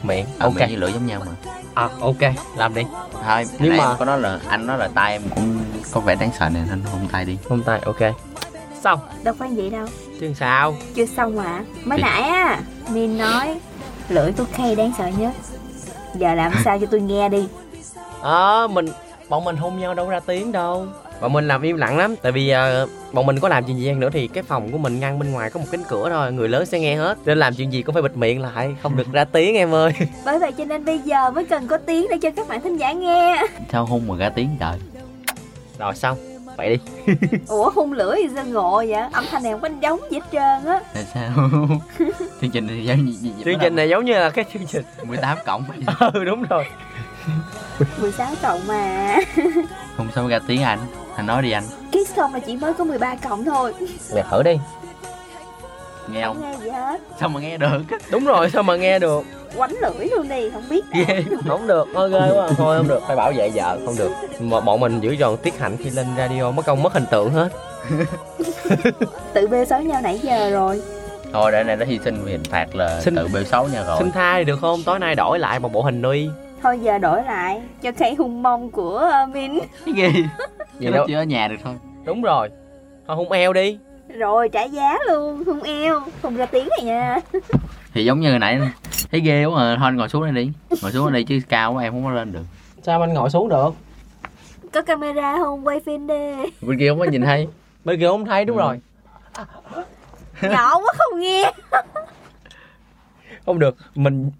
[0.03, 0.25] Miệng.
[0.39, 0.55] À, ok.
[0.55, 1.51] miệng với lưỡi giống nhau mà.
[1.73, 2.17] À ok.
[2.57, 2.81] Làm đi.
[3.25, 5.59] Thôi Nhưng nhưng mà- mà có nói là anh nói là tay em cũng
[5.91, 7.37] có vẻ đáng sợ nên anh hôn tay đi.
[7.49, 7.99] Hôn tay ok.
[8.83, 8.99] Xong.
[9.23, 9.87] Đâu phải vậy đâu.
[10.19, 10.75] Chứ sao?
[10.95, 11.59] Chưa xong mà.
[11.83, 12.59] Mới Thì- nãy á
[12.93, 13.59] Min nói
[14.09, 15.31] Lưỡi tôi khay đáng sợ nhất.
[16.15, 17.47] Giờ làm sao cho tôi nghe đi.
[18.21, 18.85] Ờ mình
[19.29, 20.87] bọn mình hôn nhau đâu ra tiếng đâu
[21.21, 23.87] bọn mình làm im lặng lắm tại vì ờ, bọn mình có làm chuyện gì
[23.87, 26.33] chăng nữa thì cái phòng của mình ngăn bên ngoài có một cánh cửa thôi
[26.33, 27.17] người lớn sẽ nghe hết.
[27.25, 29.93] Nên làm chuyện gì cũng phải bịt miệng lại không được ra tiếng em ơi.
[30.25, 32.77] Bởi vậy cho nên bây giờ mới cần có tiếng để cho các bạn thính
[32.77, 33.43] giả nghe.
[33.71, 34.77] Sao hôn mà ra tiếng trời?
[35.79, 36.17] Rồi xong
[36.57, 37.15] vậy đi.
[37.47, 38.91] Ủa hung lửa gì sao ngộ vậy?
[39.11, 40.79] Âm thanh này không có giống gì hết trơn á.
[40.93, 41.31] Tại sao?
[42.41, 43.13] chương trình này giống như
[43.45, 45.63] chương trình này giống như là cái chương trình 18 cộng
[46.13, 46.65] ừ đúng rồi.
[47.97, 49.15] 16 cộng mà.
[49.97, 50.79] Không sao ra tiếng anh
[51.15, 51.63] Anh nói đi anh.
[51.91, 53.73] Kiss không là chỉ mới có 13 cộng thôi.
[54.15, 54.57] Mẹ thử đi.
[56.13, 56.51] Nghe không không?
[56.51, 57.01] nghe gì hết?
[57.19, 57.81] Sao mà nghe được?
[58.11, 59.23] Đúng rồi sao mà nghe được?
[59.57, 62.99] Quánh lưỡi luôn đi không biết ghê không được thôi ghê quá thôi không được.
[63.07, 64.11] Phải bảo vệ vợ không được.
[64.39, 67.31] Mà bọn mình giữ tròn tiết hạnh khi lên radio mất công mất hình tượng
[67.31, 67.49] hết.
[69.33, 70.81] Tự bê xấu nhau nãy giờ rồi.
[71.33, 73.83] Thôi để này nó hy sinh vì hình phạt là Xin- tự bêu xấu nha
[73.83, 73.95] rồi.
[73.99, 74.83] xin tha đi được không?
[74.85, 76.29] Tối nay đổi lại một bộ hình nuôi
[76.61, 77.61] thôi giờ đổi lại.
[77.81, 80.11] Cho cây hung mông của uh, Min Cái ghê
[80.79, 81.75] Vậy nó chưa ở nhà được thôi.
[82.05, 82.49] Đúng rồi.
[83.07, 83.77] Thôi hung eo đi.
[84.07, 86.01] Rồi trả giá luôn hung eo.
[86.21, 87.17] Không ra tiếng này nha.
[87.93, 88.59] Thì giống như hồi nãy
[89.11, 89.75] Thấy ghê quá à.
[89.79, 90.51] Thôi anh ngồi xuống đây đi.
[90.81, 92.43] Ngồi xuống đây chứ cao quá em không có lên được.
[92.83, 93.69] Sao anh ngồi xuống được?
[94.73, 95.67] Có camera không?
[95.67, 96.31] Quay phim đi.
[96.61, 97.47] Bên kia không có nhìn thấy.
[97.85, 98.61] Bên kia không thấy đúng Ừ.
[98.61, 98.79] rồi.
[100.41, 101.51] Nhỏ quá không nghe
[103.45, 104.31] không được mình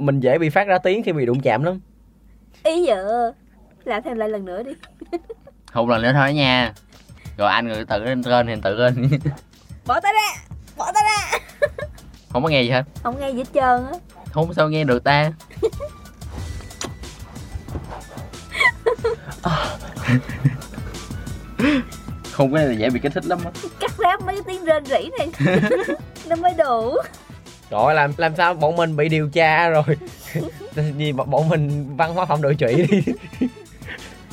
[0.00, 1.80] mình dễ bị phát ra tiếng khi bị đụng chạm lắm.
[2.62, 3.32] Ý giờ
[3.84, 4.72] làm thêm lại lần nữa đi.
[5.72, 6.72] Không lần nữa thôi nha.
[7.36, 9.10] Rồi anh người tự lên trên thì tự lên.
[9.86, 11.38] Bỏ tay ra bỏ tay ra.
[12.28, 12.82] Không có nghe gì hết.
[13.02, 13.98] Không nghe gì hết trơn á.
[14.32, 15.32] Không sao nghe được ta.
[22.32, 23.50] Không cái này là dễ bị kích thích lắm á.
[23.80, 25.30] Cắt ráp mấy cái tiếng rên rỉ này.
[26.28, 26.96] Nó mới đủ
[27.70, 29.84] rồi làm làm sao bọn mình bị điều tra rồi?
[30.98, 33.02] Gì bọn bọn mình văn hóa phẩm đội trụy đi.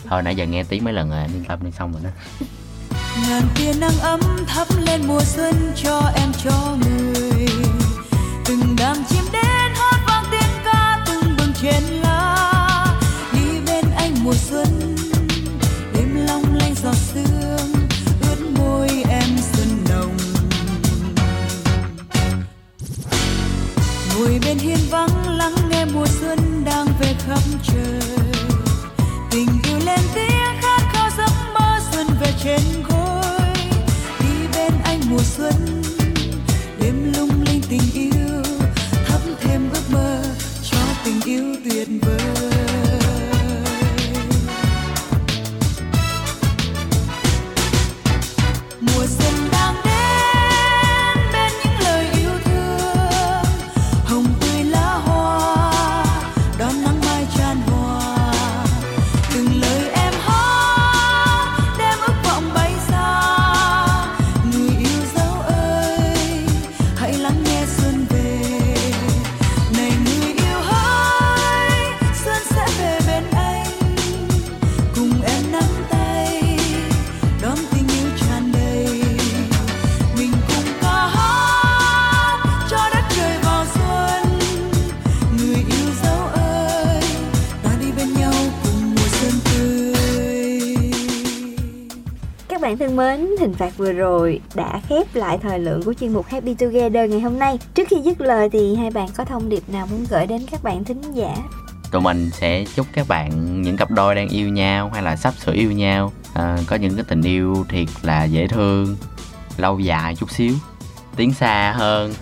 [0.09, 2.09] Thôi nãy giờ nghe tiếng mấy lần rồi anh yên tâm đi xong rồi đó.
[3.27, 7.47] Ngàn tia nắng ấm thắp lên mùa xuân cho em cho người.
[8.45, 12.85] Từng đám chim đến hót vang tiếng ca từng bừng trên lá.
[13.33, 14.94] Đi bên anh mùa xuân
[24.17, 28.01] ngồi bên hiên vắng lắng nghe mùa xuân đang về khắp trời.
[29.31, 33.53] Tình yêu lên tiếng khát khao giấc mơ xuân về trên gối
[34.19, 35.81] đi bên anh mùa xuân,
[36.81, 38.43] đêm lung linh tình yêu,
[39.07, 40.23] thắp thêm ước mơ
[40.71, 42.04] cho tình yêu tuyệt vời.
[93.45, 97.19] Hình phạt vừa rồi đã khép lại thời lượng của chuyên mục Happy Together ngày
[97.19, 97.59] hôm nay.
[97.73, 100.63] Trước khi dứt lời thì hai bạn có thông điệp nào muốn gửi đến các
[100.63, 101.35] bạn thính giả?
[101.91, 105.33] Tụi mình sẽ chúc các bạn những cặp đôi đang yêu nhau hay là sắp
[105.33, 108.95] sửa yêu nhau à, Có những cái tình yêu thiệt là dễ thương,
[109.57, 110.53] lâu dài chút xíu
[111.15, 112.13] Tiến xa hơn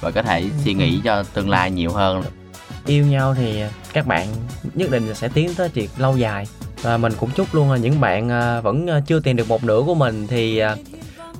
[0.00, 2.22] và có thể suy nghĩ cho tương lai nhiều hơn
[2.86, 3.62] yêu nhau thì
[3.92, 4.28] các bạn
[4.74, 6.46] nhất định là sẽ tiến tới chuyện lâu dài
[6.82, 9.64] và mình cũng chúc luôn là những bạn à, vẫn à, chưa tìm được một
[9.64, 10.76] nửa của mình thì à,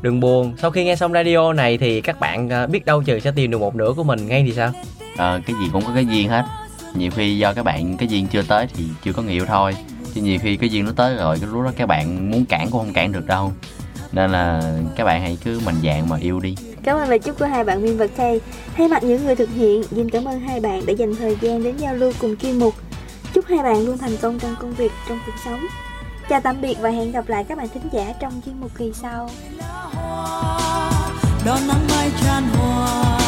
[0.02, 0.55] đừng buồn.
[0.59, 3.51] Sau khi nghe xong radio này thì các bạn à, biết đâu chừng sẽ tìm
[3.51, 4.73] được một nửa của mình ngay thì sao?
[5.16, 6.44] Ờ, cái gì cũng có cái duyên hết.
[6.94, 9.77] Nhiều khi do các bạn cái duyên chưa tới thì chưa có người yêu thôi.
[10.14, 12.70] Chứ nhiều khi cái duyên nó tới rồi cái lúc đó các bạn muốn cản
[12.70, 13.52] cũng không cản được đâu.
[14.12, 14.62] Nên là
[14.97, 16.56] các bạn hãy cứ mạnh dạn mà yêu đi.
[16.82, 18.40] Cảm ơn lời chúc của hai bạn Min và Kay.
[18.77, 21.64] Thay mặt những người thực hiện, xin cảm ơn hai bạn đã dành thời gian
[21.64, 22.74] đến giao lưu cùng chuyên mục.
[23.35, 25.67] Chúc hai bạn luôn thành công trong công việc, trong cuộc sống.
[26.29, 28.93] Chào tạm biệt và hẹn gặp lại các bạn thính giả trong chuyên mục kỳ
[28.95, 29.31] sau.
[31.47, 33.22] đón nắng mai tràn hòa